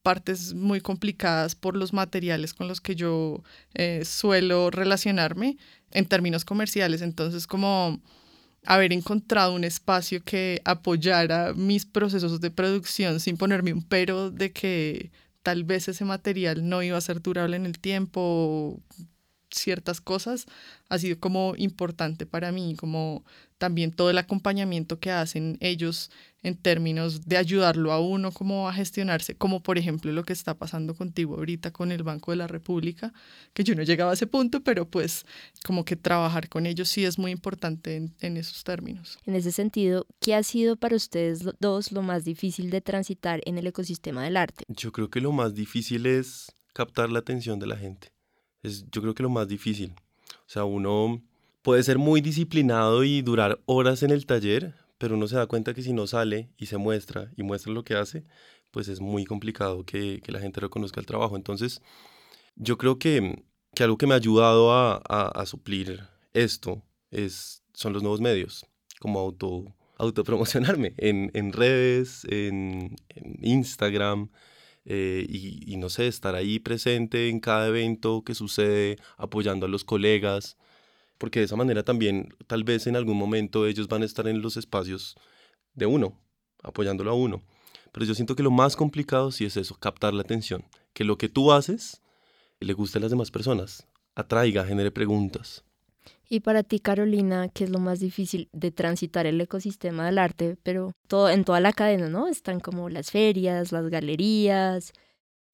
partes 0.02 0.52
muy 0.52 0.80
complicadas 0.80 1.54
por 1.54 1.76
los 1.76 1.92
materiales 1.94 2.52
con 2.52 2.68
los 2.68 2.80
que 2.80 2.94
yo 2.94 3.42
eh, 3.72 4.04
suelo 4.04 4.70
relacionarme 4.70 5.56
en 5.90 6.04
términos 6.06 6.44
comerciales. 6.44 7.00
Entonces, 7.00 7.46
como 7.46 8.00
haber 8.66 8.92
encontrado 8.92 9.54
un 9.54 9.64
espacio 9.64 10.22
que 10.22 10.60
apoyara 10.64 11.54
mis 11.54 11.86
procesos 11.86 12.40
de 12.40 12.50
producción 12.50 13.20
sin 13.20 13.36
ponerme 13.36 13.72
un 13.72 13.82
pero 13.82 14.30
de 14.30 14.52
que 14.52 15.10
tal 15.42 15.64
vez 15.64 15.88
ese 15.88 16.04
material 16.04 16.68
no 16.68 16.82
iba 16.82 16.96
a 16.98 17.02
ser 17.02 17.20
durable 17.22 17.56
en 17.56 17.66
el 17.66 17.78
tiempo, 17.78 18.80
ciertas 19.54 20.00
cosas 20.00 20.46
ha 20.88 20.98
sido 20.98 21.18
como 21.18 21.54
importante 21.56 22.26
para 22.26 22.52
mí, 22.52 22.76
como 22.76 23.24
también 23.58 23.92
todo 23.92 24.10
el 24.10 24.18
acompañamiento 24.18 24.98
que 24.98 25.10
hacen 25.10 25.56
ellos 25.60 26.10
en 26.42 26.56
términos 26.56 27.26
de 27.26 27.38
ayudarlo 27.38 27.92
a 27.92 28.00
uno 28.00 28.30
como 28.30 28.68
a 28.68 28.74
gestionarse, 28.74 29.34
como 29.34 29.62
por 29.62 29.78
ejemplo 29.78 30.12
lo 30.12 30.24
que 30.24 30.34
está 30.34 30.58
pasando 30.58 30.94
contigo 30.94 31.36
ahorita 31.36 31.72
con 31.72 31.90
el 31.90 32.02
Banco 32.02 32.32
de 32.32 32.36
la 32.36 32.46
República, 32.46 33.14
que 33.54 33.64
yo 33.64 33.74
no 33.74 33.82
llegaba 33.82 34.10
a 34.10 34.14
ese 34.14 34.26
punto, 34.26 34.62
pero 34.62 34.86
pues 34.86 35.24
como 35.64 35.84
que 35.84 35.96
trabajar 35.96 36.48
con 36.50 36.66
ellos 36.66 36.90
sí 36.90 37.04
es 37.04 37.18
muy 37.18 37.30
importante 37.30 37.96
en, 37.96 38.14
en 38.20 38.36
esos 38.36 38.62
términos. 38.64 39.18
En 39.24 39.34
ese 39.34 39.52
sentido, 39.52 40.06
¿qué 40.20 40.34
ha 40.34 40.42
sido 40.42 40.76
para 40.76 40.96
ustedes 40.96 41.40
dos 41.60 41.92
lo 41.92 42.02
más 42.02 42.24
difícil 42.24 42.68
de 42.68 42.82
transitar 42.82 43.40
en 43.46 43.56
el 43.56 43.66
ecosistema 43.66 44.24
del 44.24 44.36
arte? 44.36 44.64
Yo 44.68 44.92
creo 44.92 45.08
que 45.08 45.22
lo 45.22 45.32
más 45.32 45.54
difícil 45.54 46.04
es 46.04 46.52
captar 46.74 47.10
la 47.10 47.20
atención 47.20 47.58
de 47.58 47.66
la 47.68 47.76
gente 47.76 48.13
es 48.64 48.84
yo 48.90 49.00
creo 49.00 49.14
que 49.14 49.22
lo 49.22 49.30
más 49.30 49.46
difícil. 49.46 49.94
sea, 50.46 50.64
uno 50.64 51.22
puede 51.62 51.82
ser 51.82 51.98
muy 51.98 52.20
disciplinado 52.20 53.04
y 53.04 53.22
durar 53.22 53.60
horas 53.66 54.02
en 54.02 54.10
el 54.10 54.26
taller, 54.26 54.74
pero 54.98 55.14
uno 55.14 55.28
se 55.28 55.36
da 55.36 55.46
cuenta 55.46 55.74
que 55.74 55.82
si 55.82 55.92
no 55.92 56.06
sale 56.06 56.50
y 56.56 56.66
se 56.66 56.76
muestra 56.76 57.30
y 57.36 57.42
muestra 57.42 57.72
lo 57.72 57.84
que 57.84 57.94
hace, 57.94 58.24
pues 58.70 58.88
es 58.88 59.00
muy 59.00 59.24
complicado 59.24 59.84
que, 59.84 60.20
la 60.26 60.40
gente 60.40 60.60
reconozca 60.60 61.00
el 61.00 61.06
trabajo. 61.06 61.36
Entonces, 61.36 61.80
yo 62.56 62.76
creo 62.76 62.98
que, 62.98 63.44
algo 63.78 63.96
que 63.98 64.06
me 64.06 64.14
ha 64.14 64.16
ayudado 64.16 64.72
a, 64.72 65.46
suplir 65.46 66.00
esto 66.32 66.82
es, 67.10 67.62
son 67.72 67.92
los 67.92 68.02
nuevos 68.02 68.20
medios, 68.20 68.66
como 68.98 69.20
auto, 69.20 69.64
autopromocionarme 69.98 70.94
en, 70.98 71.30
en 71.34 71.52
redes, 71.52 72.24
en, 72.28 72.96
Instagram, 73.40 74.30
eh, 74.84 75.24
y, 75.28 75.72
y, 75.72 75.76
no 75.76 75.88
sé, 75.88 76.06
estar 76.06 76.34
ahí 76.34 76.58
presente 76.58 77.28
en 77.28 77.40
cada 77.40 77.68
evento 77.68 78.22
que 78.22 78.34
sucede, 78.34 78.98
apoyando 79.16 79.66
a 79.66 79.68
los 79.68 79.84
colegas, 79.84 80.56
porque 81.18 81.40
de 81.40 81.46
esa 81.46 81.56
manera 81.56 81.84
también 81.84 82.34
tal 82.46 82.64
vez 82.64 82.86
en 82.86 82.96
algún 82.96 83.16
momento 83.16 83.66
ellos 83.66 83.88
van 83.88 84.02
a 84.02 84.04
estar 84.04 84.28
en 84.28 84.42
los 84.42 84.56
espacios 84.56 85.16
de 85.74 85.86
uno, 85.86 86.20
apoyándolo 86.62 87.10
a 87.10 87.14
uno. 87.14 87.42
Pero 87.92 88.06
yo 88.06 88.14
siento 88.14 88.34
que 88.36 88.42
lo 88.42 88.50
más 88.50 88.76
complicado 88.76 89.30
sí 89.30 89.44
es 89.44 89.56
eso, 89.56 89.76
captar 89.76 90.14
la 90.14 90.22
atención, 90.22 90.64
que 90.92 91.04
lo 91.04 91.16
que 91.16 91.28
tú 91.28 91.52
haces 91.52 92.02
le 92.60 92.72
guste 92.72 92.98
a 92.98 93.00
las 93.00 93.10
demás 93.10 93.30
personas, 93.30 93.86
atraiga, 94.14 94.64
genere 94.64 94.90
preguntas. 94.90 95.64
Y 96.28 96.40
para 96.40 96.62
ti, 96.62 96.80
Carolina, 96.80 97.48
¿qué 97.48 97.64
es 97.64 97.70
lo 97.70 97.78
más 97.78 98.00
difícil 98.00 98.48
de 98.52 98.70
transitar 98.70 99.26
el 99.26 99.40
ecosistema 99.40 100.06
del 100.06 100.18
arte? 100.18 100.56
Pero 100.62 100.92
todo, 101.06 101.28
en 101.30 101.44
toda 101.44 101.60
la 101.60 101.72
cadena, 101.72 102.08
¿no? 102.08 102.28
Están 102.28 102.60
como 102.60 102.88
las 102.88 103.10
ferias, 103.10 103.72
las 103.72 103.88
galerías. 103.88 104.92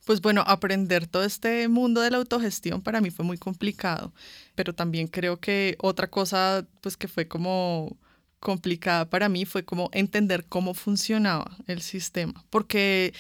Pues 0.07 0.21
bueno, 0.21 0.43
aprender 0.47 1.07
todo 1.07 1.25
este 1.25 1.69
mundo 1.69 2.01
de 2.01 2.11
la 2.11 2.17
autogestión 2.17 2.81
para 2.81 3.01
mí 3.01 3.11
fue 3.11 3.25
muy 3.25 3.37
complicado, 3.37 4.15
pero 4.55 4.75
también 4.75 5.09
creo 5.09 5.39
que 5.39 5.77
otra 5.79 6.09
cosa, 6.09 6.67
pues 6.81 6.97
que 6.97 7.07
fue 7.09 7.29
como 7.29 7.99
complicada 8.39 9.11
para 9.11 9.29
mí 9.29 9.45
fue 9.45 9.65
como 9.65 9.91
entender 9.93 10.47
cómo 10.49 10.73
funcionaba 10.73 11.59
el 11.67 11.83
sistema, 11.83 12.45
porque 12.49 13.13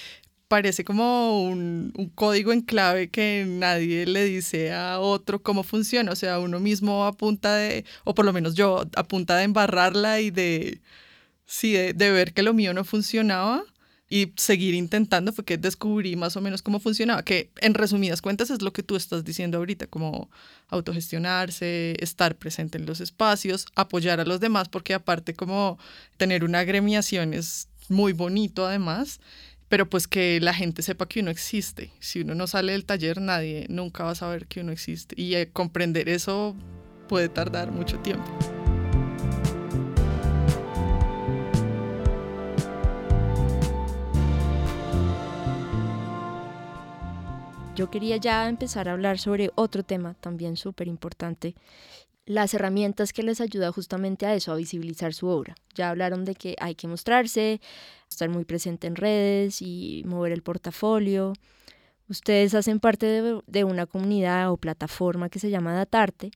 parece 0.50 0.84
como 0.84 1.44
un, 1.44 1.92
código 2.16 2.52
en 2.52 2.62
clave 2.62 3.08
que 3.08 3.46
nadie 3.46 4.04
le 4.04 4.24
dice 4.24 4.72
a 4.72 4.98
otro 4.98 5.40
cómo 5.40 5.62
funciona, 5.62 6.10
o 6.10 6.16
sea, 6.16 6.40
uno 6.40 6.58
mismo 6.58 7.06
a 7.06 7.12
punta 7.12 7.54
de, 7.54 7.84
o 8.02 8.16
por 8.16 8.24
lo 8.24 8.32
menos 8.32 8.56
yo, 8.56 8.84
a 8.96 9.04
punta 9.04 9.36
de 9.36 9.44
embarrarla 9.44 10.20
y 10.20 10.32
de, 10.32 10.80
sí, 11.46 11.72
de, 11.72 11.92
de 11.94 12.10
ver 12.10 12.32
que 12.34 12.42
lo 12.42 12.52
mío 12.52 12.74
no 12.74 12.82
funcionaba, 12.82 13.62
y 14.12 14.32
seguir 14.36 14.74
intentando 14.74 15.32
fue 15.32 15.44
que 15.44 15.56
descubrí 15.56 16.16
más 16.16 16.36
o 16.36 16.40
menos 16.40 16.62
cómo 16.62 16.80
funcionaba, 16.80 17.22
que 17.22 17.52
en 17.60 17.74
resumidas 17.74 18.20
cuentas 18.20 18.50
es 18.50 18.60
lo 18.60 18.72
que 18.72 18.82
tú 18.82 18.96
estás 18.96 19.24
diciendo 19.24 19.58
ahorita, 19.58 19.86
como 19.86 20.30
autogestionarse, 20.66 21.94
estar 22.00 22.34
presente 22.34 22.76
en 22.76 22.86
los 22.86 23.00
espacios, 23.00 23.66
apoyar 23.76 24.18
a 24.18 24.24
los 24.24 24.40
demás, 24.40 24.68
porque 24.68 24.94
aparte 24.94 25.34
como 25.34 25.78
tener 26.16 26.42
una 26.42 26.58
agremiación 26.58 27.34
es 27.34 27.68
muy 27.88 28.12
bonito 28.12 28.66
además, 28.66 29.20
pero 29.70 29.88
pues 29.88 30.08
que 30.08 30.40
la 30.40 30.52
gente 30.52 30.82
sepa 30.82 31.06
que 31.06 31.20
uno 31.20 31.30
existe. 31.30 31.92
Si 32.00 32.22
uno 32.22 32.34
no 32.34 32.48
sale 32.48 32.72
del 32.72 32.84
taller, 32.84 33.20
nadie 33.20 33.66
nunca 33.70 34.02
va 34.02 34.10
a 34.10 34.14
saber 34.16 34.48
que 34.48 34.60
uno 34.60 34.72
existe. 34.72 35.14
Y 35.16 35.36
eh, 35.36 35.48
comprender 35.52 36.08
eso 36.08 36.56
puede 37.08 37.28
tardar 37.28 37.70
mucho 37.70 37.98
tiempo. 38.00 38.28
yo 47.80 47.88
quería 47.88 48.18
ya 48.18 48.46
empezar 48.46 48.90
a 48.90 48.92
hablar 48.92 49.18
sobre 49.18 49.52
otro 49.54 49.82
tema 49.82 50.12
también 50.20 50.58
súper 50.58 50.86
importante, 50.86 51.54
las 52.30 52.54
herramientas 52.54 53.12
que 53.12 53.24
les 53.24 53.40
ayuda 53.40 53.72
justamente 53.72 54.24
a 54.24 54.36
eso, 54.36 54.52
a 54.52 54.54
visibilizar 54.54 55.12
su 55.12 55.26
obra. 55.26 55.56
Ya 55.74 55.90
hablaron 55.90 56.24
de 56.24 56.36
que 56.36 56.54
hay 56.60 56.76
que 56.76 56.86
mostrarse, 56.86 57.60
estar 58.08 58.28
muy 58.28 58.44
presente 58.44 58.86
en 58.86 58.94
redes 58.94 59.60
y 59.60 60.04
mover 60.06 60.30
el 60.30 60.40
portafolio. 60.40 61.32
Ustedes 62.08 62.54
hacen 62.54 62.78
parte 62.78 63.40
de, 63.44 63.64
una 63.64 63.86
comunidad 63.86 64.52
o 64.52 64.58
plataforma 64.58 65.28
que 65.28 65.40
se 65.40 65.50
llama 65.50 65.74
Datarte, 65.74 66.30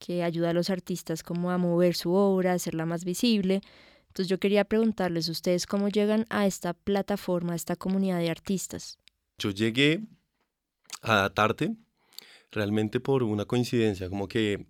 que 0.00 0.24
ayuda 0.24 0.50
a 0.50 0.52
los 0.52 0.68
artistas 0.68 1.22
como 1.22 1.52
a 1.52 1.58
mover 1.58 1.94
su 1.94 2.12
obra, 2.12 2.50
a 2.50 2.54
hacerla 2.54 2.84
más 2.84 3.04
visible. 3.04 3.60
Entonces 4.08 4.26
yo 4.26 4.40
quería 4.40 4.64
preguntarles, 4.64 5.28
¿ustedes 5.28 5.64
cómo 5.64 5.90
llegan 5.90 6.26
a 6.28 6.48
esta 6.48 6.74
plataforma, 6.74 7.52
a 7.52 7.56
esta 7.56 7.76
comunidad 7.76 8.18
de 8.18 8.30
artistas? 8.30 8.98
Yo 9.38 9.52
llegué 9.52 10.00
adaptarte 11.02 11.76
realmente 12.50 12.98
por 12.98 13.22
una 13.22 13.44
coincidencia, 13.44 14.08
como 14.08 14.26
que 14.26 14.66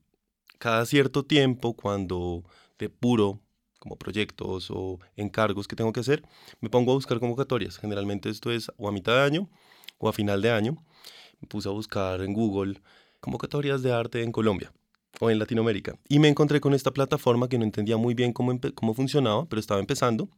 cada 0.60 0.84
cierto 0.84 1.24
tiempo 1.24 1.72
cuando 1.72 2.44
de 2.78 2.90
puro 2.90 3.40
como 3.78 3.96
proyectos 3.96 4.70
o 4.70 5.00
encargos 5.16 5.66
que 5.66 5.74
tengo 5.74 5.90
que 5.90 6.00
hacer, 6.00 6.22
me 6.60 6.68
pongo 6.68 6.92
a 6.92 6.96
buscar 6.96 7.18
convocatorias. 7.18 7.78
Generalmente 7.78 8.28
esto 8.28 8.52
es 8.52 8.70
o 8.76 8.86
a 8.86 8.92
mitad 8.92 9.14
de 9.14 9.22
año 9.22 9.48
o 9.96 10.08
a 10.08 10.12
final 10.12 10.42
de 10.42 10.50
año. 10.50 10.76
Me 11.40 11.48
puse 11.48 11.66
a 11.66 11.72
buscar 11.72 12.20
en 12.20 12.34
Google 12.34 12.82
convocatorias 13.20 13.82
de 13.82 13.90
arte 13.90 14.22
en 14.22 14.32
Colombia 14.32 14.70
o 15.18 15.30
en 15.30 15.38
Latinoamérica. 15.38 15.98
Y 16.08 16.18
me 16.18 16.28
encontré 16.28 16.60
con 16.60 16.74
esta 16.74 16.90
plataforma 16.90 17.48
que 17.48 17.58
no 17.58 17.64
entendía 17.64 17.96
muy 17.96 18.12
bien 18.12 18.34
cómo, 18.34 18.60
cómo 18.74 18.92
funcionaba, 18.92 19.46
pero 19.46 19.60
estaba 19.60 19.80
empezando. 19.80 20.28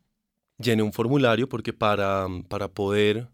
Llené 0.58 0.84
un 0.84 0.92
formulario 0.92 1.48
porque 1.48 1.72
para, 1.72 2.28
para 2.48 2.68
poder 2.68 3.28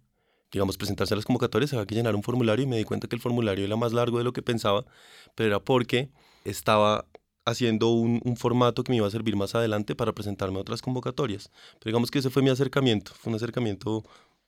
digamos, 0.50 0.78
presentarse 0.78 1.12
a 1.12 1.16
las 1.16 1.26
convocatorias, 1.26 1.74
había 1.74 1.84
que 1.84 1.94
llenar 1.94 2.16
un 2.16 2.22
formulario 2.22 2.64
y 2.64 2.66
me 2.66 2.78
di 2.78 2.84
cuenta 2.84 3.08
que 3.08 3.14
el 3.14 3.20
formulario 3.20 3.66
era 3.66 3.76
más 3.76 3.92
largo 3.92 4.16
de 4.16 4.24
lo 4.24 4.32
que 4.32 4.40
pensaba, 4.40 4.86
pero 5.34 5.48
era 5.48 5.60
porque 5.60 6.08
estaba 6.44 7.06
haciendo 7.44 7.88
un, 7.88 8.20
un, 8.24 8.36
formato 8.36 8.84
que 8.84 8.92
me 8.92 8.96
iba 8.96 9.06
a 9.06 9.10
servir 9.10 9.36
más 9.36 9.54
adelante 9.54 9.94
para 9.94 10.12
presentarme 10.12 10.58
a 10.58 10.60
otras 10.60 10.82
convocatorias. 10.82 11.50
Pero 11.78 11.90
digamos 11.90 12.10
que 12.10 12.18
ese 12.18 12.30
fue 12.30 12.42
mi 12.42 12.50
acercamiento, 12.50 13.12
fue 13.14 13.30
un 13.30 13.36
acercamiento 13.36 14.04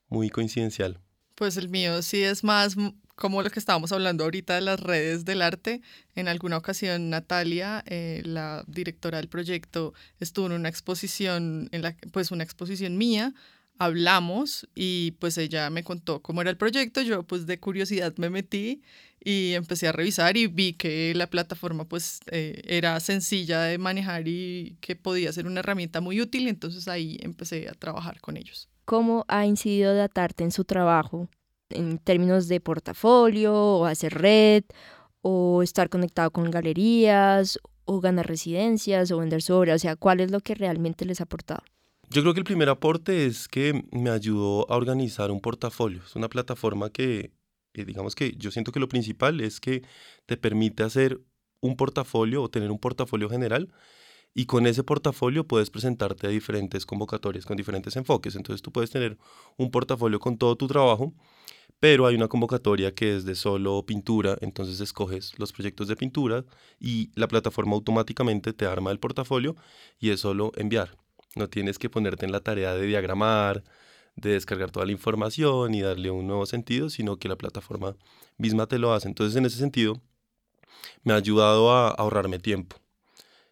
muy 0.07 0.29
coincidencial. 0.29 0.99
Pues 1.35 1.57
el 1.57 1.69
mío 1.69 2.01
sí 2.03 2.21
es 2.21 2.43
más 2.43 2.75
como 3.15 3.43
lo 3.43 3.49
que 3.49 3.59
estábamos 3.59 3.91
hablando 3.91 4.23
ahorita 4.23 4.55
de 4.55 4.61
las 4.61 4.79
redes 4.79 5.25
del 5.25 5.41
arte. 5.41 5.81
En 6.15 6.27
alguna 6.27 6.57
ocasión 6.57 7.09
Natalia, 7.09 7.83
eh, 7.85 8.21
la 8.25 8.63
directora 8.67 9.17
del 9.17 9.29
proyecto, 9.29 9.93
estuvo 10.19 10.47
en 10.47 10.53
una 10.53 10.69
exposición, 10.69 11.69
en 11.71 11.83
la, 11.83 11.95
pues 12.11 12.31
una 12.31 12.43
exposición 12.43 12.97
mía 12.97 13.33
hablamos 13.81 14.67
y 14.75 15.11
pues 15.19 15.39
ella 15.39 15.71
me 15.71 15.83
contó 15.83 16.21
cómo 16.21 16.41
era 16.41 16.51
el 16.51 16.57
proyecto, 16.57 17.01
yo 17.01 17.23
pues 17.23 17.47
de 17.47 17.59
curiosidad 17.59 18.13
me 18.17 18.29
metí 18.29 18.83
y 19.19 19.53
empecé 19.53 19.87
a 19.87 19.91
revisar 19.91 20.37
y 20.37 20.45
vi 20.45 20.73
que 20.73 21.13
la 21.15 21.27
plataforma 21.27 21.85
pues 21.85 22.19
eh, 22.27 22.61
era 22.65 22.99
sencilla 22.99 23.61
de 23.61 23.79
manejar 23.79 24.27
y 24.27 24.77
que 24.81 24.95
podía 24.95 25.33
ser 25.33 25.47
una 25.47 25.61
herramienta 25.61 25.99
muy 25.99 26.21
útil, 26.21 26.47
entonces 26.47 26.87
ahí 26.87 27.17
empecé 27.21 27.69
a 27.69 27.73
trabajar 27.73 28.21
con 28.21 28.37
ellos. 28.37 28.69
¿Cómo 28.85 29.25
ha 29.27 29.47
incidido 29.47 29.95
Datarte 29.95 30.43
en 30.43 30.51
su 30.51 30.63
trabajo 30.63 31.27
en 31.71 31.97
términos 31.97 32.47
de 32.47 32.59
portafolio 32.59 33.55
o 33.55 33.85
hacer 33.85 34.13
red 34.13 34.63
o 35.21 35.63
estar 35.63 35.89
conectado 35.89 36.29
con 36.29 36.51
galerías 36.51 37.57
o 37.85 37.99
ganar 37.99 38.27
residencias 38.27 39.09
o 39.09 39.17
vender 39.17 39.41
su 39.41 39.55
obra? 39.55 39.73
O 39.73 39.79
sea, 39.79 39.95
¿cuál 39.95 40.19
es 40.19 40.29
lo 40.29 40.39
que 40.39 40.53
realmente 40.53 41.03
les 41.05 41.19
ha 41.19 41.23
aportado? 41.23 41.63
Yo 42.13 42.21
creo 42.23 42.33
que 42.33 42.41
el 42.41 42.45
primer 42.45 42.67
aporte 42.67 43.25
es 43.25 43.47
que 43.47 43.85
me 43.93 44.09
ayudó 44.09 44.69
a 44.69 44.75
organizar 44.75 45.31
un 45.31 45.39
portafolio. 45.39 46.01
Es 46.05 46.13
una 46.17 46.27
plataforma 46.27 46.89
que, 46.89 47.31
eh, 47.73 47.85
digamos 47.85 48.15
que 48.15 48.33
yo 48.37 48.51
siento 48.51 48.73
que 48.73 48.81
lo 48.81 48.89
principal 48.89 49.39
es 49.39 49.61
que 49.61 49.81
te 50.25 50.35
permite 50.35 50.83
hacer 50.83 51.21
un 51.61 51.77
portafolio 51.77 52.43
o 52.43 52.49
tener 52.49 52.69
un 52.69 52.79
portafolio 52.79 53.29
general 53.29 53.71
y 54.33 54.45
con 54.45 54.67
ese 54.67 54.83
portafolio 54.83 55.47
puedes 55.47 55.69
presentarte 55.69 56.27
a 56.27 56.31
diferentes 56.31 56.85
convocatorias 56.85 57.45
con 57.45 57.55
diferentes 57.55 57.95
enfoques. 57.95 58.35
Entonces 58.35 58.61
tú 58.61 58.73
puedes 58.73 58.91
tener 58.91 59.17
un 59.57 59.71
portafolio 59.71 60.19
con 60.19 60.37
todo 60.37 60.57
tu 60.57 60.67
trabajo, 60.67 61.13
pero 61.79 62.07
hay 62.07 62.15
una 62.15 62.27
convocatoria 62.27 62.93
que 62.93 63.15
es 63.15 63.25
de 63.25 63.35
solo 63.35 63.85
pintura, 63.85 64.37
entonces 64.41 64.81
escoges 64.81 65.39
los 65.39 65.53
proyectos 65.53 65.87
de 65.87 65.95
pintura 65.95 66.45
y 66.79 67.11
la 67.15 67.29
plataforma 67.29 67.75
automáticamente 67.75 68.53
te 68.53 68.65
arma 68.65 68.91
el 68.91 68.99
portafolio 68.99 69.55
y 69.99 70.09
es 70.11 70.21
solo 70.21 70.51
enviar. 70.57 70.97
No 71.35 71.49
tienes 71.49 71.79
que 71.79 71.89
ponerte 71.89 72.25
en 72.25 72.31
la 72.31 72.41
tarea 72.41 72.73
de 72.73 72.85
diagramar, 72.85 73.63
de 74.15 74.31
descargar 74.31 74.71
toda 74.71 74.85
la 74.85 74.91
información 74.91 75.73
y 75.73 75.81
darle 75.81 76.11
un 76.11 76.27
nuevo 76.27 76.45
sentido, 76.45 76.89
sino 76.89 77.17
que 77.17 77.29
la 77.29 77.37
plataforma 77.37 77.95
misma 78.37 78.67
te 78.67 78.79
lo 78.79 78.93
hace. 78.93 79.07
Entonces, 79.07 79.35
en 79.37 79.45
ese 79.45 79.57
sentido, 79.57 80.01
me 81.03 81.13
ha 81.13 81.17
ayudado 81.17 81.71
a 81.71 81.89
ahorrarme 81.89 82.39
tiempo, 82.39 82.77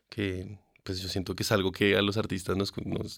que 0.09 0.59
pues 0.83 1.01
yo 1.01 1.09
siento 1.09 1.35
que 1.35 1.43
es 1.43 1.51
algo 1.51 1.71
que 1.71 1.95
a 1.95 2.01
los 2.01 2.17
artistas 2.17 2.57
nos, 2.57 2.73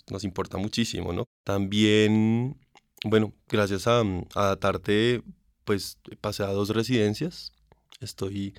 nos, 0.10 0.24
importa 0.24 0.58
muchísimo, 0.58 1.14
¿no? 1.14 1.26
También, 1.44 2.58
bueno, 3.06 3.34
gracias 3.48 3.88
a, 3.88 4.02
a 4.36 4.46
Datarte, 4.48 5.24
pues 5.64 5.98
pasé 6.20 6.44
a 6.44 6.48
dos 6.48 6.70
residencias. 6.70 7.54
Estoy, 8.02 8.56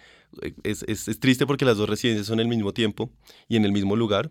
es, 0.62 0.84
es, 0.84 1.08
es 1.08 1.20
triste 1.20 1.46
porque 1.46 1.64
las 1.64 1.76
dos 1.76 1.88
residencias 1.88 2.26
son 2.26 2.40
el 2.40 2.48
mismo 2.48 2.72
tiempo 2.72 3.10
y 3.48 3.56
en 3.56 3.64
el 3.64 3.72
mismo 3.72 3.96
lugar, 3.96 4.30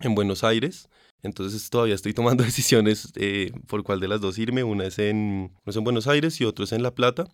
en 0.00 0.14
Buenos 0.14 0.42
Aires. 0.42 0.88
Entonces 1.22 1.68
todavía 1.70 1.94
estoy 1.94 2.14
tomando 2.14 2.44
decisiones 2.44 3.12
eh, 3.16 3.52
por 3.66 3.82
cuál 3.82 4.00
de 4.00 4.08
las 4.08 4.20
dos 4.20 4.38
irme. 4.38 4.64
Una 4.64 4.86
es 4.86 4.98
en, 4.98 5.52
es 5.66 5.76
en 5.76 5.84
Buenos 5.84 6.06
Aires 6.06 6.40
y 6.40 6.44
otro 6.44 6.64
es 6.64 6.72
en 6.72 6.82
La 6.82 6.94
Plata. 6.94 7.26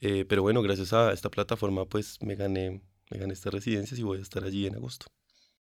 Eh, 0.00 0.24
pero 0.28 0.42
bueno, 0.42 0.62
gracias 0.62 0.92
a 0.92 1.12
esta 1.12 1.30
plataforma 1.30 1.84
pues 1.84 2.18
me 2.22 2.34
gané 2.34 2.80
me 3.10 3.18
gané 3.18 3.32
estas 3.32 3.52
residencias 3.52 3.98
y 3.98 4.02
voy 4.02 4.18
a 4.18 4.22
estar 4.22 4.44
allí 4.44 4.66
en 4.66 4.76
agosto. 4.76 5.06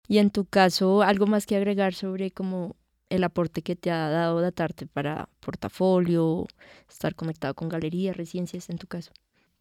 Y 0.08 0.18
en 0.18 0.30
tu 0.30 0.46
caso, 0.46 1.02
algo 1.02 1.26
más 1.26 1.46
que 1.46 1.56
agregar 1.56 1.94
sobre 1.94 2.30
cómo 2.30 2.76
el 3.08 3.24
aporte 3.24 3.62
que 3.62 3.76
te 3.76 3.90
ha 3.90 4.08
dado 4.08 4.40
Datarte 4.40 4.86
para 4.86 5.28
portafolio, 5.40 6.46
estar 6.88 7.14
conectado 7.14 7.54
con 7.54 7.68
galerías, 7.68 8.16
residencias 8.16 8.70
en 8.70 8.78
tu 8.78 8.86
caso. 8.86 9.12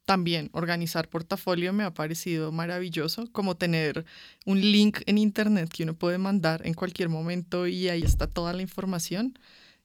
También 0.06 0.50
organizar 0.54 1.10
portafolio 1.10 1.74
me 1.74 1.84
ha 1.84 1.94
parecido 1.94 2.52
maravilloso, 2.52 3.28
como 3.32 3.58
tener 3.58 4.06
un 4.46 4.62
link 4.62 5.02
en 5.08 5.18
internet 5.18 5.70
que 5.70 5.84
uno 5.84 5.96
puede 5.96 6.20
mandar 6.20 6.66
en 6.66 6.76
cualquier 6.76 7.10
momento 7.10 7.66
y 7.66 7.90
ahí 7.90 8.04
está 8.04 8.28
toda 8.28 8.54
la 8.54 8.62
información. 8.62 9.38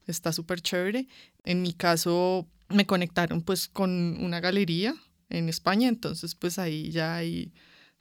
Está 0.06 0.32
súper 0.32 0.60
chévere. 0.60 1.08
En 1.44 1.62
mi 1.62 1.72
caso 1.72 2.46
me 2.68 2.84
conectaron 2.86 3.40
pues 3.40 3.68
con 3.68 4.22
una 4.22 4.40
galería 4.40 4.94
en 5.30 5.48
España, 5.48 5.88
entonces 5.88 6.34
pues 6.34 6.58
ahí 6.58 6.90
ya 6.90 7.16
hay 7.16 7.52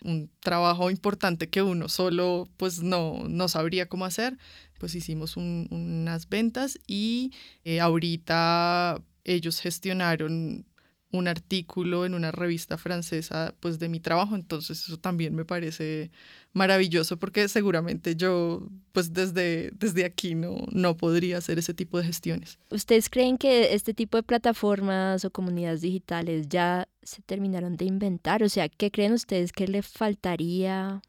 un 0.03 0.29
trabajo 0.39 0.89
importante 0.91 1.49
que 1.49 1.61
uno 1.61 1.89
solo 1.89 2.49
pues 2.57 2.81
no, 2.81 3.27
no 3.29 3.47
sabría 3.47 3.87
cómo 3.87 4.05
hacer. 4.05 4.37
Pues 4.77 4.95
hicimos 4.95 5.37
unas 5.37 6.29
ventas 6.29 6.79
y 6.87 7.31
eh, 7.65 7.79
ahorita 7.79 9.01
ellos 9.25 9.59
gestionaron 9.59 10.65
un 11.11 11.27
artículo 11.27 12.05
en 12.05 12.13
una 12.13 12.31
revista 12.31 12.77
francesa 12.77 13.55
pues 13.59 13.79
de 13.79 13.89
mi 13.89 13.99
trabajo, 13.99 14.35
entonces 14.35 14.83
eso 14.83 14.97
también 14.97 15.33
me 15.33 15.43
parece 15.43 16.11
maravilloso 16.53 17.17
porque 17.17 17.47
seguramente 17.47 18.15
yo 18.15 18.67
pues 18.91 19.11
desde, 19.13 19.71
desde 19.71 20.05
aquí 20.05 20.35
no, 20.35 20.65
no 20.71 20.97
podría 20.97 21.37
hacer 21.37 21.57
ese 21.57 21.73
tipo 21.73 21.97
de 21.97 22.05
gestiones. 22.05 22.59
¿Ustedes 22.69 23.09
creen 23.09 23.37
que 23.37 23.73
este 23.73 23.93
tipo 23.93 24.17
de 24.17 24.23
plataformas 24.23 25.25
o 25.25 25.31
comunidades 25.31 25.81
digitales 25.81 26.47
ya 26.47 26.87
se 27.01 27.21
terminaron 27.23 27.75
de 27.75 27.85
inventar? 27.85 28.43
O 28.43 28.49
sea, 28.49 28.69
¿qué 28.69 28.91
creen 28.91 29.13
ustedes 29.13 29.51
que 29.51 29.67
le 29.67 29.81
faltaría 29.81 31.01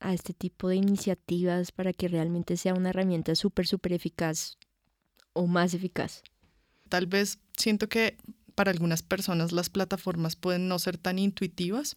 a 0.00 0.14
este 0.14 0.32
tipo 0.32 0.68
de 0.68 0.76
iniciativas 0.76 1.70
para 1.70 1.92
que 1.92 2.08
realmente 2.08 2.56
sea 2.56 2.74
una 2.74 2.90
herramienta 2.90 3.34
súper, 3.34 3.66
súper 3.66 3.92
eficaz 3.92 4.56
o 5.34 5.46
más 5.46 5.74
eficaz? 5.74 6.22
Tal 6.88 7.06
vez 7.06 7.38
siento 7.56 7.88
que 7.88 8.16
para 8.54 8.70
algunas 8.70 9.02
personas 9.02 9.52
las 9.52 9.68
plataformas 9.70 10.36
pueden 10.36 10.68
no 10.68 10.78
ser 10.78 10.98
tan 10.98 11.18
intuitivas. 11.18 11.96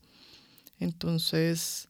Entonces, 0.80 1.90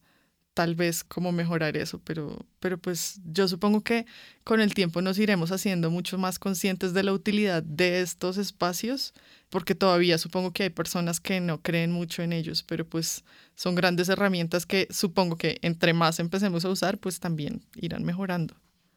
tal 0.57 0.73
vez 0.73 1.03
cómo 1.03 1.31
mejorar 1.31 1.77
eso, 1.77 2.01
pero, 2.03 2.43
pero 2.59 2.79
pues 2.79 3.21
yo 3.25 3.47
supongo 3.47 3.81
que 3.81 4.07
con 4.43 4.59
el 4.59 4.73
tiempo 4.73 5.03
nos 5.03 5.19
iremos 5.19 5.51
haciendo 5.51 5.91
mucho 5.91 6.17
más 6.17 6.39
conscientes 6.39 6.93
de 6.93 7.03
la 7.03 7.13
utilidad 7.13 7.61
de 7.61 8.01
estos 8.01 8.37
espacios, 8.37 9.13
porque 9.51 9.75
todavía 9.75 10.17
supongo 10.17 10.53
que 10.53 10.63
hay 10.63 10.69
personas 10.71 11.19
que 11.19 11.39
no 11.41 11.61
creen 11.61 11.91
mucho 11.91 12.23
en 12.23 12.33
ellos, 12.33 12.63
pero 12.63 12.89
pues 12.89 13.23
son 13.53 13.75
grandes 13.75 14.09
herramientas 14.09 14.65
que 14.65 14.87
supongo 14.89 15.37
que 15.37 15.59
entre 15.61 15.93
más 15.93 16.19
empecemos 16.19 16.65
a 16.65 16.69
usar, 16.69 16.97
pues 16.97 17.19
también 17.19 17.61
irán 17.75 18.03
mejorando. 18.03 18.55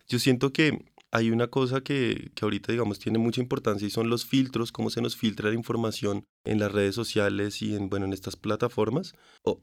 Yo 0.08 0.18
siento 0.18 0.54
que 0.54 0.82
hay 1.12 1.30
una 1.30 1.48
cosa 1.48 1.80
que, 1.80 2.30
que, 2.34 2.44
ahorita, 2.44 2.70
digamos, 2.70 3.00
tiene 3.00 3.18
mucha 3.18 3.40
importancia 3.40 3.86
y 3.86 3.90
son 3.90 4.08
los 4.08 4.26
filtros, 4.26 4.70
cómo 4.70 4.90
se 4.90 5.00
nos 5.02 5.16
filtra 5.16 5.48
la 5.48 5.56
información 5.56 6.24
en 6.44 6.60
las 6.60 6.70
redes 6.70 6.94
sociales 6.94 7.62
y 7.62 7.74
en, 7.74 7.88
bueno, 7.88 8.06
en 8.06 8.12
estas 8.12 8.36
plataformas. 8.36 9.14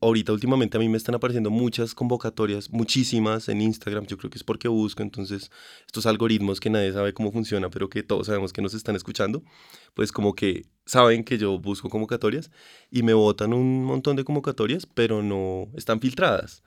ahorita, 0.02 0.34
últimamente, 0.34 0.78
a 0.78 0.82
mí 0.82 0.90
me 0.90 0.98
están 0.98 1.16
apareciendo 1.16 1.50
muchas 1.50 1.96
convocatorias, 1.96 2.70
muchísimas 2.72 3.48
en 3.48 3.62
Instagram. 3.62 4.06
Yo 4.08 4.18
creo 4.18 4.30
que 4.30 4.38
es 4.38 4.44
porque 4.44 4.68
busco, 4.68 5.04
entonces, 5.04 5.50
estos 5.86 6.06
algoritmos 6.06 6.60
que 6.60 6.70
nadie 6.70 6.92
sabe 6.92 7.14
cómo 7.14 7.32
funcionan, 7.32 7.72
pero 7.72 7.90
que 7.90 8.04
todos 8.04 8.28
sabemos 8.28 8.52
que 8.52 8.62
nos 8.62 8.74
están 8.74 8.98
escuchando, 8.98 9.42
pues 9.94 10.12
como 10.12 10.36
que 10.36 10.66
saben 10.86 11.24
que 11.24 11.38
yo 11.38 11.60
busco 11.60 11.90
convocatorias 11.90 12.52
y 12.92 13.04
me 13.04 13.14
botan 13.14 13.54
un 13.54 13.86
montón 13.86 14.18
de 14.18 14.26
convocatorias, 14.26 14.86
pero 14.86 15.24
no 15.24 15.70
están 15.76 16.02
filtradas. 16.02 16.64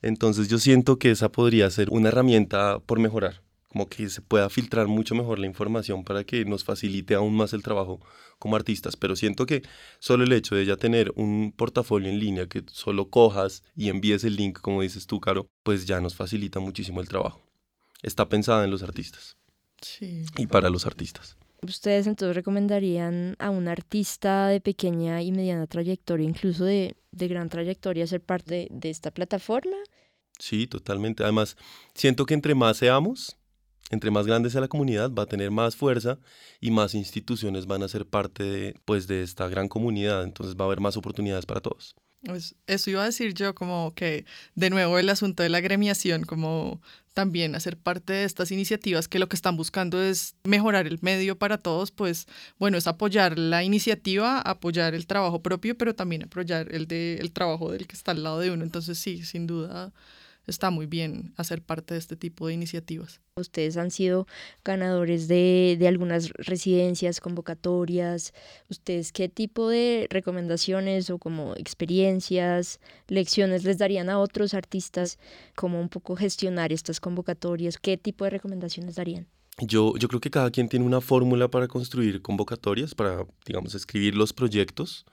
Entonces, 0.00 0.48
yo 0.48 0.58
siento 0.58 0.98
que 0.98 1.10
esa 1.10 1.30
podría 1.30 1.70
ser 1.70 1.88
una 1.90 2.08
herramienta 2.08 2.80
por 2.80 2.98
mejorar 2.98 3.41
como 3.72 3.88
que 3.88 4.10
se 4.10 4.20
pueda 4.20 4.50
filtrar 4.50 4.86
mucho 4.86 5.14
mejor 5.14 5.38
la 5.38 5.46
información 5.46 6.04
para 6.04 6.24
que 6.24 6.44
nos 6.44 6.62
facilite 6.62 7.14
aún 7.14 7.34
más 7.34 7.54
el 7.54 7.62
trabajo 7.62 8.00
como 8.38 8.54
artistas. 8.54 8.96
Pero 8.96 9.16
siento 9.16 9.46
que 9.46 9.62
solo 9.98 10.24
el 10.24 10.32
hecho 10.32 10.54
de 10.54 10.66
ya 10.66 10.76
tener 10.76 11.10
un 11.16 11.54
portafolio 11.56 12.10
en 12.10 12.18
línea 12.18 12.46
que 12.46 12.62
solo 12.70 13.08
cojas 13.08 13.64
y 13.74 13.88
envíes 13.88 14.24
el 14.24 14.36
link, 14.36 14.60
como 14.60 14.82
dices 14.82 15.06
tú, 15.06 15.20
Caro, 15.20 15.46
pues 15.62 15.86
ya 15.86 16.00
nos 16.02 16.14
facilita 16.14 16.60
muchísimo 16.60 17.00
el 17.00 17.08
trabajo. 17.08 17.40
Está 18.02 18.28
pensada 18.28 18.62
en 18.64 18.70
los 18.70 18.82
artistas. 18.82 19.38
Sí. 19.80 20.26
Y 20.36 20.46
para 20.46 20.68
los 20.68 20.86
artistas. 20.86 21.38
¿Ustedes 21.62 22.06
entonces 22.06 22.36
recomendarían 22.36 23.36
a 23.38 23.48
un 23.48 23.68
artista 23.68 24.48
de 24.48 24.60
pequeña 24.60 25.22
y 25.22 25.32
mediana 25.32 25.66
trayectoria, 25.66 26.28
incluso 26.28 26.64
de, 26.64 26.94
de 27.10 27.28
gran 27.28 27.48
trayectoria, 27.48 28.06
ser 28.06 28.20
parte 28.20 28.68
de 28.70 28.90
esta 28.90 29.12
plataforma? 29.12 29.76
Sí, 30.38 30.66
totalmente. 30.66 31.22
Además, 31.22 31.56
siento 31.94 32.26
que 32.26 32.34
entre 32.34 32.54
más 32.54 32.76
seamos, 32.78 33.38
entre 33.92 34.10
más 34.10 34.26
grande 34.26 34.50
sea 34.50 34.62
la 34.62 34.68
comunidad, 34.68 35.12
va 35.12 35.24
a 35.24 35.26
tener 35.26 35.50
más 35.50 35.76
fuerza 35.76 36.18
y 36.60 36.70
más 36.70 36.94
instituciones 36.94 37.66
van 37.66 37.82
a 37.82 37.88
ser 37.88 38.06
parte 38.06 38.42
de, 38.42 38.74
pues, 38.86 39.06
de 39.06 39.22
esta 39.22 39.46
gran 39.48 39.68
comunidad. 39.68 40.24
Entonces 40.24 40.56
va 40.56 40.64
a 40.64 40.66
haber 40.66 40.80
más 40.80 40.96
oportunidades 40.96 41.44
para 41.44 41.60
todos. 41.60 41.94
Pues 42.24 42.54
eso 42.66 42.90
iba 42.90 43.02
a 43.02 43.06
decir 43.06 43.34
yo, 43.34 43.54
como 43.54 43.92
que 43.94 44.24
de 44.54 44.70
nuevo 44.70 44.98
el 44.98 45.08
asunto 45.08 45.42
de 45.42 45.48
la 45.48 45.60
gremiación, 45.60 46.22
como 46.22 46.80
también 47.14 47.54
hacer 47.54 47.76
parte 47.76 48.12
de 48.12 48.24
estas 48.24 48.50
iniciativas 48.50 49.08
que 49.08 49.18
lo 49.18 49.28
que 49.28 49.36
están 49.36 49.56
buscando 49.56 50.00
es 50.00 50.36
mejorar 50.44 50.86
el 50.86 50.98
medio 51.02 51.36
para 51.36 51.58
todos, 51.58 51.90
pues 51.90 52.26
bueno, 52.58 52.78
es 52.78 52.86
apoyar 52.86 53.38
la 53.38 53.64
iniciativa, 53.64 54.40
apoyar 54.40 54.94
el 54.94 55.06
trabajo 55.06 55.42
propio, 55.42 55.76
pero 55.76 55.94
también 55.94 56.22
apoyar 56.22 56.72
el, 56.72 56.86
de, 56.86 57.16
el 57.16 57.32
trabajo 57.32 57.72
del 57.72 57.86
que 57.86 57.96
está 57.96 58.12
al 58.12 58.22
lado 58.22 58.38
de 58.38 58.52
uno. 58.52 58.62
Entonces 58.64 58.98
sí, 58.98 59.24
sin 59.24 59.46
duda 59.46 59.92
está 60.46 60.70
muy 60.70 60.86
bien 60.86 61.32
hacer 61.36 61.62
parte 61.62 61.94
de 61.94 62.00
este 62.00 62.16
tipo 62.16 62.46
de 62.46 62.54
iniciativas. 62.54 63.20
Ustedes 63.36 63.76
han 63.76 63.90
sido 63.90 64.26
ganadores 64.64 65.28
de, 65.28 65.76
de, 65.78 65.88
algunas 65.88 66.30
residencias, 66.34 67.20
convocatorias. 67.20 68.34
¿Ustedes 68.68 69.12
qué 69.12 69.28
tipo 69.28 69.68
de 69.68 70.06
recomendaciones 70.10 71.10
o 71.10 71.18
como 71.18 71.54
experiencias, 71.56 72.80
lecciones 73.08 73.64
les 73.64 73.78
darían 73.78 74.10
a 74.10 74.18
otros 74.18 74.54
artistas 74.54 75.18
como 75.54 75.80
un 75.80 75.88
poco 75.88 76.16
gestionar 76.16 76.72
estas 76.72 77.00
convocatorias? 77.00 77.78
¿Qué 77.78 77.96
tipo 77.96 78.24
de 78.24 78.30
recomendaciones 78.30 78.96
darían? 78.96 79.26
Yo, 79.58 79.94
yo 79.96 80.08
creo 80.08 80.20
que 80.20 80.30
cada 80.30 80.50
quien 80.50 80.68
tiene 80.68 80.84
una 80.86 81.00
fórmula 81.00 81.48
para 81.48 81.68
construir 81.68 82.22
convocatorias, 82.22 82.94
para, 82.94 83.26
digamos, 83.46 83.74
escribir 83.74 84.14
los 84.16 84.32
proyectos 84.32 85.04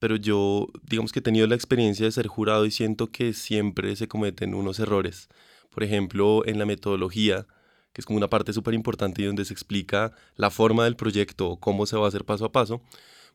pero 0.00 0.16
yo 0.16 0.66
digamos 0.82 1.12
que 1.12 1.20
he 1.20 1.22
tenido 1.22 1.46
la 1.46 1.54
experiencia 1.54 2.06
de 2.06 2.12
ser 2.12 2.26
jurado 2.26 2.66
y 2.66 2.72
siento 2.72 3.12
que 3.12 3.32
siempre 3.34 3.94
se 3.94 4.08
cometen 4.08 4.54
unos 4.54 4.80
errores. 4.80 5.28
Por 5.70 5.84
ejemplo, 5.84 6.42
en 6.46 6.58
la 6.58 6.66
metodología, 6.66 7.46
que 7.92 8.00
es 8.00 8.06
como 8.06 8.16
una 8.16 8.30
parte 8.30 8.52
súper 8.52 8.74
importante 8.74 9.22
y 9.22 9.26
donde 9.26 9.44
se 9.44 9.52
explica 9.52 10.12
la 10.36 10.50
forma 10.50 10.84
del 10.84 10.96
proyecto, 10.96 11.58
cómo 11.60 11.86
se 11.86 11.96
va 11.96 12.06
a 12.06 12.08
hacer 12.08 12.24
paso 12.24 12.46
a 12.46 12.52
paso, 12.52 12.82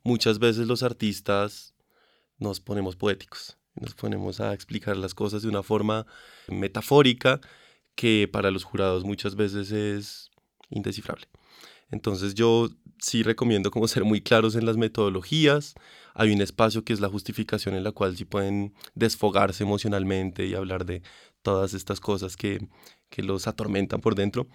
muchas 0.03 0.39
veces 0.39 0.67
los 0.67 0.83
artistas 0.83 1.75
nos 2.39 2.59
ponemos 2.59 2.95
poéticos, 2.95 3.57
nos 3.75 3.93
ponemos 3.93 4.41
a 4.41 4.53
explicar 4.53 4.97
las 4.97 5.13
cosas 5.13 5.43
de 5.43 5.49
una 5.49 5.63
forma 5.63 6.07
metafórica 6.47 7.41
que 7.93 8.27
para 8.31 8.51
los 8.51 8.63
jurados 8.63 9.03
muchas 9.05 9.35
veces 9.35 9.71
es 9.71 10.31
indescifrable. 10.71 11.27
Entonces 11.95 12.35
yo 12.35 12.69
sí 12.99 13.23
recomiendo 13.23 13.71
como 13.71 13.87
ser 13.87 14.03
muy 14.03 14.19
claros 14.19 14.55
en 14.55 14.65
las 14.65 14.75
metodologías. 14.75 15.75
Hay 16.13 16.33
un 16.33 16.41
espacio 16.41 16.83
que 16.83 16.91
es 16.91 16.99
la 16.99 17.07
justificación 17.07 17.73
en 17.73 17.85
la 17.85 17.93
cual 17.93 18.17
sí 18.17 18.25
pueden 18.25 18.73
desfogarse 18.95 19.63
emocionalmente 19.63 20.45
y 20.45 20.55
hablar 20.55 20.85
de 20.85 21.01
todas 21.41 21.73
estas 21.73 22.01
cosas 22.01 22.35
que, 22.35 22.67
que 23.09 23.23
los 23.23 23.47
atormentan 23.47 24.01
por 24.01 24.13
dentro, 24.13 24.47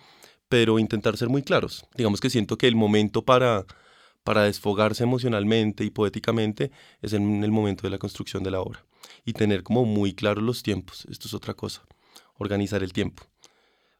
pero 0.50 0.78
intentar 0.78 1.16
ser 1.16 1.30
muy 1.30 1.42
claros. 1.42 1.86
Digamos 1.96 2.20
que 2.20 2.28
siento 2.28 2.58
que 2.58 2.68
el 2.68 2.76
momento 2.76 3.24
para, 3.24 3.64
para 4.22 4.42
desfogarse 4.42 5.04
emocionalmente 5.04 5.84
y 5.84 5.90
poéticamente 5.90 6.70
es 7.00 7.14
en 7.14 7.42
el 7.42 7.50
momento 7.50 7.84
de 7.84 7.90
la 7.90 7.98
construcción 7.98 8.42
de 8.42 8.50
la 8.50 8.60
obra 8.60 8.84
y 9.24 9.32
tener 9.32 9.62
como 9.62 9.86
muy 9.86 10.12
claros 10.12 10.44
los 10.44 10.62
tiempos. 10.62 11.06
Esto 11.10 11.26
es 11.26 11.32
otra 11.32 11.54
cosa, 11.54 11.86
organizar 12.36 12.82
el 12.82 12.92
tiempo. 12.92 13.29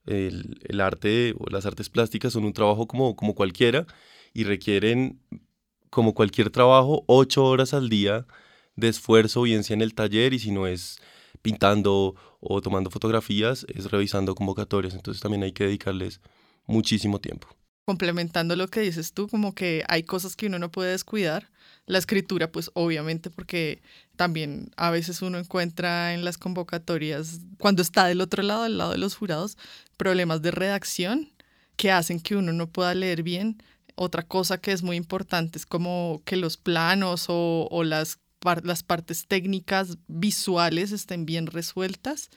El, 0.06 0.58
el, 0.64 0.80
arte 0.80 1.34
o 1.38 1.48
las 1.50 1.66
artes 1.66 1.88
plásticas 1.90 2.32
son 2.32 2.44
un 2.44 2.52
trabajo 2.52 2.86
como, 2.86 3.16
como 3.16 3.34
cualquiera 3.34 3.86
y 4.32 4.44
requieren, 4.44 5.20
como 5.90 6.14
cualquier 6.14 6.50
trabajo, 6.50 7.04
ocho 7.06 7.44
horas 7.44 7.74
al 7.74 7.88
día 7.88 8.26
de 8.76 8.88
esfuerzo, 8.88 9.42
bien 9.42 9.62
sea 9.62 9.74
en 9.74 9.82
el 9.82 9.94
taller 9.94 10.32
y 10.32 10.38
si 10.38 10.50
no 10.50 10.66
es 10.66 11.00
pintando 11.42 12.14
o 12.40 12.60
tomando 12.60 12.90
fotografías, 12.90 13.66
es 13.68 13.90
revisando 13.90 14.34
convocatorias. 14.34 14.94
Entonces 14.94 15.22
también 15.22 15.42
hay 15.42 15.52
que 15.52 15.64
dedicarles 15.64 16.20
muchísimo 16.66 17.20
tiempo. 17.20 17.48
Complementando 17.86 18.56
lo 18.56 18.68
que 18.68 18.80
dices 18.80 19.12
tú, 19.12 19.28
como 19.28 19.54
que 19.54 19.84
hay 19.88 20.02
cosas 20.02 20.36
que 20.36 20.46
uno 20.46 20.58
no 20.58 20.70
puede 20.70 20.92
descuidar. 20.92 21.50
La 21.90 21.98
escritura, 21.98 22.52
pues 22.52 22.70
obviamente, 22.74 23.30
porque 23.30 23.82
también 24.14 24.70
a 24.76 24.90
veces 24.90 25.22
uno 25.22 25.38
encuentra 25.38 26.14
en 26.14 26.24
las 26.24 26.38
convocatorias, 26.38 27.40
cuando 27.58 27.82
está 27.82 28.06
del 28.06 28.20
otro 28.20 28.44
lado, 28.44 28.62
al 28.62 28.78
lado 28.78 28.92
de 28.92 28.98
los 28.98 29.16
jurados, 29.16 29.58
problemas 29.96 30.40
de 30.40 30.52
redacción 30.52 31.32
que 31.74 31.90
hacen 31.90 32.20
que 32.20 32.36
uno 32.36 32.52
no 32.52 32.68
pueda 32.68 32.94
leer 32.94 33.24
bien. 33.24 33.60
Otra 33.96 34.22
cosa 34.22 34.60
que 34.60 34.70
es 34.70 34.84
muy 34.84 34.94
importante 34.94 35.58
es 35.58 35.66
como 35.66 36.22
que 36.24 36.36
los 36.36 36.56
planos 36.56 37.24
o, 37.26 37.82
las 37.84 38.20
las 38.62 38.84
partes 38.84 39.26
técnicas, 39.26 39.98
visuales 40.06 40.92
estén 40.92 41.26
bien 41.26 41.48
resueltas 41.48 42.30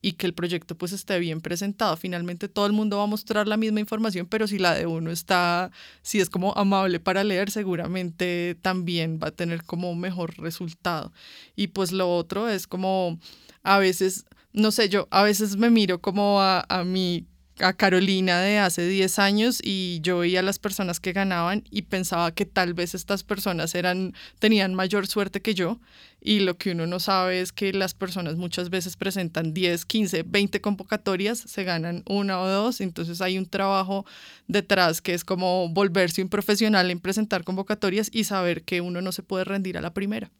y 0.00 0.12
que 0.12 0.26
el 0.26 0.34
proyecto 0.34 0.76
pues 0.76 0.92
esté 0.92 1.18
bien 1.18 1.40
presentado. 1.40 1.96
Finalmente 1.96 2.48
todo 2.48 2.66
el 2.66 2.72
mundo 2.72 2.98
va 2.98 3.04
a 3.04 3.06
mostrar 3.06 3.48
la 3.48 3.56
misma 3.56 3.80
información, 3.80 4.26
pero 4.26 4.46
si 4.46 4.58
la 4.58 4.74
de 4.74 4.86
uno 4.86 5.10
está, 5.10 5.70
si 6.02 6.20
es 6.20 6.30
como 6.30 6.52
amable 6.56 7.00
para 7.00 7.24
leer, 7.24 7.50
seguramente 7.50 8.56
también 8.62 9.18
va 9.22 9.28
a 9.28 9.32
tener 9.32 9.64
como 9.64 9.90
un 9.90 10.00
mejor 10.00 10.38
resultado. 10.38 11.12
Y 11.56 11.68
pues 11.68 11.92
lo 11.92 12.14
otro 12.14 12.48
es 12.48 12.66
como 12.66 13.18
a 13.62 13.78
veces, 13.78 14.24
no 14.52 14.70
sé, 14.70 14.88
yo 14.88 15.08
a 15.10 15.22
veces 15.22 15.56
me 15.56 15.70
miro 15.70 16.00
como 16.00 16.40
a, 16.40 16.64
a 16.68 16.84
mi 16.84 17.26
a 17.60 17.72
Carolina 17.72 18.40
de 18.40 18.58
hace 18.58 18.86
10 18.86 19.18
años 19.18 19.60
y 19.62 20.00
yo 20.02 20.18
veía 20.18 20.42
las 20.42 20.58
personas 20.58 21.00
que 21.00 21.12
ganaban 21.12 21.64
y 21.70 21.82
pensaba 21.82 22.32
que 22.32 22.46
tal 22.46 22.74
vez 22.74 22.94
estas 22.94 23.22
personas 23.22 23.74
eran, 23.74 24.14
tenían 24.38 24.74
mayor 24.74 25.06
suerte 25.06 25.42
que 25.42 25.54
yo 25.54 25.78
y 26.20 26.40
lo 26.40 26.56
que 26.56 26.72
uno 26.72 26.86
no 26.86 27.00
sabe 27.00 27.40
es 27.40 27.52
que 27.52 27.72
las 27.72 27.94
personas 27.94 28.36
muchas 28.36 28.70
veces 28.70 28.96
presentan 28.96 29.54
10, 29.54 29.84
15, 29.84 30.24
20 30.24 30.60
convocatorias, 30.60 31.38
se 31.38 31.64
ganan 31.64 32.02
una 32.06 32.40
o 32.40 32.48
dos, 32.48 32.80
entonces 32.80 33.20
hay 33.20 33.38
un 33.38 33.46
trabajo 33.46 34.04
detrás 34.46 35.00
que 35.00 35.14
es 35.14 35.24
como 35.24 35.68
volverse 35.68 36.22
un 36.22 36.28
profesional 36.28 36.90
en 36.90 37.00
presentar 37.00 37.44
convocatorias 37.44 38.10
y 38.12 38.24
saber 38.24 38.62
que 38.62 38.80
uno 38.80 39.00
no 39.00 39.12
se 39.12 39.22
puede 39.22 39.44
rendir 39.44 39.78
a 39.78 39.80
la 39.80 39.94
primera. 39.94 40.30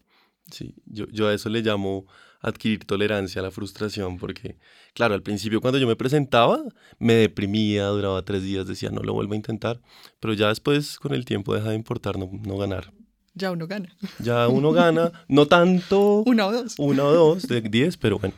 Sí, 0.51 0.75
yo, 0.87 1.07
yo 1.09 1.29
a 1.29 1.35
eso 1.35 1.49
le 1.49 1.63
llamo 1.63 2.07
adquirir 2.41 2.85
tolerancia 2.85 3.41
a 3.41 3.45
la 3.45 3.51
frustración, 3.51 4.17
porque, 4.19 4.57
claro, 4.95 5.15
al 5.15 5.23
principio 5.23 5.61
cuando 5.61 5.79
yo 5.79 5.87
me 5.87 5.97
presentaba, 5.97 6.63
me 6.99 7.15
deprimía, 7.15 7.87
duraba 7.87 8.25
tres 8.25 8.43
días, 8.43 8.67
decía, 8.67 8.91
no 8.91 9.03
lo 9.03 9.13
vuelvo 9.13 9.33
a 9.33 9.37
intentar, 9.37 9.81
pero 10.21 10.35
ya 10.35 10.49
después, 10.49 10.99
con 10.99 11.15
el 11.15 11.25
tiempo, 11.25 11.55
deja 11.55 11.71
de 11.71 11.77
importar 11.77 12.19
no, 12.19 12.31
no 12.33 12.57
ganar. 12.57 12.93
Ya 13.35 13.53
uno 13.53 13.67
gana. 13.67 13.89
Ya 14.19 14.49
uno 14.49 14.73
gana, 14.73 15.13
no 15.29 15.47
tanto. 15.47 16.23
Una 16.27 16.47
o 16.47 16.53
dos. 16.53 16.75
Una 16.79 17.05
o 17.05 17.13
dos 17.13 17.47
de 17.47 17.61
diez, 17.61 17.97
pero 17.97 18.19
bueno. 18.19 18.35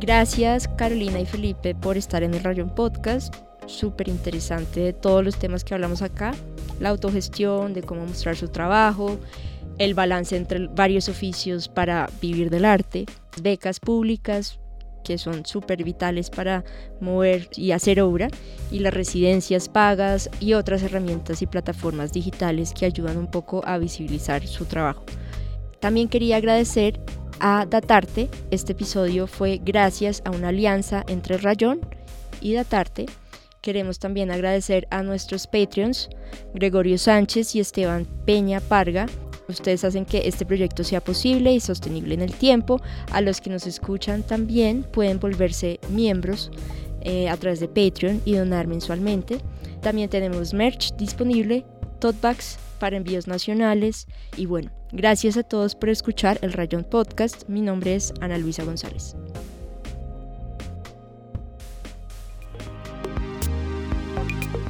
Gracias 0.00 0.66
Carolina 0.66 1.20
y 1.20 1.26
Felipe 1.26 1.76
por 1.76 1.96
estar 1.96 2.24
en 2.24 2.34
el 2.34 2.42
Rayón 2.42 2.74
Podcast. 2.74 3.51
Súper 3.72 4.08
interesante 4.08 4.80
de 4.80 4.92
todos 4.92 5.24
los 5.24 5.36
temas 5.38 5.64
que 5.64 5.72
hablamos 5.74 6.02
acá 6.02 6.34
la 6.82 6.90
autogestión, 6.90 7.72
de 7.72 7.82
cómo 7.82 8.04
mostrar 8.04 8.36
su 8.36 8.48
trabajo, 8.48 9.18
el 9.78 9.94
balance 9.94 10.36
entre 10.36 10.66
varios 10.66 11.08
oficios 11.08 11.68
para 11.68 12.10
vivir 12.20 12.50
del 12.50 12.64
arte, 12.64 13.06
becas 13.40 13.80
públicas 13.80 14.58
que 15.04 15.18
son 15.18 15.44
súper 15.46 15.82
vitales 15.82 16.30
para 16.30 16.64
mover 17.00 17.48
y 17.56 17.72
hacer 17.72 18.00
obra, 18.00 18.28
y 18.70 18.80
las 18.80 18.94
residencias 18.94 19.68
pagas 19.68 20.30
y 20.38 20.52
otras 20.52 20.82
herramientas 20.82 21.42
y 21.42 21.46
plataformas 21.46 22.12
digitales 22.12 22.72
que 22.72 22.86
ayudan 22.86 23.16
un 23.16 23.28
poco 23.28 23.62
a 23.64 23.78
visibilizar 23.78 24.46
su 24.46 24.66
trabajo. 24.66 25.04
También 25.80 26.08
quería 26.08 26.36
agradecer 26.36 27.00
a 27.40 27.66
Datarte. 27.66 28.28
Este 28.52 28.72
episodio 28.72 29.26
fue 29.26 29.60
gracias 29.64 30.22
a 30.24 30.30
una 30.30 30.48
alianza 30.48 31.02
entre 31.08 31.36
Rayón 31.36 31.80
y 32.40 32.54
Datarte 32.54 33.06
Queremos 33.62 34.00
también 34.00 34.32
agradecer 34.32 34.88
a 34.90 35.04
nuestros 35.04 35.46
Patreons, 35.46 36.10
Gregorio 36.52 36.98
Sánchez 36.98 37.54
y 37.54 37.60
Esteban 37.60 38.06
Peña 38.26 38.60
Parga. 38.60 39.06
Ustedes 39.48 39.84
hacen 39.84 40.04
que 40.04 40.26
este 40.26 40.44
proyecto 40.44 40.82
sea 40.82 41.00
posible 41.00 41.52
y 41.52 41.60
sostenible 41.60 42.14
en 42.14 42.22
el 42.22 42.34
tiempo. 42.34 42.80
A 43.12 43.20
los 43.20 43.40
que 43.40 43.50
nos 43.50 43.68
escuchan 43.68 44.24
también 44.24 44.82
pueden 44.82 45.20
volverse 45.20 45.78
miembros 45.90 46.50
eh, 47.02 47.28
a 47.28 47.36
través 47.36 47.60
de 47.60 47.68
Patreon 47.68 48.20
y 48.24 48.34
donar 48.34 48.66
mensualmente. 48.66 49.38
También 49.80 50.10
tenemos 50.10 50.52
merch 50.52 50.94
disponible, 50.96 51.64
totebacks 52.00 52.58
para 52.80 52.96
envíos 52.96 53.28
nacionales 53.28 54.08
y 54.36 54.46
bueno, 54.46 54.72
gracias 54.90 55.36
a 55.36 55.44
todos 55.44 55.76
por 55.76 55.88
escuchar 55.88 56.38
el 56.42 56.52
Rayón 56.52 56.82
Podcast. 56.82 57.48
Mi 57.48 57.60
nombre 57.60 57.94
es 57.94 58.12
Ana 58.20 58.38
Luisa 58.38 58.64
González. 58.64 59.14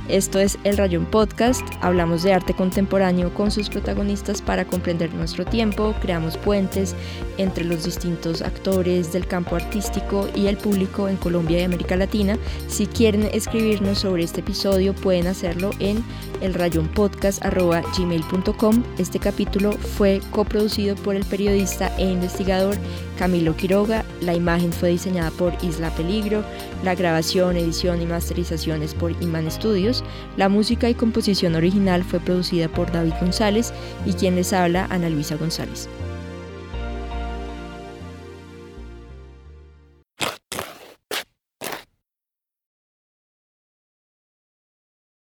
Esto 0.08 0.40
es 0.40 0.58
El 0.64 0.76
Rayón 0.76 1.06
Podcast. 1.06 1.62
Hablamos 1.80 2.24
de 2.24 2.32
arte 2.32 2.54
contemporáneo 2.54 3.32
con 3.32 3.52
sus 3.52 3.70
protagonistas 3.70 4.42
para 4.42 4.64
comprender 4.64 5.14
nuestro 5.14 5.44
tiempo. 5.44 5.94
Creamos 6.00 6.36
puentes 6.36 6.96
entre 7.38 7.64
los 7.64 7.84
distintos 7.84 8.42
actores 8.42 9.12
del 9.12 9.24
campo 9.26 9.56
artístico 9.56 10.28
y 10.34 10.48
el 10.48 10.56
público 10.56 11.08
en 11.08 11.16
Colombia 11.16 11.60
y 11.60 11.62
América 11.62 11.94
Latina. 11.96 12.36
Si 12.66 12.86
quieren 12.86 13.30
escribirnos 13.32 14.00
sobre 14.00 14.24
este 14.24 14.40
episodio, 14.40 14.92
pueden 14.92 15.28
hacerlo 15.28 15.70
en 15.78 16.04
elrayonpodcast.gmail.com. 16.40 18.82
Este 18.98 19.20
capítulo 19.20 19.70
fue 19.72 20.20
coproducido 20.30 20.96
por 20.96 21.14
el 21.14 21.24
periodista 21.24 21.94
e 21.96 22.10
investigador 22.10 22.76
Camilo 23.18 23.56
Quiroga. 23.56 24.04
La 24.20 24.34
imagen 24.34 24.72
fue 24.72 24.90
diseñada 24.90 25.30
por 25.30 25.52
Isla 25.62 25.90
Peligro. 25.94 26.44
La 26.84 26.94
grabación, 26.94 27.56
edición 27.56 28.02
y 28.02 28.06
masterización 28.06 28.82
es 28.82 28.94
por 28.94 29.12
Iman 29.22 29.50
Studios. 29.50 30.04
La 30.36 30.48
música 30.48 30.88
y 30.88 30.94
composición 30.94 31.54
original 31.54 32.04
fue 32.04 32.20
producida 32.20 32.68
por 32.68 32.90
David 32.90 33.14
González 33.20 33.72
y 34.06 34.12
quien 34.14 34.36
les 34.36 34.52
habla, 34.52 34.86
Ana 34.90 35.08
Luisa 35.08 35.36
González. 35.36 35.88